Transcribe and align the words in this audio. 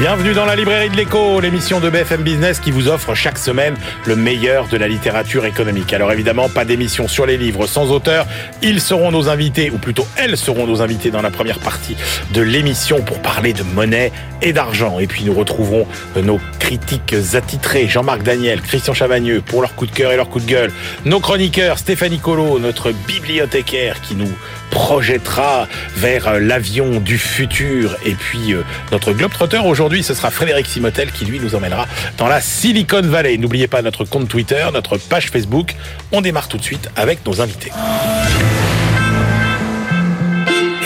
Bienvenue 0.00 0.34
dans 0.34 0.44
la 0.44 0.56
librairie 0.56 0.90
de 0.90 0.96
l'écho, 0.96 1.38
l'émission 1.38 1.78
de 1.78 1.88
BFM 1.88 2.22
Business 2.22 2.58
qui 2.58 2.72
vous 2.72 2.88
offre 2.88 3.14
chaque 3.14 3.38
semaine 3.38 3.76
le 4.06 4.16
meilleur 4.16 4.66
de 4.66 4.76
la 4.76 4.88
littérature 4.88 5.46
économique. 5.46 5.92
Alors 5.92 6.10
évidemment, 6.10 6.48
pas 6.48 6.64
d'émission 6.64 7.06
sur 7.06 7.26
les 7.26 7.36
livres 7.36 7.68
sans 7.68 7.92
auteur. 7.92 8.26
Ils 8.60 8.80
seront 8.80 9.12
nos 9.12 9.28
invités, 9.28 9.70
ou 9.70 9.78
plutôt 9.78 10.04
elles 10.16 10.36
seront 10.36 10.66
nos 10.66 10.82
invités 10.82 11.12
dans 11.12 11.22
la 11.22 11.30
première 11.30 11.60
partie 11.60 11.96
de 12.32 12.42
l'émission 12.42 13.02
pour 13.02 13.22
parler 13.22 13.52
de 13.52 13.62
monnaie 13.62 14.10
et 14.42 14.52
d'argent. 14.52 14.98
Et 14.98 15.06
puis 15.06 15.22
nous 15.22 15.32
retrouverons 15.32 15.86
nos 16.16 16.40
critiques 16.58 17.14
attitrés, 17.34 17.86
Jean-Marc 17.86 18.24
Daniel, 18.24 18.62
Christian 18.62 18.94
Chavagneux 18.94 19.42
pour 19.42 19.60
leur 19.60 19.76
coup 19.76 19.86
de 19.86 19.92
cœur 19.92 20.10
et 20.10 20.16
leur 20.16 20.28
coup 20.28 20.40
de 20.40 20.46
gueule. 20.46 20.72
Nos 21.04 21.20
chroniqueurs, 21.20 21.78
Stéphanie 21.78 22.18
Colo, 22.18 22.58
notre 22.58 22.90
bibliothécaire 22.90 24.00
qui 24.00 24.16
nous 24.16 24.32
projettera 24.70 25.68
vers 25.96 26.40
l'avion 26.40 27.00
du 27.00 27.18
futur. 27.18 27.96
Et 28.04 28.14
puis 28.14 28.52
euh, 28.52 28.62
notre 28.92 29.12
globetrotter 29.12 29.58
aujourd'hui, 29.58 30.02
ce 30.02 30.14
sera 30.14 30.30
Frédéric 30.30 30.66
Simotel 30.66 31.12
qui 31.12 31.24
lui 31.24 31.40
nous 31.40 31.54
emmènera 31.54 31.86
dans 32.18 32.28
la 32.28 32.40
Silicon 32.40 33.02
Valley. 33.02 33.36
N'oubliez 33.38 33.68
pas 33.68 33.82
notre 33.82 34.04
compte 34.04 34.28
Twitter, 34.28 34.66
notre 34.72 34.96
page 34.96 35.30
Facebook. 35.30 35.74
On 36.12 36.20
démarre 36.20 36.48
tout 36.48 36.58
de 36.58 36.64
suite 36.64 36.88
avec 36.96 37.24
nos 37.26 37.40
invités. 37.40 37.70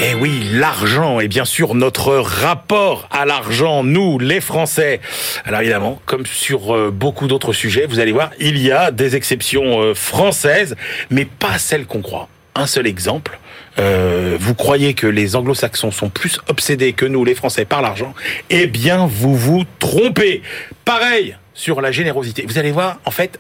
Eh 0.01 0.15
oui, 0.15 0.49
l'argent 0.53 1.19
et 1.19 1.27
bien 1.27 1.45
sûr 1.45 1.75
notre 1.75 2.15
rapport 2.15 3.09
à 3.11 3.25
l'argent, 3.27 3.83
nous 3.83 4.21
les 4.21 4.41
Français. 4.41 5.01
Alors 5.45 5.61
évidemment, 5.61 6.01
comme 6.07 6.25
sur 6.25 6.73
euh, 6.73 6.93
beaucoup 6.93 7.27
d'autres 7.27 7.53
sujets, 7.53 7.85
vous 7.87 7.99
allez 7.99 8.13
voir, 8.13 8.31
il 8.39 8.59
y 8.59 8.71
a 8.71 8.93
des 8.93 9.17
exceptions 9.17 9.83
euh, 9.83 9.95
françaises, 9.95 10.77
mais 11.11 11.25
pas 11.25 11.59
celles 11.59 11.85
qu'on 11.85 12.01
croit. 12.01 12.29
Un 12.55 12.69
seul 12.69 12.87
exemple, 12.87 13.41
euh, 13.79 14.37
vous 14.39 14.55
croyez 14.55 14.95
que 14.95 15.07
les 15.07 15.37
anglo-saxons 15.37 15.91
sont 15.91 16.09
plus 16.09 16.39
obsédés 16.48 16.93
que 16.93 17.07
nous, 17.07 17.25
les 17.25 17.34
Français, 17.34 17.65
par 17.65 17.83
l'argent, 17.83 18.15
eh 18.51 18.67
bien, 18.67 19.07
vous 19.07 19.37
vous 19.37 19.65
trompez. 19.79 20.43
Pareil 20.85 21.37
sur 21.55 21.81
la 21.81 21.91
générosité. 21.91 22.45
Vous 22.47 22.59
allez 22.59 22.70
voir, 22.70 23.01
en 23.05 23.11
fait, 23.11 23.39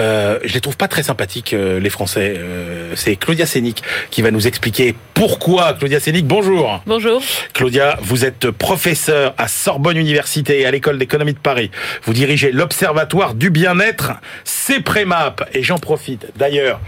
euh, 0.00 0.38
je 0.44 0.54
les 0.54 0.60
trouve 0.60 0.76
pas 0.76 0.88
très 0.88 1.02
sympathiques, 1.02 1.54
euh, 1.54 1.78
les 1.78 1.90
Français. 1.90 2.34
Euh, 2.36 2.92
c'est 2.96 3.16
Claudia 3.16 3.46
Sénic 3.46 3.82
qui 4.10 4.22
va 4.22 4.30
nous 4.30 4.46
expliquer 4.46 4.94
pourquoi. 5.14 5.74
Claudia 5.74 6.00
Sénic, 6.00 6.26
bonjour. 6.26 6.82
Bonjour. 6.86 7.22
Claudia, 7.52 7.96
vous 8.02 8.24
êtes 8.24 8.50
professeur 8.50 9.34
à 9.38 9.46
Sorbonne 9.46 9.96
Université 9.96 10.60
et 10.60 10.66
à 10.66 10.70
l'école 10.70 10.98
d'économie 10.98 11.34
de 11.34 11.38
Paris. 11.38 11.70
Vous 12.02 12.12
dirigez 12.12 12.50
l'Observatoire 12.50 13.34
du 13.34 13.50
bien-être, 13.50 14.12
CEPREMAP. 14.44 15.48
Et 15.52 15.62
j'en 15.62 15.78
profite 15.78 16.26
d'ailleurs 16.36 16.80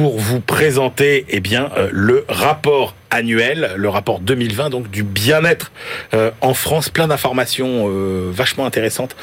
pour 0.00 0.18
vous 0.18 0.40
présenter 0.40 1.26
eh 1.28 1.40
bien, 1.40 1.70
euh, 1.76 1.90
le 1.92 2.24
rapport 2.26 2.94
annuel, 3.10 3.72
le 3.76 3.88
rapport 3.90 4.20
2020 4.20 4.70
donc 4.70 4.90
du 4.90 5.02
bien-être 5.02 5.72
euh, 6.14 6.30
en 6.40 6.54
France, 6.54 6.88
plein 6.88 7.06
d'informations 7.06 7.86
euh, 7.90 8.30
vachement 8.32 8.64
intéressantes 8.64 9.14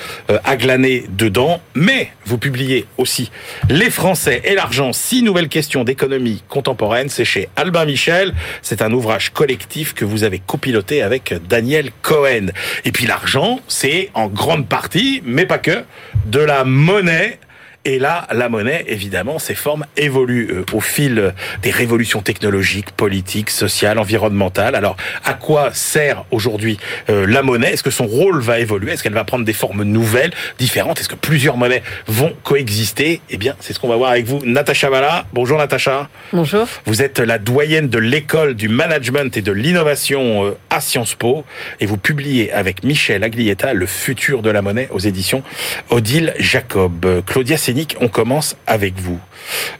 à 0.43 0.55
glaner 0.55 1.05
dedans. 1.09 1.61
Mais 1.73 2.11
vous 2.25 2.37
publiez 2.37 2.85
aussi 2.99 3.31
Les 3.71 3.89
Français 3.89 4.43
et 4.45 4.53
l'argent, 4.53 4.93
six 4.93 5.23
nouvelles 5.23 5.49
questions 5.49 5.83
d'économie 5.83 6.43
contemporaine. 6.47 7.09
C'est 7.09 7.25
chez 7.25 7.49
Albin 7.55 7.85
Michel. 7.85 8.35
C'est 8.61 8.83
un 8.83 8.91
ouvrage 8.91 9.31
collectif 9.31 9.95
que 9.95 10.05
vous 10.05 10.23
avez 10.23 10.37
copiloté 10.37 11.01
avec 11.01 11.33
Daniel 11.49 11.89
Cohen. 12.03 12.51
Et 12.85 12.91
puis 12.91 13.07
l'argent, 13.07 13.61
c'est 13.67 14.11
en 14.13 14.27
grande 14.27 14.67
partie, 14.67 15.23
mais 15.25 15.47
pas 15.47 15.57
que, 15.57 15.83
de 16.27 16.39
la 16.39 16.65
monnaie 16.65 17.39
et 17.87 17.99
là, 17.99 18.27
la 18.33 18.49
monnaie, 18.49 18.83
évidemment, 18.89 19.39
ses 19.39 19.55
formes 19.55 19.85
évoluent 19.95 20.49
euh, 20.51 20.65
au 20.73 20.81
fil 20.81 21.33
des 21.61 21.71
révolutions 21.71 22.21
technologiques, 22.21 22.91
politiques, 22.91 23.49
sociales, 23.49 23.97
environnementales. 23.97 24.75
Alors, 24.75 24.97
à 25.23 25.33
quoi 25.33 25.69
sert 25.73 26.25
aujourd'hui 26.29 26.77
euh, 27.09 27.25
la 27.25 27.43
monnaie? 27.43 27.71
Est-ce 27.71 27.83
que 27.83 27.89
son 27.89 28.05
rôle 28.05 28.41
va 28.41 28.59
évoluer? 28.59 28.91
Est-ce 28.91 29.03
qu'elle 29.03 29.13
va 29.13 29.23
prendre 29.23 29.45
des 29.45 29.53
formes 29.53 29.83
nouvelles, 29.83 30.31
différentes? 30.59 30.99
Est-ce 30.99 31.07
que 31.07 31.15
plusieurs 31.15 31.55
monnaies 31.55 31.81
vont 32.07 32.33
coexister? 32.43 33.21
Eh 33.29 33.37
bien, 33.37 33.55
c'est 33.61 33.71
ce 33.71 33.79
qu'on 33.79 33.87
va 33.87 33.95
voir 33.95 34.11
avec 34.11 34.25
vous. 34.25 34.41
Natacha 34.43 34.89
Valla. 34.89 35.25
Bonjour 35.31 35.57
Natacha. 35.57 36.09
Bonjour. 36.33 36.67
Vous 36.87 37.01
êtes 37.01 37.19
la 37.19 37.37
doyenne 37.37 37.87
de 37.87 37.99
l'école 37.99 38.55
du 38.55 38.67
management 38.67 39.37
et 39.37 39.41
de 39.41 39.53
l'innovation 39.53 40.45
euh, 40.45 40.57
à 40.69 40.81
Sciences 40.81 41.15
Po 41.15 41.45
et 41.79 41.85
vous 41.85 41.97
publiez 41.97 42.51
avec 42.51 42.83
Michel 42.83 43.23
Aglietta 43.23 43.73
Le 43.73 43.85
futur 43.85 44.41
de 44.41 44.49
la 44.49 44.61
monnaie 44.61 44.89
aux 44.91 44.99
éditions 44.99 45.41
Odile 45.89 46.33
Jacob. 46.37 47.23
Claudia 47.25 47.55
on 47.99 48.07
commence 48.07 48.55
avec 48.65 48.99
vous. 48.99 49.19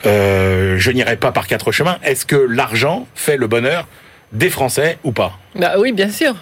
Euh, 0.06 0.78
je 0.78 0.92
n'irai 0.92 1.18
pas 1.18 1.32
par 1.32 1.48
quatre 1.48 1.72
chemins. 1.72 1.98
Est-ce 2.04 2.26
que 2.26 2.36
l'argent 2.36 3.08
fait 3.16 3.38
le 3.38 3.48
bonheur 3.48 3.88
des 4.32 4.50
Français 4.50 4.98
ou 5.04 5.12
pas? 5.12 5.38
Bah 5.56 5.76
oui, 5.80 5.92
bien 5.92 6.10
sûr. 6.10 6.36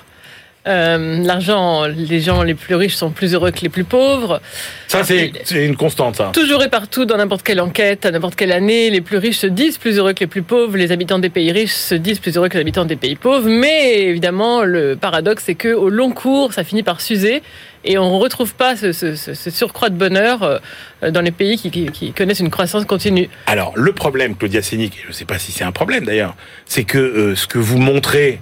Euh, 0.68 1.24
l'argent, 1.24 1.86
les 1.86 2.20
gens 2.22 2.42
les 2.42 2.56
plus 2.56 2.74
riches 2.74 2.96
sont 2.96 3.12
plus 3.12 3.36
heureux 3.36 3.52
que 3.52 3.62
les 3.62 3.70
plus 3.70 3.84
pauvres. 3.84 4.42
Ça, 4.88 5.03
c'est 5.03 5.31
une 5.52 5.76
constante, 5.76 6.16
ça. 6.16 6.31
Toujours 6.34 6.64
et 6.64 6.70
partout, 6.70 7.06
dans 7.06 7.18
n'importe 7.18 7.44
quelle 7.44 7.62
enquête, 7.62 8.06
à 8.06 8.12
n'importe 8.12 8.36
quelle 8.36 8.52
année, 8.52 8.90
les 8.90 9.02
plus 9.02 9.18
riches 9.18 9.38
se 9.38 9.48
disent 9.48 9.78
plus 9.78 10.00
heureux 10.00 10.14
que 10.14 10.22
les 10.22 10.28
plus 10.28 10.42
pauvres, 10.42 10.76
les 10.76 10.92
habitants 10.92 11.20
des 11.20 11.30
pays 11.30 11.52
riches 11.52 11.74
se 11.74 11.94
disent 11.94 12.20
plus 12.20 12.36
heureux 12.36 12.50
que 12.50 12.56
les 12.56 12.62
habitants 12.62 12.86
des 12.86 12.96
pays 12.96 13.16
pauvres. 13.16 13.48
Mais 13.48 14.02
évidemment, 14.03 14.64
le 14.64 14.96
paradoxe, 14.96 15.44
c'est 15.46 15.56
que 15.56 15.74
au 15.74 15.90
long 15.90 16.12
cours, 16.12 16.53
ça 16.53 16.64
finit 16.64 16.84
par 16.84 17.00
s'user 17.00 17.44
et 17.84 18.00
on 18.00 18.18
ne 18.18 18.20
retrouve 18.20 18.56
pas 18.56 18.76
ce, 18.76 18.92
ce, 18.92 19.16
ce, 19.16 19.52
surcroît 19.52 19.90
de 19.90 19.96
bonheur 19.96 20.44
euh, 20.44 21.12
dans 21.12 21.22
les 21.22 21.32
pays 21.32 21.58
qui, 21.58 21.70
qui, 21.70 21.86
qui, 21.92 22.12
connaissent 22.14 22.40
une 22.40 22.50
croissance 22.50 22.86
continue. 22.86 23.30
Alors, 23.46 23.74
le 23.76 23.94
problème, 23.94 24.36
Claudia 24.36 24.64
Sénic, 24.64 24.97
je 25.03 25.09
ne 25.09 25.14
sais 25.14 25.26
pas 25.26 25.38
si 25.38 25.52
c'est 25.52 25.64
un 25.64 25.72
problème 25.72 26.06
d'ailleurs, 26.06 26.36
c'est 26.66 26.84
que 26.84 26.97
euh, 26.97 27.36
ce 27.36 27.46
que 27.46 27.59
vous 27.59 27.78
montrez 27.78 28.40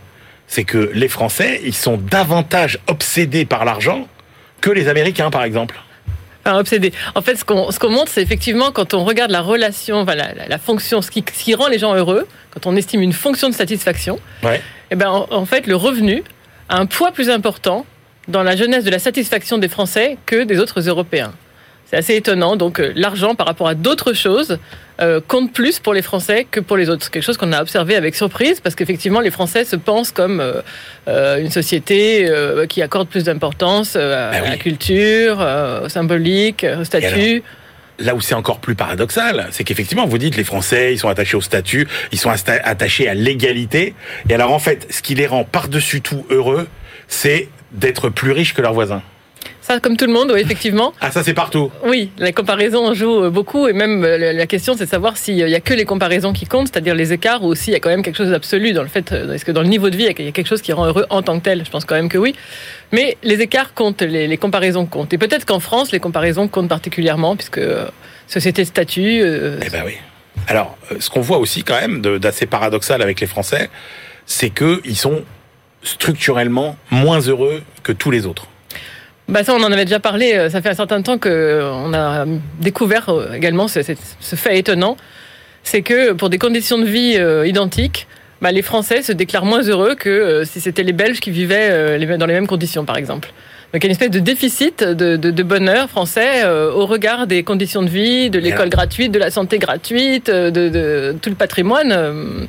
c'est 0.53 0.65
que 0.65 0.91
les 0.93 1.07
Français, 1.07 1.61
ils 1.63 1.73
sont 1.73 1.97
davantage 1.97 2.77
obsédés 2.85 3.43
par 3.43 3.65
l'argent 3.65 4.07
que 4.61 4.69
les 4.69 4.87
Américains, 4.87 5.31
par 5.31 5.43
exemple. 5.43 5.81
Enfin, 6.45 6.59
obsédé. 6.59 6.93
En 7.15 7.23
fait, 7.23 7.37
ce 7.37 7.43
qu'on 7.43 7.71
ce 7.71 7.83
montre, 7.87 8.11
c'est 8.11 8.21
effectivement 8.21 8.71
quand 8.71 8.93
on 8.93 9.03
regarde 9.03 9.31
la 9.31 9.41
relation, 9.41 10.01
enfin, 10.01 10.13
la, 10.13 10.47
la, 10.47 10.57
fonction, 10.59 11.01
ce 11.01 11.09
qui, 11.09 11.25
ce 11.33 11.43
qui, 11.43 11.55
rend 11.55 11.69
les 11.69 11.79
gens 11.79 11.95
heureux, 11.95 12.27
quand 12.51 12.67
on 12.67 12.75
estime 12.75 13.01
une 13.01 13.13
fonction 13.13 13.49
de 13.49 13.55
satisfaction, 13.55 14.19
ouais. 14.43 14.57
et 14.57 14.61
eh 14.91 14.95
ben, 14.95 15.09
en, 15.09 15.27
en, 15.31 15.45
fait, 15.45 15.65
le 15.65 15.75
revenu 15.75 16.23
a 16.69 16.77
un 16.77 16.85
poids 16.85 17.11
plus 17.11 17.31
important 17.31 17.87
dans 18.27 18.43
la 18.43 18.55
jeunesse 18.55 18.83
de 18.83 18.91
la 18.91 18.99
satisfaction 18.99 19.57
des 19.57 19.69
Français 19.69 20.17
que 20.27 20.43
des 20.43 20.59
autres 20.59 20.81
Européens. 20.81 21.33
C'est 21.93 21.99
assez 21.99 22.15
étonnant. 22.15 22.55
Donc 22.55 22.79
euh, 22.79 22.91
l'argent 22.95 23.35
par 23.35 23.45
rapport 23.45 23.67
à 23.67 23.75
d'autres 23.75 24.13
choses 24.13 24.57
euh, 24.99 25.21
compte 25.27 25.53
plus 25.53 25.77
pour 25.77 25.93
les 25.93 26.01
Français 26.01 26.47
que 26.49 26.59
pour 26.59 26.75
les 26.75 26.89
autres. 26.89 27.11
Quelque 27.11 27.21
chose 27.21 27.37
qu'on 27.37 27.53
a 27.53 27.61
observé 27.61 27.95
avec 27.95 28.15
surprise 28.15 28.59
parce 28.59 28.73
qu'effectivement 28.73 29.19
les 29.19 29.29
Français 29.29 29.63
se 29.63 29.75
pensent 29.75 30.09
comme 30.09 30.41
euh, 31.07 31.37
une 31.37 31.51
société 31.51 32.27
euh, 32.27 32.65
qui 32.65 32.81
accorde 32.81 33.07
plus 33.07 33.25
d'importance 33.25 33.95
à 33.95 34.31
Ben 34.31 34.41
oui. 34.43 34.49
la 34.49 34.57
culture, 34.57 35.47
au 35.83 35.87
symbolique, 35.87 36.65
au 36.79 36.83
statut. 36.83 37.43
Là 37.99 38.15
où 38.15 38.21
c'est 38.21 38.33
encore 38.33 38.57
plus 38.57 38.73
paradoxal, 38.73 39.49
c'est 39.51 39.63
qu'effectivement, 39.63 40.07
vous 40.07 40.17
dites 40.17 40.35
les 40.35 40.43
Français, 40.43 40.93
ils 40.93 40.97
sont 40.97 41.09
attachés 41.09 41.37
au 41.37 41.41
statut, 41.41 41.87
ils 42.11 42.17
sont 42.17 42.31
attachés 42.31 43.07
à 43.07 43.13
l'égalité. 43.13 43.93
Et 44.27 44.33
alors 44.33 44.51
en 44.51 44.57
fait, 44.57 44.87
ce 44.89 45.03
qui 45.03 45.13
les 45.13 45.27
rend 45.27 45.43
par-dessus 45.43 46.01
tout 46.01 46.25
heureux, 46.31 46.67
c'est 47.07 47.49
d'être 47.71 48.09
plus 48.09 48.31
riches 48.31 48.55
que 48.55 48.63
leurs 48.63 48.73
voisins. 48.73 49.03
Ça, 49.61 49.79
comme 49.79 49.95
tout 49.95 50.05
le 50.05 50.13
monde, 50.13 50.31
oui, 50.33 50.41
effectivement. 50.41 50.93
Ah, 50.99 51.09
ça, 51.09 51.23
c'est 51.23 51.33
partout. 51.33 51.71
Oui, 51.85 52.11
la 52.17 52.31
comparaison 52.33 52.93
joue 52.93 53.29
beaucoup, 53.29 53.67
et 53.67 53.73
même 53.73 54.03
euh, 54.03 54.33
la 54.33 54.45
question, 54.45 54.73
c'est 54.75 54.85
de 54.85 54.89
savoir 54.89 55.15
s'il 55.15 55.35
y 55.37 55.55
a 55.55 55.59
que 55.61 55.73
les 55.73 55.85
comparaisons 55.85 56.33
qui 56.33 56.45
comptent, 56.45 56.67
c'est-à-dire 56.67 56.95
les 56.95 57.13
écarts, 57.13 57.43
ou 57.43 57.55
s'il 57.55 57.73
y 57.73 57.75
a 57.75 57.79
quand 57.79 57.89
même 57.89 58.03
quelque 58.03 58.17
chose 58.17 58.29
d'absolu 58.29 58.73
dans 58.73 58.81
le 58.81 58.89
fait, 58.89 59.11
euh, 59.11 59.33
est-ce 59.33 59.45
que 59.45 59.51
dans 59.51 59.61
le 59.61 59.69
niveau 59.69 59.89
de 59.89 59.95
vie, 59.95 60.03
il 60.03 60.25
y 60.25 60.27
a 60.27 60.31
quelque 60.31 60.47
chose 60.47 60.61
qui 60.61 60.73
rend 60.73 60.85
heureux 60.85 61.05
en 61.09 61.21
tant 61.21 61.39
que 61.39 61.43
tel? 61.43 61.63
Je 61.65 61.71
pense 61.71 61.85
quand 61.85 61.95
même 61.95 62.09
que 62.09 62.17
oui. 62.17 62.35
Mais 62.91 63.17
les 63.23 63.39
écarts 63.41 63.73
comptent, 63.73 64.01
les, 64.01 64.27
les 64.27 64.37
comparaisons 64.37 64.85
comptent. 64.85 65.13
Et 65.13 65.17
peut-être 65.17 65.45
qu'en 65.45 65.59
France, 65.59 65.91
les 65.91 65.99
comparaisons 65.99 66.47
comptent 66.47 66.69
particulièrement, 66.69 67.35
puisque 67.35 67.59
euh, 67.59 67.87
société 68.27 68.63
de 68.63 68.67
statut. 68.67 69.21
Euh, 69.21 69.59
eh 69.65 69.69
ben 69.69 69.83
oui. 69.85 69.93
Alors, 70.47 70.77
ce 70.99 71.09
qu'on 71.09 71.21
voit 71.21 71.37
aussi 71.37 71.63
quand 71.63 71.79
même 71.79 72.01
d'assez 72.01 72.47
paradoxal 72.47 73.01
avec 73.01 73.21
les 73.21 73.27
Français, 73.27 73.69
c'est 74.25 74.49
qu'ils 74.49 74.97
sont 74.97 75.23
structurellement 75.83 76.75
moins 76.91 77.19
heureux 77.19 77.61
que 77.83 77.91
tous 77.91 78.11
les 78.11 78.25
autres. 78.25 78.47
Bah 79.29 79.43
ça, 79.43 79.53
on 79.53 79.63
en 79.63 79.71
avait 79.71 79.85
déjà 79.85 79.99
parlé. 79.99 80.49
Ça 80.49 80.61
fait 80.61 80.69
un 80.69 80.73
certain 80.73 81.01
temps 81.01 81.17
qu'on 81.17 81.93
a 81.93 82.25
découvert 82.59 83.09
également 83.33 83.67
ce, 83.67 83.79
ce 84.19 84.35
fait 84.35 84.59
étonnant. 84.59 84.97
C'est 85.63 85.81
que 85.81 86.11
pour 86.11 86.29
des 86.29 86.37
conditions 86.37 86.77
de 86.77 86.85
vie 86.85 87.15
euh, 87.17 87.47
identiques, 87.47 88.07
bah, 88.41 88.51
les 88.51 88.61
Français 88.61 89.01
se 89.01 89.13
déclarent 89.13 89.45
moins 89.45 89.61
heureux 89.61 89.95
que 89.95 90.09
euh, 90.09 90.43
si 90.43 90.59
c'était 90.59 90.83
les 90.83 90.91
Belges 90.91 91.21
qui 91.21 91.31
vivaient 91.31 91.69
euh, 91.71 92.17
dans 92.17 92.25
les 92.25 92.33
mêmes 92.33 92.47
conditions, 92.47 92.83
par 92.83 92.97
exemple. 92.97 93.29
Donc 93.73 93.83
il 93.83 93.85
y 93.85 93.87
a 93.87 93.87
une 93.87 93.93
espèce 93.93 94.11
de 94.11 94.19
déficit 94.19 94.83
de, 94.83 95.15
de, 95.15 95.31
de 95.31 95.43
bonheur 95.43 95.89
français 95.89 96.43
euh, 96.43 96.71
au 96.71 96.85
regard 96.85 97.25
des 97.25 97.43
conditions 97.43 97.81
de 97.81 97.89
vie, 97.89 98.29
de 98.29 98.37
l'école 98.37 98.69
gratuite, 98.69 99.11
de 99.11 99.17
la 99.17 99.31
santé 99.31 99.57
gratuite, 99.57 100.29
de, 100.29 100.49
de 100.49 101.15
tout 101.19 101.29
le 101.29 101.35
patrimoine 101.35 101.91
euh, 101.91 102.45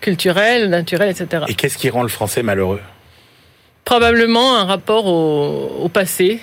culturel, 0.00 0.70
naturel, 0.70 1.10
etc. 1.10 1.44
Et 1.48 1.54
qu'est-ce 1.54 1.76
qui 1.76 1.90
rend 1.90 2.02
le 2.02 2.08
français 2.08 2.42
malheureux? 2.42 2.80
Probablement 3.84 4.56
un 4.56 4.64
rapport 4.64 5.06
au, 5.06 5.82
au 5.82 5.88
passé, 5.88 6.40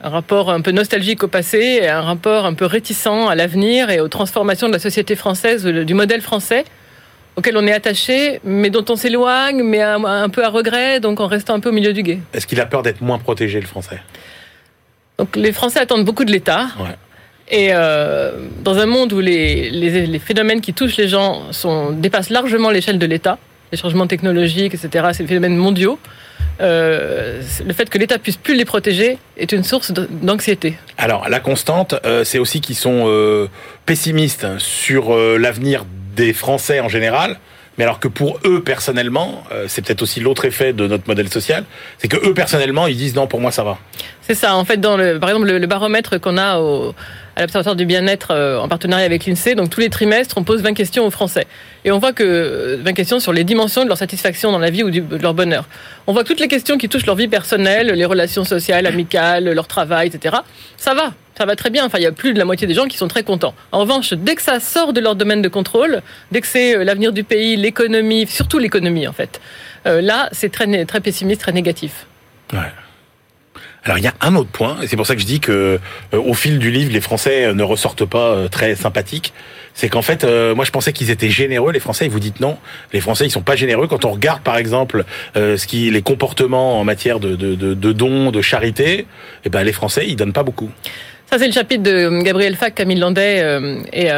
Un 0.00 0.10
rapport 0.10 0.50
un 0.50 0.60
peu 0.60 0.72
nostalgique 0.72 1.22
au 1.22 1.28
passé 1.28 1.80
et 1.82 1.88
un 1.88 2.02
rapport 2.02 2.44
un 2.44 2.54
peu 2.54 2.66
réticent 2.66 3.06
à 3.06 3.34
l'avenir 3.34 3.88
et 3.90 4.00
aux 4.00 4.08
transformations 4.08 4.68
de 4.68 4.72
la 4.72 4.80
société 4.80 5.14
française, 5.16 5.64
du 5.64 5.94
modèle 5.94 6.22
français 6.22 6.64
auquel 7.36 7.56
on 7.56 7.66
est 7.66 7.72
attaché, 7.72 8.40
mais 8.44 8.70
dont 8.70 8.84
on 8.88 8.96
s'éloigne, 8.96 9.62
mais 9.62 9.80
un, 9.80 10.28
peu 10.28 10.44
à 10.44 10.48
regret, 10.48 11.00
donc 11.00 11.20
en 11.20 11.26
restant 11.26 11.54
un 11.54 11.60
peu 11.60 11.70
au 11.70 11.72
milieu 11.72 11.92
du 11.92 12.02
guet. 12.02 12.18
Est-ce 12.34 12.46
qu'il 12.46 12.60
a 12.60 12.66
peur 12.66 12.82
d'être 12.82 13.00
moins 13.00 13.18
protégé, 13.18 13.60
le 13.60 13.66
Français? 13.66 14.00
Donc 15.18 15.36
les 15.36 15.52
Français 15.52 15.80
attendent 15.80 16.04
beaucoup 16.04 16.24
de 16.24 16.32
l'État. 16.32 16.68
Et 17.50 17.70
euh, 17.72 18.32
dans 18.62 18.78
un 18.78 18.86
monde 18.86 19.12
où 19.12 19.20
les, 19.20 19.70
les, 19.70 20.18
phénomènes 20.18 20.60
qui 20.60 20.72
touchent 20.72 20.96
les 20.96 21.08
gens 21.08 21.52
sont, 21.52 21.90
dépassent 21.90 22.30
largement 22.30 22.70
l'échelle 22.70 22.98
de 22.98 23.06
l'État, 23.06 23.38
les 23.72 23.78
changements 23.78 24.06
technologiques, 24.06 24.74
etc., 24.74 25.08
ces 25.12 25.26
phénomènes 25.26 25.56
mondiaux, 25.56 25.98
euh, 26.60 27.42
le 27.66 27.72
fait 27.72 27.88
que 27.88 27.98
l'État 27.98 28.18
puisse 28.18 28.36
plus 28.36 28.54
les 28.54 28.64
protéger 28.64 29.18
est 29.36 29.52
une 29.52 29.64
source 29.64 29.92
d'anxiété. 29.92 30.76
Alors 30.98 31.28
la 31.28 31.40
constante, 31.40 31.94
euh, 32.04 32.24
c'est 32.24 32.38
aussi 32.38 32.60
qu'ils 32.60 32.76
sont 32.76 33.04
euh, 33.06 33.48
pessimistes 33.86 34.46
sur 34.58 35.16
l'avenir 35.16 35.84
des 36.14 36.32
Français 36.32 36.80
en 36.80 36.88
général. 36.88 37.38
Mais 37.82 37.86
alors 37.86 37.98
que 37.98 38.06
pour 38.06 38.38
eux 38.44 38.62
personnellement, 38.62 39.42
c'est 39.66 39.84
peut-être 39.84 40.02
aussi 40.02 40.20
l'autre 40.20 40.44
effet 40.44 40.72
de 40.72 40.86
notre 40.86 41.08
modèle 41.08 41.28
social, 41.28 41.64
c'est 41.98 42.06
que 42.06 42.16
eux 42.16 42.32
personnellement, 42.32 42.86
ils 42.86 42.96
disent 42.96 43.16
non, 43.16 43.26
pour 43.26 43.40
moi 43.40 43.50
ça 43.50 43.64
va. 43.64 43.78
C'est 44.20 44.36
ça. 44.36 44.54
En 44.54 44.64
fait, 44.64 44.80
par 44.80 45.30
exemple, 45.30 45.50
le 45.50 45.66
baromètre 45.66 46.20
qu'on 46.20 46.38
a 46.38 46.60
à 47.36 47.40
l'Observatoire 47.40 47.76
du 47.76 47.86
bien-être 47.86 48.28
euh, 48.30 48.58
en 48.58 48.68
partenariat 48.68 49.06
avec 49.06 49.26
l'INSEE. 49.26 49.54
Donc 49.54 49.70
tous 49.70 49.80
les 49.80 49.90
trimestres, 49.90 50.36
on 50.36 50.44
pose 50.44 50.62
20 50.62 50.74
questions 50.74 51.06
aux 51.06 51.10
Français. 51.10 51.46
Et 51.84 51.92
on 51.92 51.98
voit 51.98 52.12
que 52.12 52.78
20 52.82 52.90
euh, 52.90 52.92
questions 52.92 53.20
sur 53.20 53.32
les 53.32 53.44
dimensions 53.44 53.84
de 53.84 53.88
leur 53.88 53.98
satisfaction 53.98 54.52
dans 54.52 54.58
la 54.58 54.70
vie 54.70 54.82
ou 54.82 54.90
de 54.90 55.16
leur 55.16 55.34
bonheur. 55.34 55.64
On 56.06 56.12
voit 56.12 56.22
que 56.22 56.28
toutes 56.28 56.40
les 56.40 56.48
questions 56.48 56.76
qui 56.76 56.88
touchent 56.88 57.06
leur 57.06 57.16
vie 57.16 57.28
personnelle, 57.28 57.88
les 57.88 58.04
relations 58.04 58.44
sociales, 58.44 58.86
amicales, 58.86 59.50
leur 59.52 59.66
travail, 59.66 60.08
etc. 60.08 60.36
Ça 60.76 60.94
va, 60.94 61.12
ça 61.36 61.46
va 61.46 61.56
très 61.56 61.70
bien. 61.70 61.84
Enfin, 61.84 61.98
il 61.98 62.04
y 62.04 62.06
a 62.06 62.12
plus 62.12 62.34
de 62.34 62.38
la 62.38 62.44
moitié 62.44 62.66
des 62.66 62.74
gens 62.74 62.86
qui 62.86 62.96
sont 62.96 63.08
très 63.08 63.22
contents. 63.22 63.54
En 63.72 63.80
revanche, 63.80 64.12
dès 64.12 64.34
que 64.34 64.42
ça 64.42 64.60
sort 64.60 64.92
de 64.92 65.00
leur 65.00 65.16
domaine 65.16 65.42
de 65.42 65.48
contrôle, 65.48 66.02
dès 66.30 66.40
que 66.40 66.46
c'est 66.46 66.76
euh, 66.76 66.84
l'avenir 66.84 67.12
du 67.12 67.24
pays, 67.24 67.56
l'économie, 67.56 68.26
surtout 68.26 68.58
l'économie 68.58 69.06
en 69.06 69.12
fait, 69.12 69.40
là, 69.84 70.28
c'est 70.30 70.52
très, 70.52 70.84
très 70.84 71.00
pessimiste, 71.00 71.40
très 71.40 71.52
négatif. 71.52 72.06
Ouais. 72.52 72.60
Alors 73.84 73.98
il 73.98 74.04
y 74.04 74.06
a 74.06 74.14
un 74.20 74.36
autre 74.36 74.50
point, 74.50 74.80
et 74.80 74.86
c'est 74.86 74.96
pour 74.96 75.06
ça 75.06 75.16
que 75.16 75.20
je 75.20 75.26
dis 75.26 75.40
que 75.40 75.80
euh, 76.14 76.18
au 76.18 76.34
fil 76.34 76.60
du 76.60 76.70
livre, 76.70 76.92
les 76.92 77.00
Français 77.00 77.46
euh, 77.46 77.54
ne 77.54 77.64
ressortent 77.64 78.04
pas 78.04 78.30
euh, 78.30 78.48
très 78.48 78.76
sympathiques. 78.76 79.32
C'est 79.74 79.88
qu'en 79.88 80.02
fait, 80.02 80.26
moi 80.54 80.66
je 80.66 80.70
pensais 80.70 80.92
qu'ils 80.92 81.08
étaient 81.08 81.30
généreux. 81.30 81.72
Les 81.72 81.80
Français, 81.80 82.06
vous 82.06 82.20
dites 82.20 82.40
non. 82.40 82.58
Les 82.92 83.00
Français, 83.00 83.24
ils 83.24 83.30
sont 83.30 83.40
pas 83.40 83.56
généreux. 83.56 83.86
Quand 83.86 84.04
on 84.04 84.10
regarde, 84.10 84.42
par 84.42 84.58
exemple, 84.58 85.06
ce 85.34 85.66
qui, 85.66 85.90
les 85.90 86.02
comportements 86.02 86.78
en 86.78 86.84
matière 86.84 87.20
de 87.20 87.92
dons, 87.92 88.30
de 88.30 88.42
charité, 88.42 89.06
eh 89.46 89.48
ben 89.48 89.62
les 89.62 89.72
Français, 89.72 90.04
ils 90.06 90.14
donnent 90.14 90.34
pas 90.34 90.42
beaucoup. 90.42 90.70
Ça, 91.32 91.38
c'est 91.38 91.46
le 91.46 91.52
chapitre 91.54 91.82
de 91.82 92.22
Gabriel 92.22 92.56
Fac, 92.56 92.74
Camille 92.74 92.98
Landais 92.98 93.42
et 93.90 94.10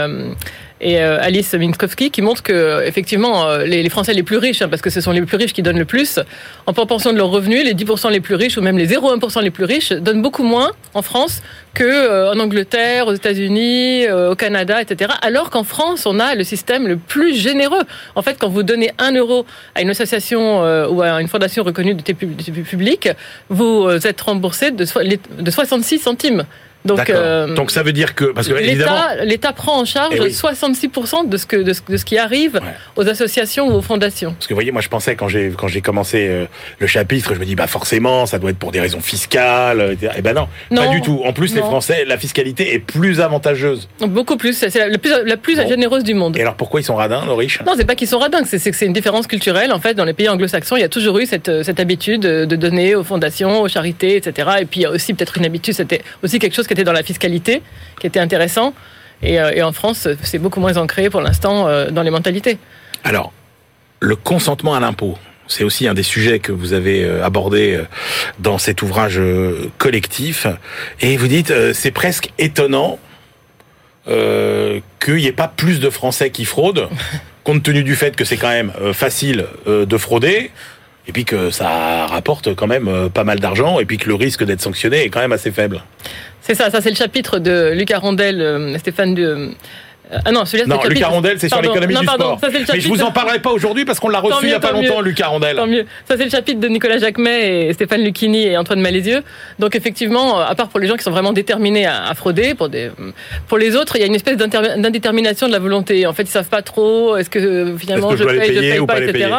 et 0.84 1.00
euh, 1.00 1.18
Alice 1.20 1.54
Minkowski 1.54 2.10
qui 2.10 2.20
montre 2.20 2.42
que 2.42 2.86
effectivement 2.86 3.48
euh, 3.48 3.64
les, 3.64 3.88
Français 3.88 4.12
les 4.12 4.22
plus 4.22 4.36
riches, 4.36 4.60
hein, 4.60 4.68
parce 4.68 4.82
que 4.82 4.90
ce 4.90 5.00
sont 5.00 5.12
les 5.12 5.22
plus 5.22 5.36
riches 5.36 5.52
qui 5.52 5.62
donnent 5.62 5.78
le 5.78 5.84
plus, 5.86 6.20
en 6.66 6.72
proportion 6.72 7.12
de 7.12 7.16
leurs 7.16 7.30
revenus, 7.30 7.64
les 7.64 7.74
10% 7.74 8.10
les 8.10 8.20
plus 8.20 8.34
riches 8.34 8.58
ou 8.58 8.60
même 8.60 8.76
les 8.76 8.86
0,1% 8.86 9.42
les 9.42 9.50
plus 9.50 9.64
riches 9.64 9.92
donnent 9.92 10.20
beaucoup 10.20 10.42
moins 10.42 10.72
en 10.92 11.00
France 11.02 11.42
que 11.72 11.84
euh, 11.84 12.32
en 12.32 12.38
Angleterre, 12.38 13.06
aux 13.06 13.14
États-Unis, 13.14 14.08
au 14.10 14.34
Canada, 14.34 14.80
etc. 14.80 15.12
Alors 15.22 15.50
qu'en 15.50 15.64
France, 15.64 16.06
on 16.06 16.20
a 16.20 16.34
le 16.34 16.44
système 16.44 16.86
le 16.86 16.96
plus 16.96 17.34
généreux. 17.34 17.82
En 18.14 18.22
fait, 18.22 18.36
quand 18.38 18.48
vous 18.48 18.62
donnez 18.62 18.92
un 18.98 19.12
euro 19.12 19.46
à 19.74 19.80
une 19.80 19.90
association 19.90 20.60
ou 20.88 21.02
à 21.02 21.20
une 21.20 21.28
fondation 21.28 21.64
reconnue 21.64 21.94
de 21.94 22.02
public, 22.02 23.08
vous 23.48 23.88
êtes 23.88 24.20
remboursé 24.20 24.70
de, 24.70 24.84
de 25.40 25.50
66 25.50 25.98
centimes. 25.98 26.44
Donc, 26.84 27.08
euh, 27.08 27.54
Donc 27.54 27.70
ça 27.70 27.82
veut 27.82 27.92
dire 27.92 28.14
que 28.14 28.26
parce 28.26 28.46
que 28.46 28.54
l'État 29.24 29.52
prend 29.52 29.80
en 29.80 29.84
charge 29.84 30.16
66% 30.16 31.22
eh 31.24 31.28
de 31.28 31.36
ce 31.38 31.46
que 31.46 31.56
de 31.56 31.72
ce, 31.72 32.04
qui 32.04 32.18
arrive 32.18 32.60
aux 32.96 33.08
associations 33.08 33.68
ou 33.68 33.72
aux 33.78 33.82
fondations. 33.82 34.32
Parce 34.32 34.46
que 34.46 34.52
vous 34.52 34.58
voyez, 34.58 34.70
moi 34.70 34.82
je 34.82 34.88
pensais 34.88 35.16
quand 35.16 35.28
j'ai 35.28 35.52
quand 35.56 35.68
j'ai 35.68 35.80
commencé 35.80 36.26
euh, 36.28 36.44
le 36.78 36.86
chapitre, 36.86 37.34
je 37.34 37.40
me 37.40 37.46
dis 37.46 37.54
bah 37.54 37.66
forcément 37.66 38.26
ça 38.26 38.38
doit 38.38 38.50
être 38.50 38.58
pour 38.58 38.70
des 38.70 38.80
raisons 38.80 39.00
fiscales. 39.00 39.96
Et 40.02 40.08
eh 40.16 40.22
ben 40.22 40.34
non, 40.34 40.48
pas 40.74 40.88
du 40.88 41.00
tout. 41.00 41.22
En 41.24 41.32
plus 41.32 41.54
les 41.54 41.62
Français, 41.62 42.04
la 42.04 42.18
fiscalité 42.18 42.74
est 42.74 42.80
plus 42.80 43.20
avantageuse. 43.20 43.88
Beaucoup 44.00 44.36
plus. 44.36 44.52
C'est 44.52 44.88
la 44.88 44.98
plus 44.98 45.12
la 45.24 45.36
plus 45.38 45.56
généreuse 45.56 46.04
du 46.04 46.12
monde. 46.12 46.36
Et 46.36 46.42
alors 46.42 46.54
pourquoi 46.54 46.80
ils 46.80 46.84
sont 46.84 46.96
radins, 46.96 47.24
nos 47.24 47.36
riches? 47.36 47.62
Non, 47.66 47.72
c'est 47.76 47.86
pas 47.86 47.94
qu'ils 47.94 48.08
sont 48.08 48.18
radins, 48.18 48.44
c'est 48.44 48.58
que 48.58 48.76
c'est 48.76 48.86
une 48.86 48.92
différence 48.92 49.26
culturelle. 49.26 49.72
En 49.72 49.80
fait, 49.80 49.94
dans 49.94 50.04
les 50.04 50.12
pays 50.12 50.28
anglo-saxons, 50.28 50.76
il 50.76 50.80
y 50.80 50.84
a 50.84 50.90
toujours 50.90 51.18
eu 51.18 51.24
cette 51.24 51.62
cette 51.62 51.80
habitude 51.80 52.20
de 52.22 52.56
donner 52.56 52.94
aux 52.94 53.04
fondations, 53.04 53.62
aux 53.62 53.68
charités, 53.68 54.16
etc. 54.16 54.50
Et 54.60 54.64
puis 54.66 54.80
il 54.80 54.82
y 54.82 54.86
a 54.86 54.90
aussi 54.90 55.14
peut-être 55.14 55.38
une 55.38 55.46
habitude, 55.46 55.72
c'était 55.72 56.02
aussi 56.22 56.38
quelque 56.38 56.54
chose 56.54 56.66
qui 56.66 56.73
dans 56.82 56.92
la 56.92 57.04
fiscalité, 57.04 57.62
qui 58.00 58.06
était 58.08 58.18
intéressant. 58.18 58.74
Et, 59.22 59.40
euh, 59.40 59.66
en 59.66 59.72
France, 59.72 60.08
c'est 60.22 60.38
beaucoup 60.38 60.60
moins 60.60 60.76
ancré 60.76 61.10
pour 61.10 61.20
l'instant 61.20 61.68
euh, 61.68 61.90
dans 61.90 62.02
les 62.02 62.10
mentalités. 62.10 62.58
Alors, 63.04 63.32
le 64.00 64.16
consentement 64.16 64.74
à 64.74 64.80
l'impôt, 64.80 65.16
c'est 65.46 65.64
aussi 65.64 65.86
un 65.86 65.94
des 65.94 66.02
sujets 66.02 66.38
que 66.38 66.52
vous 66.52 66.72
avez 66.72 67.04
euh, 67.04 67.24
abordé 67.24 67.80
dans 68.38 68.58
cet 68.58 68.82
ouvrage 68.82 69.20
collectif. 69.78 70.46
Et 71.00 71.16
vous 71.16 71.28
dites, 71.28 71.52
c'est 71.72 71.90
presque 71.90 72.30
étonnant 72.38 72.98
qu'il 74.06 75.14
n'y 75.14 75.26
ait 75.26 75.32
pas 75.32 75.48
plus 75.48 75.80
de 75.80 75.88
Français 75.88 76.28
qui 76.30 76.44
fraudent, 76.44 76.90
compte 77.44 77.62
tenu 77.62 77.82
du 77.82 77.96
fait 77.96 78.16
que 78.16 78.24
c'est 78.24 78.36
quand 78.36 78.50
même 78.50 78.72
facile 78.92 79.46
de 79.66 79.96
frauder 79.96 80.50
et 81.06 81.12
puis 81.12 81.24
que 81.24 81.50
ça 81.50 82.06
rapporte 82.06 82.54
quand 82.54 82.66
même 82.66 82.88
euh, 82.88 83.08
pas 83.08 83.24
mal 83.24 83.40
d'argent, 83.40 83.78
et 83.78 83.84
puis 83.84 83.98
que 83.98 84.08
le 84.08 84.14
risque 84.14 84.44
d'être 84.44 84.60
sanctionné 84.60 85.04
est 85.04 85.08
quand 85.08 85.20
même 85.20 85.32
assez 85.32 85.50
faible. 85.50 85.82
C'est 86.40 86.54
ça, 86.54 86.70
ça 86.70 86.80
c'est 86.80 86.90
le 86.90 86.96
chapitre 86.96 87.38
de 87.38 87.72
Luc 87.74 87.90
Arondel, 87.90 88.40
euh, 88.40 88.78
Stéphane 88.78 89.14
de 89.14 89.50
ah 90.10 90.32
non, 90.32 90.44
celui-là, 90.44 90.66
Non, 90.66 90.82
Lucas 90.84 91.08
Rondel, 91.08 91.40
c'est 91.40 91.48
sur 91.48 91.62
l'économie 91.62 91.94
du 91.94 92.06
sport. 92.06 92.38
Mais 92.72 92.80
je 92.80 92.88
vous 92.88 93.02
en 93.02 93.10
parlerai 93.10 93.40
pas 93.40 93.50
aujourd'hui 93.50 93.84
parce 93.84 93.98
qu'on 93.98 94.08
l'a 94.08 94.20
reçu 94.20 94.44
il 94.44 94.50
y 94.50 94.54
a 94.54 94.60
pas 94.60 94.72
longtemps, 94.72 95.00
Lucas 95.00 95.28
Rondel. 95.28 95.56
Tant 95.56 95.66
mieux. 95.66 95.86
Ça, 96.06 96.16
c'est 96.16 96.24
le 96.24 96.30
chapitre 96.30 96.60
de 96.60 96.68
Nicolas 96.68 96.98
Jacquemet 96.98 97.66
et 97.66 97.72
Stéphane 97.72 98.02
Lucchini 98.02 98.46
et 98.46 98.56
Antoine 98.56 98.80
Malézieux. 98.80 99.22
Donc, 99.58 99.74
effectivement, 99.74 100.40
à 100.40 100.54
part 100.54 100.68
pour 100.68 100.80
les 100.80 100.86
gens 100.86 100.96
qui 100.96 101.04
sont 101.04 101.10
vraiment 101.10 101.32
déterminés 101.32 101.86
à, 101.86 102.12
frauder, 102.14 102.54
pour 102.54 102.68
des, 102.68 102.90
pour 103.48 103.58
les 103.58 103.76
autres, 103.76 103.96
il 103.96 104.00
y 104.00 104.02
a 104.02 104.06
une 104.06 104.14
espèce 104.14 104.36
d'indétermination 104.36 105.46
de 105.46 105.52
la 105.52 105.58
volonté. 105.58 106.06
En 106.06 106.12
fait, 106.12 106.24
ils 106.24 106.28
savent 106.28 106.48
pas 106.48 106.62
trop, 106.62 107.16
est-ce 107.16 107.30
que 107.30 107.74
finalement 107.78 108.14
je, 108.14 108.24
paye, 108.24 108.54
je 108.54 108.60
paye 108.60 108.86
pas, 108.86 109.00
etc. 109.00 109.30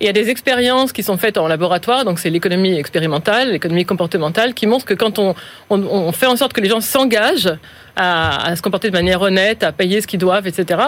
Et 0.00 0.04
il 0.04 0.06
y 0.06 0.10
a 0.10 0.12
des 0.12 0.30
expériences 0.30 0.92
qui 0.92 1.02
sont 1.02 1.16
faites 1.16 1.38
en 1.38 1.46
laboratoire. 1.46 2.04
Donc, 2.04 2.18
c'est 2.18 2.30
l'économie 2.30 2.76
expérimentale, 2.76 3.52
l'économie 3.52 3.84
comportementale, 3.84 4.54
qui 4.54 4.66
montre 4.66 4.84
que 4.84 4.94
quand 4.94 5.18
on, 5.18 5.34
on, 5.70 5.80
on 5.80 6.12
fait 6.12 6.26
en 6.26 6.36
sorte 6.36 6.52
que 6.52 6.60
les 6.60 6.68
gens 6.68 6.80
s'engagent, 6.80 7.52
à, 7.98 8.54
se 8.56 8.62
comporter 8.62 8.88
de 8.88 8.94
manière 8.94 9.20
honnête, 9.20 9.62
à 9.62 9.72
payer 9.72 10.00
ce 10.00 10.06
qu'ils 10.06 10.18
doivent, 10.18 10.46
etc. 10.46 10.80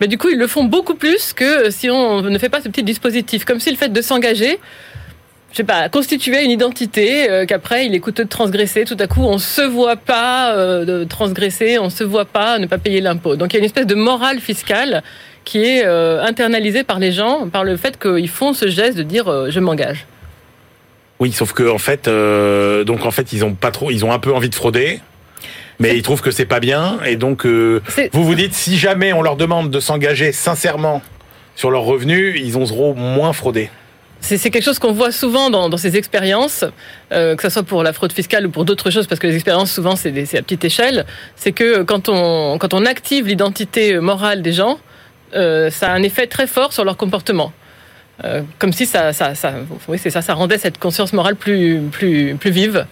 Mais 0.00 0.06
du 0.06 0.16
coup, 0.16 0.28
ils 0.28 0.38
le 0.38 0.46
font 0.46 0.64
beaucoup 0.64 0.94
plus 0.94 1.32
que 1.32 1.70
si 1.70 1.90
on 1.90 2.22
ne 2.22 2.38
fait 2.38 2.48
pas 2.48 2.60
ce 2.60 2.68
petit 2.68 2.84
dispositif. 2.84 3.44
Comme 3.44 3.60
si 3.60 3.70
le 3.70 3.76
fait 3.76 3.88
de 3.88 4.00
s'engager, 4.00 4.58
je 5.50 5.58
sais 5.58 5.64
pas, 5.64 5.88
constituer 5.88 6.44
une 6.44 6.50
identité 6.50 7.30
euh, 7.30 7.44
qu'après 7.44 7.86
il 7.86 7.94
est 7.94 8.00
coûteux 8.00 8.24
de 8.24 8.28
transgresser. 8.28 8.84
Tout 8.84 8.96
à 8.98 9.06
coup, 9.06 9.22
on 9.22 9.38
se 9.38 9.62
voit 9.62 9.96
pas 9.96 10.54
euh, 10.56 11.04
transgresser, 11.04 11.78
on 11.78 11.90
se 11.90 12.04
voit 12.04 12.24
pas 12.24 12.58
ne 12.58 12.66
pas 12.66 12.78
payer 12.78 13.00
l'impôt. 13.00 13.36
Donc 13.36 13.52
il 13.52 13.56
y 13.56 13.56
a 13.56 13.60
une 13.60 13.66
espèce 13.66 13.86
de 13.86 13.94
morale 13.94 14.40
fiscale 14.40 15.02
qui 15.44 15.58
est 15.58 15.84
euh, 15.84 16.22
internalisée 16.22 16.84
par 16.84 17.00
les 17.00 17.10
gens 17.10 17.48
par 17.48 17.64
le 17.64 17.76
fait 17.76 18.00
qu'ils 18.00 18.28
font 18.28 18.52
ce 18.52 18.68
geste 18.68 18.96
de 18.96 19.02
dire 19.02 19.50
je 19.50 19.60
m'engage. 19.60 20.06
Oui, 21.18 21.32
sauf 21.32 21.52
que 21.52 21.68
en 21.68 21.78
fait, 21.78 22.08
donc 22.86 23.04
en 23.04 23.10
fait 23.10 23.32
ils 23.32 23.44
ont 23.44 23.54
pas 23.54 23.70
trop, 23.70 23.90
ils 23.90 24.04
ont 24.04 24.12
un 24.12 24.18
peu 24.18 24.32
envie 24.32 24.48
de 24.48 24.54
frauder 24.54 25.00
mais 25.78 25.96
ils 25.96 26.02
trouvent 26.02 26.22
que 26.22 26.30
c'est 26.30 26.46
pas 26.46 26.60
bien. 26.60 26.98
Et 27.04 27.16
donc, 27.16 27.46
euh, 27.46 27.82
vous 28.12 28.24
vous 28.24 28.34
dites, 28.34 28.54
si 28.54 28.76
jamais 28.76 29.12
on 29.12 29.22
leur 29.22 29.36
demande 29.36 29.70
de 29.70 29.80
s'engager 29.80 30.32
sincèrement 30.32 31.02
sur 31.56 31.70
leurs 31.70 31.82
revenus, 31.82 32.40
ils 32.42 32.56
oseront 32.56 32.94
moins 32.94 33.32
frauder. 33.32 33.70
C'est 34.20 34.38
quelque 34.50 34.62
chose 34.62 34.78
qu'on 34.78 34.92
voit 34.92 35.10
souvent 35.10 35.50
dans, 35.50 35.76
ces 35.76 35.96
expériences, 35.96 36.64
euh, 37.10 37.34
que 37.34 37.42
ce 37.42 37.48
soit 37.48 37.64
pour 37.64 37.82
la 37.82 37.92
fraude 37.92 38.12
fiscale 38.12 38.46
ou 38.46 38.50
pour 38.50 38.64
d'autres 38.64 38.90
choses, 38.90 39.08
parce 39.08 39.18
que 39.18 39.26
les 39.26 39.34
expériences, 39.34 39.72
souvent, 39.72 39.96
c'est 39.96 40.10
à 40.10 40.42
petite 40.42 40.64
échelle. 40.64 41.06
C'est 41.34 41.50
que 41.50 41.82
quand 41.82 42.08
on, 42.08 42.56
quand 42.58 42.72
on 42.72 42.86
active 42.86 43.26
l'identité 43.26 43.98
morale 43.98 44.40
des 44.40 44.52
gens, 44.52 44.78
euh, 45.34 45.70
ça 45.70 45.90
a 45.90 45.94
un 45.94 46.04
effet 46.04 46.28
très 46.28 46.46
fort 46.46 46.72
sur 46.72 46.84
leur 46.84 46.96
comportement. 46.96 47.52
comme 48.60 48.72
si 48.72 48.86
ça, 48.86 49.12
ça, 49.12 49.34
ça, 49.34 49.54
oui, 49.88 49.98
ça, 49.98 50.22
ça 50.22 50.34
rendait 50.34 50.58
cette 50.58 50.78
conscience 50.78 51.12
morale 51.12 51.34
plus, 51.34 51.80
plus, 51.90 52.36
plus 52.38 52.52
vive. 52.52 52.86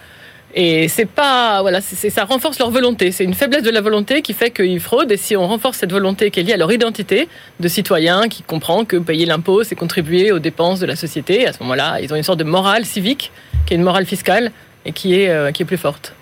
Et 0.53 0.87
c'est 0.87 1.05
pas, 1.05 1.61
voilà, 1.61 1.79
c'est, 1.81 2.09
ça 2.09 2.25
renforce 2.25 2.59
leur 2.59 2.71
volonté. 2.71 3.11
C'est 3.11 3.23
une 3.23 3.33
faiblesse 3.33 3.63
de 3.63 3.69
la 3.69 3.81
volonté 3.81 4.21
qui 4.21 4.33
fait 4.33 4.51
qu'ils 4.51 4.79
fraudent. 4.79 5.11
Et 5.11 5.17
si 5.17 5.35
on 5.37 5.47
renforce 5.47 5.77
cette 5.77 5.91
volonté 5.91 6.29
qui 6.31 6.39
est 6.39 6.43
liée 6.43 6.53
à 6.53 6.57
leur 6.57 6.71
identité 6.71 7.29
de 7.59 7.67
citoyen, 7.67 8.27
qui 8.27 8.43
comprend 8.43 8.83
que 8.85 8.97
payer 8.97 9.25
l'impôt, 9.25 9.63
c'est 9.63 9.75
contribuer 9.75 10.31
aux 10.31 10.39
dépenses 10.39 10.79
de 10.79 10.85
la 10.85 10.95
société, 10.95 11.47
à 11.47 11.53
ce 11.53 11.59
moment-là, 11.63 11.99
ils 12.01 12.11
ont 12.13 12.17
une 12.17 12.23
sorte 12.23 12.39
de 12.39 12.43
morale 12.43 12.85
civique, 12.85 13.31
qui 13.65 13.73
est 13.73 13.77
une 13.77 13.83
morale 13.83 14.05
fiscale 14.05 14.51
et 14.85 14.91
qui 14.91 15.19
est, 15.19 15.29
euh, 15.29 15.51
qui 15.51 15.63
est 15.63 15.65
plus 15.65 15.77
forte. 15.77 16.13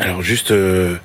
Alors 0.00 0.22
juste, 0.22 0.50
euh, 0.50 0.96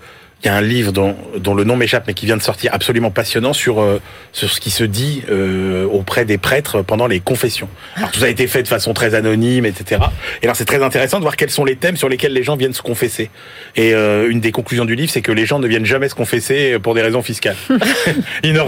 il 0.43 0.47
y 0.47 0.49
a 0.49 0.55
un 0.55 0.61
livre 0.61 0.91
dont, 0.91 1.15
dont 1.37 1.53
le 1.53 1.63
nom 1.63 1.75
m'échappe, 1.75 2.05
mais 2.07 2.13
qui 2.13 2.25
vient 2.25 2.37
de 2.37 2.41
sortir, 2.41 2.73
absolument 2.73 3.11
passionnant 3.11 3.53
sur 3.53 3.81
euh, 3.81 4.01
sur 4.31 4.49
ce 4.49 4.59
qui 4.59 4.71
se 4.71 4.83
dit 4.83 5.23
euh, 5.29 5.85
auprès 5.85 6.25
des 6.25 6.37
prêtres 6.37 6.81
pendant 6.81 7.07
les 7.07 7.19
confessions. 7.19 7.69
Alors 7.95 8.11
tout 8.11 8.19
ça 8.19 8.25
a 8.25 8.29
été 8.29 8.47
fait 8.47 8.63
de 8.63 8.67
façon 8.67 8.93
très 8.93 9.15
anonyme, 9.15 9.65
etc. 9.65 10.01
Et 10.41 10.45
alors 10.45 10.55
c'est 10.55 10.65
très 10.65 10.83
intéressant 10.83 11.17
de 11.17 11.23
voir 11.23 11.37
quels 11.37 11.49
sont 11.49 11.65
les 11.65 11.75
thèmes 11.75 11.97
sur 11.97 12.09
lesquels 12.09 12.33
les 12.33 12.43
gens 12.43 12.55
viennent 12.55 12.73
se 12.73 12.81
confesser. 12.81 13.29
Et 13.75 13.93
euh, 13.93 14.29
une 14.29 14.41
des 14.41 14.51
conclusions 14.51 14.85
du 14.85 14.95
livre, 14.95 15.11
c'est 15.11 15.21
que 15.21 15.31
les 15.31 15.45
gens 15.45 15.59
ne 15.59 15.67
viennent 15.67 15.85
jamais 15.85 16.09
se 16.09 16.15
confesser 16.15 16.77
pour 16.79 16.93
des 16.93 17.01
raisons 17.01 17.21
fiscales. 17.21 17.55
ils, 18.43 18.53
ne 18.53 18.59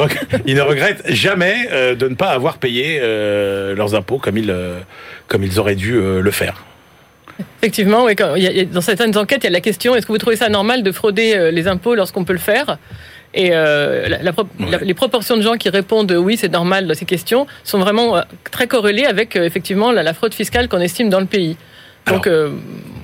ils 0.45 0.55
ne 0.55 0.61
regrettent 0.61 1.03
jamais 1.09 1.67
euh, 1.71 1.95
de 1.95 2.07
ne 2.07 2.15
pas 2.15 2.29
avoir 2.29 2.57
payé 2.57 2.99
euh, 3.01 3.75
leurs 3.75 3.95
impôts 3.95 4.17
comme 4.17 4.37
ils 4.37 4.51
euh, 4.51 4.79
comme 5.27 5.43
ils 5.43 5.59
auraient 5.59 5.75
dû 5.75 5.95
euh, 5.95 6.21
le 6.21 6.31
faire. 6.31 6.65
Effectivement, 7.61 8.05
oui, 8.05 8.15
quand- 8.15 8.35
il 8.35 8.43
y 8.43 8.47
a- 8.47 8.51
il 8.51 8.57
y 8.57 8.61
a- 8.61 8.65
dans 8.65 8.81
certaines 8.81 9.17
enquêtes, 9.17 9.41
il 9.43 9.45
y 9.45 9.47
a 9.47 9.51
la 9.51 9.61
question 9.61 9.95
est-ce 9.95 10.05
que 10.05 10.11
vous 10.11 10.17
trouvez 10.17 10.35
ça 10.37 10.49
normal 10.49 10.83
de 10.83 10.91
frauder 10.91 11.33
euh, 11.35 11.51
les 11.51 11.67
impôts 11.67 11.95
lorsqu'on 11.95 12.23
peut 12.23 12.33
le 12.33 12.39
faire? 12.39 12.77
Et 13.33 13.49
euh, 13.53 14.07
la- 14.07 14.21
la 14.23 14.31
pro- 14.33 14.47
la- 14.59 14.77
les 14.77 14.93
proportions 14.93 15.35
de 15.35 15.41
gens 15.41 15.55
qui 15.55 15.67
répondent 15.69 16.11
euh, 16.11 16.17
oui, 16.17 16.37
c'est 16.37 16.47
normal 16.51 16.87
dans 16.87 16.93
ces 16.93 17.05
questions 17.05 17.47
sont 17.65 17.79
vraiment 17.79 18.15
euh, 18.17 18.21
très 18.51 18.67
corrélées 18.67 19.05
avec 19.05 19.35
effectivement 19.35 19.91
la, 19.91 20.03
la 20.03 20.13
fraude 20.13 20.33
fiscale 20.33 20.69
qu'on 20.69 20.79
estime 20.79 21.09
dans 21.09 21.19
le 21.19 21.25
pays. 21.25 21.57
Donc, 22.07 22.27
euh, 22.27 22.51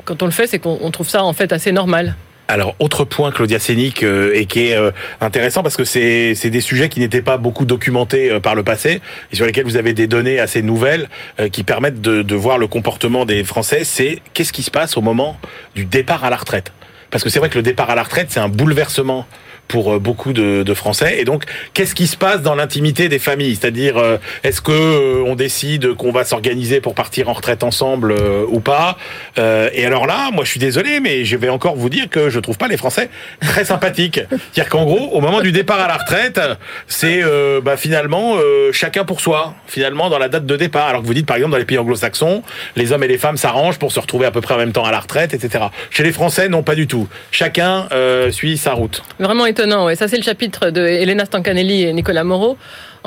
quand 0.05 0.21
on 0.21 0.25
le 0.25 0.31
fait, 0.31 0.47
c'est 0.47 0.59
qu'on 0.59 0.77
on 0.81 0.91
trouve 0.91 1.09
ça 1.09 1.23
en 1.25 1.33
fait 1.33 1.51
assez 1.51 1.71
normal. 1.71 2.15
Alors, 2.51 2.75
autre 2.79 3.05
point, 3.05 3.31
Claudia 3.31 3.59
Sénic, 3.59 4.03
euh, 4.03 4.33
et 4.35 4.45
qui 4.45 4.67
est 4.67 4.75
euh, 4.75 4.91
intéressant 5.21 5.63
parce 5.63 5.77
que 5.77 5.85
c'est 5.85 6.35
des 6.35 6.59
sujets 6.59 6.89
qui 6.89 6.99
n'étaient 6.99 7.21
pas 7.21 7.37
beaucoup 7.37 7.63
documentés 7.63 8.29
euh, 8.29 8.41
par 8.41 8.55
le 8.55 8.63
passé 8.63 8.99
et 9.31 9.37
sur 9.37 9.45
lesquels 9.45 9.63
vous 9.63 9.77
avez 9.77 9.93
des 9.93 10.05
données 10.05 10.37
assez 10.37 10.61
nouvelles 10.61 11.07
euh, 11.39 11.47
qui 11.47 11.63
permettent 11.63 12.01
de, 12.01 12.23
de 12.23 12.35
voir 12.35 12.57
le 12.57 12.67
comportement 12.67 13.23
des 13.23 13.45
Français. 13.45 13.85
C'est 13.85 14.19
qu'est-ce 14.33 14.51
qui 14.51 14.63
se 14.63 14.71
passe 14.71 14.97
au 14.97 15.01
moment 15.01 15.37
du 15.75 15.85
départ 15.85 16.25
à 16.25 16.29
la 16.29 16.35
retraite? 16.35 16.73
Parce 17.09 17.23
que 17.23 17.29
c'est 17.29 17.39
vrai 17.39 17.47
que 17.47 17.57
le 17.57 17.63
départ 17.63 17.89
à 17.89 17.95
la 17.95 18.03
retraite, 18.03 18.27
c'est 18.31 18.41
un 18.41 18.49
bouleversement 18.49 19.25
pour 19.71 19.93
euh, 19.93 19.99
beaucoup 19.99 20.33
de, 20.33 20.63
de 20.63 20.73
Français. 20.73 21.15
Et 21.19 21.23
donc, 21.23 21.45
qu'est-ce 21.73 21.95
qui 21.95 22.07
se 22.07 22.17
passe 22.17 22.41
dans 22.41 22.55
l'intimité 22.55 23.07
des 23.07 23.19
familles? 23.19 23.55
C'est-à-dire, 23.55 23.97
euh, 23.97 24.17
est-ce 24.43 24.61
que 24.61 24.71
euh, 24.71 25.23
on 25.25 25.35
décide 25.35 25.93
qu'on 25.93 26.11
va 26.11 26.25
s'organiser 26.25 26.81
pour 26.81 26.93
partir 26.93 27.29
en 27.29 27.33
retraite 27.33 27.63
ensemble 27.63 28.13
ou 28.49 28.59
pas? 28.59 28.97
Et 29.37 29.85
alors 29.85 30.05
là, 30.05 30.29
moi, 30.33 30.43
je 30.43 30.49
suis 30.49 30.59
désolé, 30.59 30.99
mais 30.99 31.23
je 31.23 31.37
vais 31.37 31.49
encore 31.49 31.75
vous 31.75 31.89
dire 31.89 32.09
que 32.09 32.29
je 32.29 32.39
trouve 32.39 32.57
pas 32.57 32.67
les 32.67 32.77
Français 32.77 33.09
très 33.39 33.63
sympathiques. 33.63 34.19
C'est-à-dire 34.29 34.69
qu'en 34.69 34.83
gros, 34.83 35.09
au 35.13 35.21
moment 35.21 35.41
du 35.41 35.51
départ 35.51 35.79
à 35.79 35.87
la 35.87 35.97
retraite, 35.97 36.39
c'est 36.87 37.21
euh, 37.23 37.61
bah, 37.61 37.77
finalement 37.77 38.35
euh, 38.35 38.71
chacun 38.73 39.05
pour 39.05 39.21
soi. 39.21 39.55
Finalement, 39.67 40.09
dans 40.09 40.19
la 40.19 40.27
date 40.27 40.45
de 40.45 40.57
départ. 40.57 40.87
Alors 40.87 41.01
que 41.01 41.07
vous 41.07 41.13
dites, 41.13 41.25
par 41.25 41.37
exemple, 41.37 41.53
dans 41.53 41.57
les 41.57 41.65
pays 41.65 41.77
anglo-saxons, 41.77 42.43
les 42.75 42.91
hommes 42.91 43.03
et 43.03 43.07
les 43.07 43.17
femmes 43.17 43.37
s'arrangent 43.37 43.79
pour 43.79 43.91
se 43.91 43.99
retrouver 43.99 44.25
à 44.25 44.31
peu 44.31 44.41
près 44.41 44.55
en 44.55 44.57
même 44.57 44.73
temps 44.73 44.85
à 44.85 44.91
la 44.91 44.99
retraite, 44.99 45.33
etc. 45.33 45.65
Chez 45.89 46.03
les 46.03 46.11
Français, 46.11 46.49
non, 46.49 46.63
pas 46.63 46.75
du 46.75 46.87
tout. 46.87 47.07
Chacun 47.31 47.87
euh, 47.91 48.31
suit 48.31 48.57
sa 48.57 48.73
route. 48.73 49.03
Vraiment 49.19 49.45
étonnant. 49.45 49.60
Ouais. 49.65 49.95
Ça, 49.95 50.07
c'est 50.07 50.17
le 50.17 50.23
chapitre 50.23 50.69
de 50.69 50.81
Elena 50.81 51.25
Stancanelli 51.25 51.83
et 51.83 51.93
Nicolas 51.93 52.23
Moreau. 52.23 52.57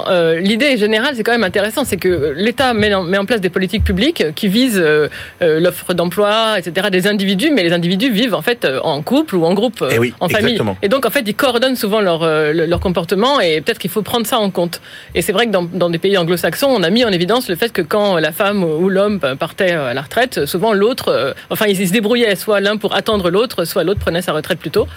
Euh, 0.08 0.40
L'idée 0.40 0.76
générale, 0.76 1.14
c'est 1.14 1.22
quand 1.22 1.30
même 1.32 1.44
intéressant, 1.44 1.84
c'est 1.84 1.96
que 1.98 2.32
l'État 2.36 2.74
met, 2.74 2.92
en- 2.92 3.04
met 3.04 3.16
en 3.18 3.24
place 3.26 3.40
des 3.40 3.48
politiques 3.50 3.84
publiques 3.84 4.24
qui 4.34 4.48
visent 4.48 4.80
euh, 4.82 5.08
euh, 5.40 5.60
l'offre 5.60 5.94
d'emploi, 5.94 6.56
etc., 6.58 6.88
des 6.90 7.06
individus, 7.06 7.50
mais 7.52 7.62
les 7.62 7.72
individus 7.72 8.10
vivent 8.10 8.34
en 8.34 8.42
fait 8.42 8.66
en 8.82 9.02
couple 9.02 9.36
ou 9.36 9.44
en 9.44 9.54
groupe, 9.54 9.84
Eh 9.92 9.98
oui, 10.00 10.12
en 10.18 10.28
famille. 10.28 10.46
exactement. 10.54 10.76
Et 10.82 10.88
donc, 10.88 11.06
en 11.06 11.10
fait, 11.10 11.22
ils 11.26 11.34
coordonnent 11.36 11.76
souvent 11.76 12.00
leur, 12.00 12.24
le- 12.26 12.66
leur 12.66 12.80
comportement 12.80 13.40
et 13.40 13.60
peut-être 13.60 13.78
qu'il 13.78 13.90
faut 13.90 14.02
prendre 14.02 14.26
ça 14.26 14.38
en 14.40 14.50
compte. 14.50 14.80
Et 15.14 15.22
c'est 15.22 15.32
vrai 15.32 15.46
que 15.46 15.52
dans, 15.52 15.62
dans 15.62 15.90
des 15.90 15.98
pays 15.98 16.18
anglo-saxons, 16.18 16.66
on 16.68 16.82
a 16.82 16.90
mis 16.90 17.04
en 17.04 17.10
évidence 17.12 17.48
le 17.48 17.54
fait 17.54 17.72
que 17.72 17.82
quand 17.82 18.16
la 18.18 18.32
femme 18.32 18.64
ou 18.64 18.88
l'homme 18.88 19.20
partait 19.38 19.70
à 19.70 19.94
la 19.94 20.02
retraite, 20.02 20.44
souvent 20.46 20.72
l'autre, 20.72 21.34
enfin, 21.50 21.66
ils 21.68 21.86
se 21.86 21.92
débrouillaient, 21.92 22.34
soit 22.34 22.58
l'un 22.60 22.76
pour 22.78 22.96
attendre 22.96 23.30
l'autre, 23.30 23.64
soit 23.64 23.84
l'autre 23.84 24.00
prenait 24.00 24.22
sa 24.22 24.32
retraite 24.32 24.58
plus 24.58 24.70
tôt. 24.70 24.88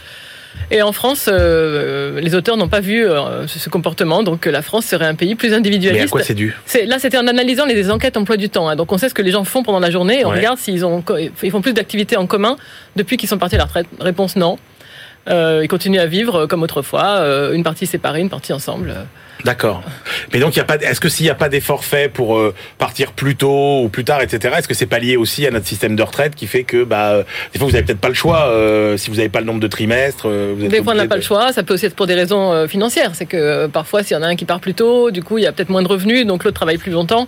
Et 0.70 0.82
en 0.82 0.92
France, 0.92 1.30
euh, 1.32 2.20
les 2.20 2.36
auteurs 2.36 2.58
n'ont 2.58 2.68
pas 2.68 2.82
vu 2.82 3.06
euh, 3.06 3.48
ce 3.48 3.70
comportement, 3.70 4.22
donc 4.24 4.46
euh, 4.48 4.52
la 4.52 4.62
France 4.62 4.86
serait 4.86 5.06
un 5.06 5.16
pays 5.16 5.36
plus 5.36 5.50
Mais 5.50 5.54
à 5.56 5.58
individualiste. 5.58 6.10
quoi 6.10 6.24
c'est 6.24 6.34
dû 6.34 6.56
C'est- 6.66 6.86
Là, 6.86 7.00
c'était 7.00 7.18
en 7.18 7.26
analysant 7.28 7.66
les 7.66 7.90
enquêtes 7.90 8.18
emploi 8.18 8.36
du 8.38 8.50
temps. 8.50 8.68
hein. 8.68 8.76
Donc, 8.76 8.92
on 8.92 8.98
sait 8.98 9.08
ce 9.10 9.14
que 9.14 9.22
les 9.22 9.32
gens 9.32 9.44
font 9.46 9.64
pendant 9.64 9.80
la 9.80 9.90
journée. 9.92 10.20
Et 10.22 10.26
on 10.26 10.30
Ouais. 10.32 10.38
regarde 10.38 10.58
s'ils 10.58 10.86
ont, 10.86 11.04
ils 11.44 11.52
font 11.52 11.62
plus 11.62 11.74
d'activités 11.74 12.18
en 12.18 12.28
commun 12.28 12.58
depuis 12.98 13.16
qu'ils 13.18 13.30
sont 13.30 13.38
partis 13.38 13.56
à 13.56 13.60
la 13.60 13.64
retraite. 13.66 13.88
Réponse 14.00 14.36
non. 14.36 14.58
Euh, 15.30 15.62
ils 15.64 15.68
continuent 15.68 16.00
à 16.00 16.06
vivre 16.06 16.46
comme 16.48 16.64
autrefois, 16.64 17.18
euh, 17.20 17.54
une 17.54 17.64
partie 17.64 17.86
séparée, 17.86 18.20
une 18.22 18.30
partie 18.30 18.54
ensemble. 18.54 18.94
D'accord. 19.46 19.84
Mais 20.34 20.40
donc, 20.40 20.56
il 20.56 20.58
y 20.58 20.62
a 20.62 20.66
pas. 20.66 20.76
Est-ce 20.76 21.00
que 21.00 21.10
s'il 21.10 21.26
n'y 21.26 21.30
a 21.30 21.36
pas 21.36 21.50
d'effort 21.50 21.84
fait 21.86 22.12
pour 22.12 22.38
euh, 22.38 22.54
partir 22.78 23.12
plus 23.12 23.36
tôt 23.36 23.84
ou 23.84 23.90
plus 23.90 24.04
tard, 24.04 24.22
etc. 24.22 24.56
Est-ce 24.58 24.68
que 24.68 24.74
c'est 24.74 24.86
pas 24.88 25.00
lié 25.00 25.16
aussi 25.16 25.46
à 25.46 25.52
notre 25.52 25.68
système 25.68 25.96
de 25.96 26.04
retraite 26.04 26.36
qui 26.36 26.48
fait 26.48 26.64
que, 26.64 26.84
bah, 26.84 27.12
euh, 27.12 27.24
des 27.54 27.60
fois, 27.60 27.68
vous 27.68 27.76
avez 27.76 27.84
peut-être 27.86 28.00
pas 28.00 28.10
le 28.10 28.14
choix 28.16 28.48
euh, 28.48 28.98
si 28.98 29.10
vous 29.10 29.18
n'avez 29.18 29.30
pas 29.30 29.40
le 29.40 29.46
nombre 29.46 29.60
de 29.60 29.68
trimestres. 29.68 30.28
euh, 30.28 30.54
vous 30.58 30.66
êtes 30.66 30.72
Des 30.72 30.84
fois, 30.84 30.94
on 30.94 30.98
n'a 30.98 31.08
pas 31.08 31.16
le 31.16 31.22
choix. 31.22 31.54
Ça 31.54 31.64
peut 31.64 31.74
aussi 31.76 31.86
être 31.86 31.96
pour 31.96 32.08
des 32.08 32.16
raisons 32.16 32.68
financières. 32.68 33.12
C'est 33.14 33.26
que 33.26 33.38
euh, 33.38 33.68
parfois, 33.68 34.04
s'il 34.04 34.16
y 34.16 34.20
en 34.20 34.24
a 34.24 34.28
un 34.28 34.36
qui 34.36 34.46
part 34.46 34.60
plus 34.60 34.74
tôt, 34.74 35.12
du 35.12 35.22
coup, 35.24 35.38
il 35.38 35.44
y 35.44 35.48
a 35.48 35.52
peut-être 35.52 35.70
moins 35.70 35.84
de 35.84 35.88
revenus, 35.88 36.26
donc 36.26 36.44
l'autre 36.44 36.56
travaille 36.56 36.78
plus 36.78 36.92
longtemps. 36.92 37.28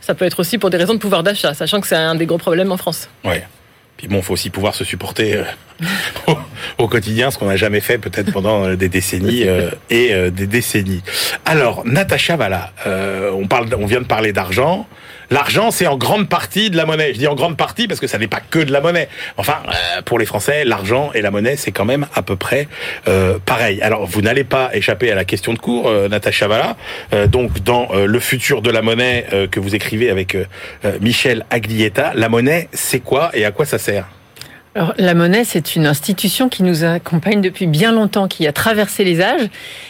Ça 0.00 0.14
peut 0.14 0.24
être 0.24 0.40
aussi 0.40 0.56
pour 0.56 0.70
des 0.70 0.76
raisons 0.78 0.94
de 0.94 0.98
pouvoir 0.98 1.22
d'achat, 1.22 1.52
sachant 1.52 1.80
que 1.80 1.86
c'est 1.86 1.94
un 1.96 2.14
des 2.14 2.26
gros 2.26 2.38
problèmes 2.38 2.72
en 2.72 2.76
France. 2.76 3.08
Ouais. 3.24 3.44
Puis 4.00 4.08
bon, 4.08 4.22
faut 4.22 4.32
aussi 4.32 4.48
pouvoir 4.48 4.74
se 4.74 4.82
supporter 4.82 5.36
euh, 5.36 5.44
au, 6.78 6.88
quotidien, 6.88 7.30
ce 7.30 7.36
qu'on 7.36 7.48
n'a 7.48 7.56
jamais 7.56 7.80
fait 7.80 7.98
peut-être 7.98 8.32
pendant 8.32 8.64
euh, 8.64 8.74
des 8.74 8.88
décennies 8.88 9.46
euh, 9.46 9.68
et 9.90 10.14
des 10.30 10.46
décennies. 10.46 11.02
Alors, 11.44 11.84
Natacha 11.84 12.36
Valla, 12.36 12.72
on 12.86 13.46
parle, 13.46 13.68
on 13.78 13.84
vient 13.84 14.00
de 14.00 14.06
parler 14.06 14.32
d'argent. 14.32 14.86
L'argent, 15.30 15.70
c'est 15.70 15.86
en 15.86 15.96
grande 15.96 16.28
partie 16.28 16.70
de 16.70 16.76
la 16.76 16.86
monnaie. 16.86 17.14
Je 17.14 17.18
dis 17.18 17.28
en 17.28 17.36
grande 17.36 17.56
partie 17.56 17.86
parce 17.86 18.00
que 18.00 18.08
ça 18.08 18.18
n'est 18.18 18.26
pas 18.26 18.40
que 18.40 18.58
de 18.58 18.72
la 18.72 18.80
monnaie. 18.80 19.08
Enfin, 19.36 19.58
euh, 19.68 20.02
pour 20.02 20.18
les 20.18 20.26
Français, 20.26 20.64
l'argent 20.64 21.12
et 21.14 21.22
la 21.22 21.30
monnaie, 21.30 21.54
c'est 21.54 21.70
quand 21.70 21.84
même 21.84 22.06
à 22.14 22.22
peu 22.22 22.34
près 22.34 22.66
euh, 23.06 23.38
pareil. 23.46 23.80
Alors, 23.80 24.06
vous 24.06 24.22
n'allez 24.22 24.42
pas 24.42 24.70
échapper 24.74 25.12
à 25.12 25.14
la 25.14 25.24
question 25.24 25.54
de 25.54 25.58
cours, 25.58 25.88
euh, 25.88 26.08
Natacha 26.08 26.48
Valla. 26.48 26.76
Donc, 27.28 27.62
dans 27.62 27.88
Le 27.92 28.20
futur 28.20 28.62
de 28.62 28.70
la 28.70 28.82
monnaie 28.82 29.26
que 29.50 29.60
vous 29.60 29.74
écrivez 29.74 30.10
avec 30.10 30.36
Michel 31.00 31.44
Aglietta, 31.50 32.12
la 32.14 32.28
monnaie, 32.28 32.68
c'est 32.72 33.00
quoi 33.00 33.30
et 33.34 33.44
à 33.44 33.52
quoi 33.52 33.64
ça 33.64 33.78
sert? 33.78 34.06
Alors, 34.76 34.94
la 34.98 35.14
monnaie, 35.14 35.44
c'est 35.44 35.74
une 35.74 35.86
institution 35.86 36.48
qui 36.48 36.62
nous 36.62 36.84
accompagne 36.84 37.40
depuis 37.40 37.66
bien 37.66 37.90
longtemps, 37.90 38.28
qui 38.28 38.46
a 38.46 38.52
traversé 38.52 39.02
les 39.02 39.20
âges 39.20 39.48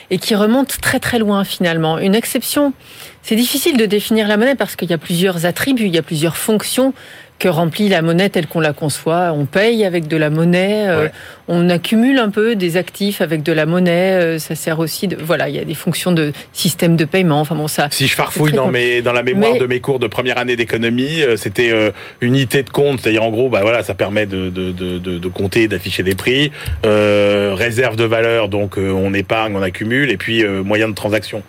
et 0.09 0.17
qui 0.17 0.35
remonte 0.35 0.81
très 0.81 0.99
très 0.99 1.19
loin 1.19 1.45
finalement. 1.45 1.99
Une 1.99 2.15
exception, 2.15 2.73
c'est 3.23 3.37
difficile 3.37 3.77
de 3.77 3.87
définir 3.87 4.27
la 4.29 4.37
monnaie 4.37 4.55
parce 4.55 4.77
qu'il 4.77 4.91
y 4.91 4.95
a 4.95 4.99
plusieurs 4.99 5.47
attributs, 5.47 5.87
il 5.87 5.95
y 5.95 5.99
a 5.99 6.03
plusieurs 6.03 6.37
fonctions 6.37 6.93
que 7.39 7.49
remplit 7.49 7.89
la 7.89 8.03
monnaie 8.03 8.29
telle 8.29 8.47
qu'on 8.47 8.61
la 8.61 8.75
conçoit. 8.75 9.33
On 9.35 9.47
paye 9.47 9.87
avec 9.87 10.07
de 10.07 10.19
la 10.19 10.29
monnaie, 10.29 10.85
euh, 10.89 11.09
on 11.49 11.71
accumule 11.71 12.19
un 12.19 12.29
peu 12.29 12.55
des 12.55 12.77
actifs 12.77 13.23
avec 13.23 13.43
de 13.43 13.53
la 13.53 13.65
monnaie. 13.65 14.13
euh, 14.13 14.39
ça 14.39 14.55
sert 14.55 14.79
aussi 14.79 15.09
de 15.09 15.17
voilà, 15.17 15.49
il 15.49 15.57
y 15.57 15.59
a 15.59 15.65
des 15.65 15.73
fonctions 15.75 16.13
de 16.13 16.33
système 16.53 16.97
de 16.97 17.07
paiement. 17.07 17.41
Enfin 17.41 17.55
bon, 17.55 17.67
ça. 17.67 17.89
Si 17.93 18.07
je 18.09 18.15
farfouille 18.15 18.53
dans, 18.53 18.69
mes, 18.69 19.01
dans 19.01 19.15
la 19.15 19.23
mémoire 19.23 19.55
Mais- 19.55 19.59
de 19.59 19.65
mes 19.65 19.81
cours 19.81 19.99
de 19.99 20.07
première 20.07 20.37
année 20.37 20.55
d'économie, 20.57 21.23
euh, 21.23 21.39
c'était 21.39 21.71
euh, 21.73 21.93
unité 22.21 22.63
de 22.63 22.69
compte, 22.69 23.01
c'est-à-dire 23.01 23.23
en 23.23 23.31
gros, 23.31 23.49
bah 23.49 23.61
voilà, 23.63 23.83
ça 23.83 23.95
permet 23.95 24.27
de, 24.27 24.51
de, 24.51 24.71
de, 24.71 24.99
de, 24.99 25.19
de 25.19 25.29
compter, 25.29 25.67
d'afficher 25.67 26.03
des 26.03 26.15
prix, 26.15 26.53
euh, 26.85 27.55
réserve 27.57 27.97
de 27.97 28.05
valeur, 28.05 28.51
donc 28.51 28.77
euh, 28.77 28.91
on 28.91 29.15
épargne, 29.15 29.57
on 29.57 29.63
accumule, 29.63 30.11
et 30.11 30.19
puis 30.19 30.45
euh, 30.45 30.63
moyen 30.63 30.89
de 30.91 30.95
transaction, 30.95 31.43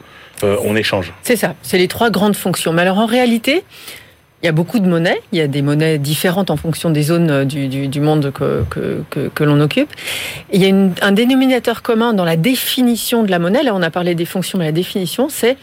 euh, 0.43 0.57
on 0.63 0.75
échange. 0.75 1.13
C'est 1.23 1.35
ça, 1.35 1.55
c'est 1.61 1.77
les 1.77 1.87
trois 1.87 2.09
grandes 2.09 2.35
fonctions. 2.35 2.73
Mais 2.73 2.81
alors 2.81 2.99
en 2.99 3.05
réalité, 3.05 3.63
il 4.41 4.45
y 4.45 4.49
a 4.49 4.51
beaucoup 4.51 4.79
de 4.79 4.87
monnaies, 4.87 5.21
il 5.31 5.37
y 5.37 5.41
a 5.41 5.47
des 5.47 5.61
monnaies 5.61 5.99
différentes 5.99 6.49
en 6.49 6.57
fonction 6.57 6.89
des 6.89 7.03
zones 7.03 7.29
euh, 7.29 7.45
du, 7.45 8.01
monde 8.01 8.31
que, 8.31 9.43
l'on 9.43 9.59
occupe. 9.61 9.89
Il 10.51 10.63
y 10.63 10.71
a 10.71 10.75
un 11.05 11.11
dénominateur 11.11 11.81
commun 11.81 12.13
dans 12.13 12.25
la 12.25 12.37
définition 12.37 13.23
de 13.23 13.31
la 13.31 13.39
monnaie, 13.39 13.63
là 13.63 13.75
on 13.75 13.81
a 13.81 13.91
parlé 13.91 14.15
des 14.15 14.25
fonctions, 14.25 14.57
mais 14.57 14.65
la 14.65 14.71
définition 14.71 15.29
c'est, 15.29 15.57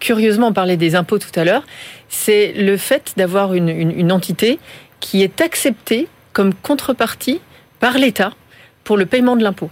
curieusement 0.00 0.48
on 0.48 0.52
parlait 0.52 0.76
des 0.76 0.94
impôts 0.94 1.18
tout 1.18 1.38
à 1.38 1.44
l'heure, 1.44 1.64
c'est 2.08 2.52
le 2.52 2.76
fait 2.76 3.12
d'avoir 3.16 3.52
une 3.52 4.12
entité 4.12 4.58
qui 5.00 5.22
est 5.22 5.42
acceptée 5.42 6.08
comme 6.32 6.54
contrepartie 6.54 7.40
par 7.78 7.98
l'État 7.98 8.32
pour 8.84 8.96
le 8.96 9.04
paiement 9.04 9.36
de 9.36 9.42
l'impôt. 9.42 9.68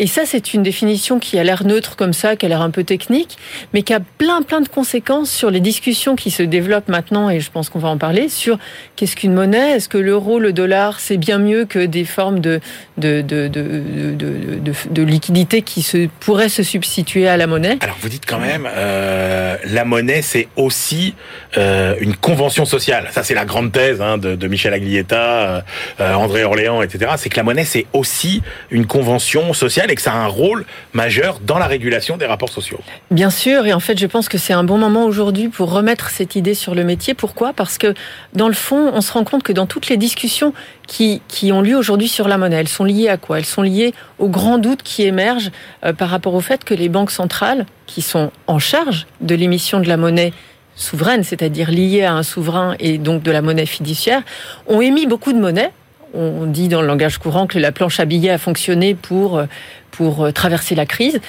Et 0.00 0.06
ça, 0.06 0.22
c'est 0.24 0.54
une 0.54 0.62
définition 0.62 1.18
qui 1.18 1.38
a 1.38 1.44
l'air 1.44 1.66
neutre 1.66 1.94
comme 1.94 2.14
ça, 2.14 2.34
qui 2.34 2.46
a 2.46 2.48
l'air 2.48 2.62
un 2.62 2.70
peu 2.70 2.84
technique, 2.84 3.36
mais 3.74 3.82
qui 3.82 3.92
a 3.92 4.00
plein, 4.00 4.40
plein 4.40 4.62
de 4.62 4.68
conséquences 4.68 5.30
sur 5.30 5.50
les 5.50 5.60
discussions 5.60 6.16
qui 6.16 6.30
se 6.30 6.42
développent 6.42 6.88
maintenant, 6.88 7.28
et 7.28 7.38
je 7.38 7.50
pense 7.50 7.68
qu'on 7.68 7.80
va 7.80 7.90
en 7.90 7.98
parler, 7.98 8.30
sur 8.30 8.58
qu'est-ce 8.96 9.14
qu'une 9.14 9.34
monnaie 9.34 9.72
Est-ce 9.72 9.90
que 9.90 9.98
l'euro, 9.98 10.38
le 10.38 10.54
dollar, 10.54 11.00
c'est 11.00 11.18
bien 11.18 11.38
mieux 11.38 11.66
que 11.66 11.84
des 11.84 12.06
formes 12.06 12.40
de, 12.40 12.60
de, 12.96 13.20
de, 13.20 13.48
de, 13.48 15.02
liquidité 15.02 15.60
qui 15.60 15.82
se, 15.82 16.08
pourraient 16.20 16.48
se 16.48 16.62
substituer 16.62 17.28
à 17.28 17.36
la 17.36 17.46
monnaie 17.46 17.76
Alors 17.82 17.98
vous 18.00 18.08
dites 18.08 18.24
quand 18.24 18.38
même, 18.38 18.66
euh, 18.74 19.56
la 19.66 19.84
monnaie, 19.84 20.22
c'est 20.22 20.48
aussi 20.56 21.14
euh, 21.58 21.94
une 22.00 22.16
convention 22.16 22.64
sociale. 22.64 23.08
Ça, 23.10 23.22
c'est 23.22 23.34
la 23.34 23.44
grande 23.44 23.70
thèse 23.70 24.00
hein, 24.00 24.16
de, 24.16 24.48
Michel 24.48 24.72
Aglietta, 24.72 25.62
euh, 26.00 26.14
André 26.14 26.42
Orléans, 26.44 26.80
etc. 26.80 27.12
C'est 27.18 27.28
que 27.28 27.36
la 27.36 27.42
monnaie, 27.42 27.66
c'est 27.66 27.84
aussi 27.92 28.40
une 28.70 28.86
convention 28.86 29.52
sociale 29.52 29.89
et 29.90 29.94
que 29.94 30.02
ça 30.02 30.12
a 30.12 30.16
un 30.16 30.26
rôle 30.26 30.64
majeur 30.92 31.40
dans 31.40 31.58
la 31.58 31.66
régulation 31.66 32.16
des 32.16 32.26
rapports 32.26 32.50
sociaux. 32.50 32.80
Bien 33.10 33.30
sûr, 33.30 33.66
et 33.66 33.72
en 33.72 33.80
fait, 33.80 33.98
je 33.98 34.06
pense 34.06 34.28
que 34.28 34.38
c'est 34.38 34.52
un 34.52 34.64
bon 34.64 34.78
moment 34.78 35.04
aujourd'hui 35.04 35.48
pour 35.48 35.72
remettre 35.72 36.10
cette 36.10 36.36
idée 36.36 36.54
sur 36.54 36.74
le 36.74 36.84
métier. 36.84 37.14
Pourquoi? 37.14 37.52
Parce 37.52 37.76
que 37.78 37.94
dans 38.32 38.48
le 38.48 38.54
fond, 38.54 38.90
on 38.94 39.00
se 39.00 39.12
rend 39.12 39.24
compte 39.24 39.42
que 39.42 39.52
dans 39.52 39.66
toutes 39.66 39.88
les 39.88 39.96
discussions 39.96 40.54
qui, 40.86 41.22
qui 41.28 41.52
ont 41.52 41.60
lieu 41.60 41.76
aujourd'hui 41.76 42.08
sur 42.08 42.28
la 42.28 42.38
monnaie, 42.38 42.56
elles 42.56 42.68
sont 42.68 42.84
liées 42.84 43.08
à 43.08 43.16
quoi? 43.16 43.38
Elles 43.38 43.44
sont 43.44 43.62
liées 43.62 43.92
aux 44.18 44.28
grands 44.28 44.58
doutes 44.58 44.82
qui 44.82 45.02
émergent 45.02 45.50
euh, 45.84 45.92
par 45.92 46.08
rapport 46.08 46.34
au 46.34 46.40
fait 46.40 46.64
que 46.64 46.74
les 46.74 46.88
banques 46.88 47.10
centrales, 47.10 47.66
qui 47.86 48.02
sont 48.02 48.30
en 48.46 48.58
charge 48.58 49.06
de 49.20 49.34
l'émission 49.34 49.80
de 49.80 49.88
la 49.88 49.96
monnaie 49.96 50.32
souveraine, 50.76 51.24
c'est-à-dire 51.24 51.70
liée 51.70 52.04
à 52.04 52.14
un 52.14 52.22
souverain 52.22 52.74
et 52.78 52.98
donc 52.98 53.22
de 53.22 53.30
la 53.30 53.42
monnaie 53.42 53.66
fiduciaire, 53.66 54.22
ont 54.66 54.80
émis 54.80 55.06
beaucoup 55.06 55.32
de 55.32 55.38
monnaie 55.38 55.72
on 56.14 56.46
dit 56.46 56.68
dans 56.68 56.80
le 56.80 56.86
langage 56.86 57.18
courant 57.18 57.46
que 57.46 57.58
la 57.58 57.72
planche 57.72 58.00
à 58.00 58.04
billets 58.04 58.30
a 58.30 58.38
fonctionné 58.38 58.94
pour, 58.94 59.42
pour 59.90 60.24
euh, 60.24 60.30
traverser 60.32 60.74
la 60.74 60.86
crise. 60.86 61.20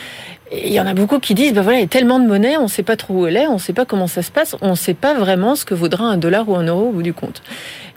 Et 0.51 0.67
il 0.67 0.73
y 0.73 0.79
en 0.81 0.85
a 0.85 0.93
beaucoup 0.93 1.19
qui 1.19 1.33
disent, 1.33 1.53
ben 1.53 1.61
voilà, 1.61 1.79
il 1.79 1.81
y 1.81 1.85
a 1.85 1.88
tellement 1.88 2.19
de 2.19 2.27
monnaie, 2.27 2.57
on 2.57 2.63
ne 2.63 2.67
sait 2.67 2.83
pas 2.83 2.97
trop 2.97 3.13
où 3.13 3.27
elle 3.27 3.38
est, 3.38 3.47
on 3.47 3.53
ne 3.53 3.59
sait 3.59 3.71
pas 3.71 3.85
comment 3.85 4.07
ça 4.07 4.21
se 4.21 4.31
passe, 4.31 4.55
on 4.61 4.71
ne 4.71 4.75
sait 4.75 4.93
pas 4.93 5.13
vraiment 5.13 5.55
ce 5.55 5.63
que 5.63 5.73
vaudra 5.73 6.05
un 6.05 6.17
dollar 6.17 6.50
ou 6.50 6.55
un 6.55 6.63
euro 6.63 6.89
au 6.89 6.91
bout 6.91 7.03
du 7.03 7.13
compte. 7.13 7.41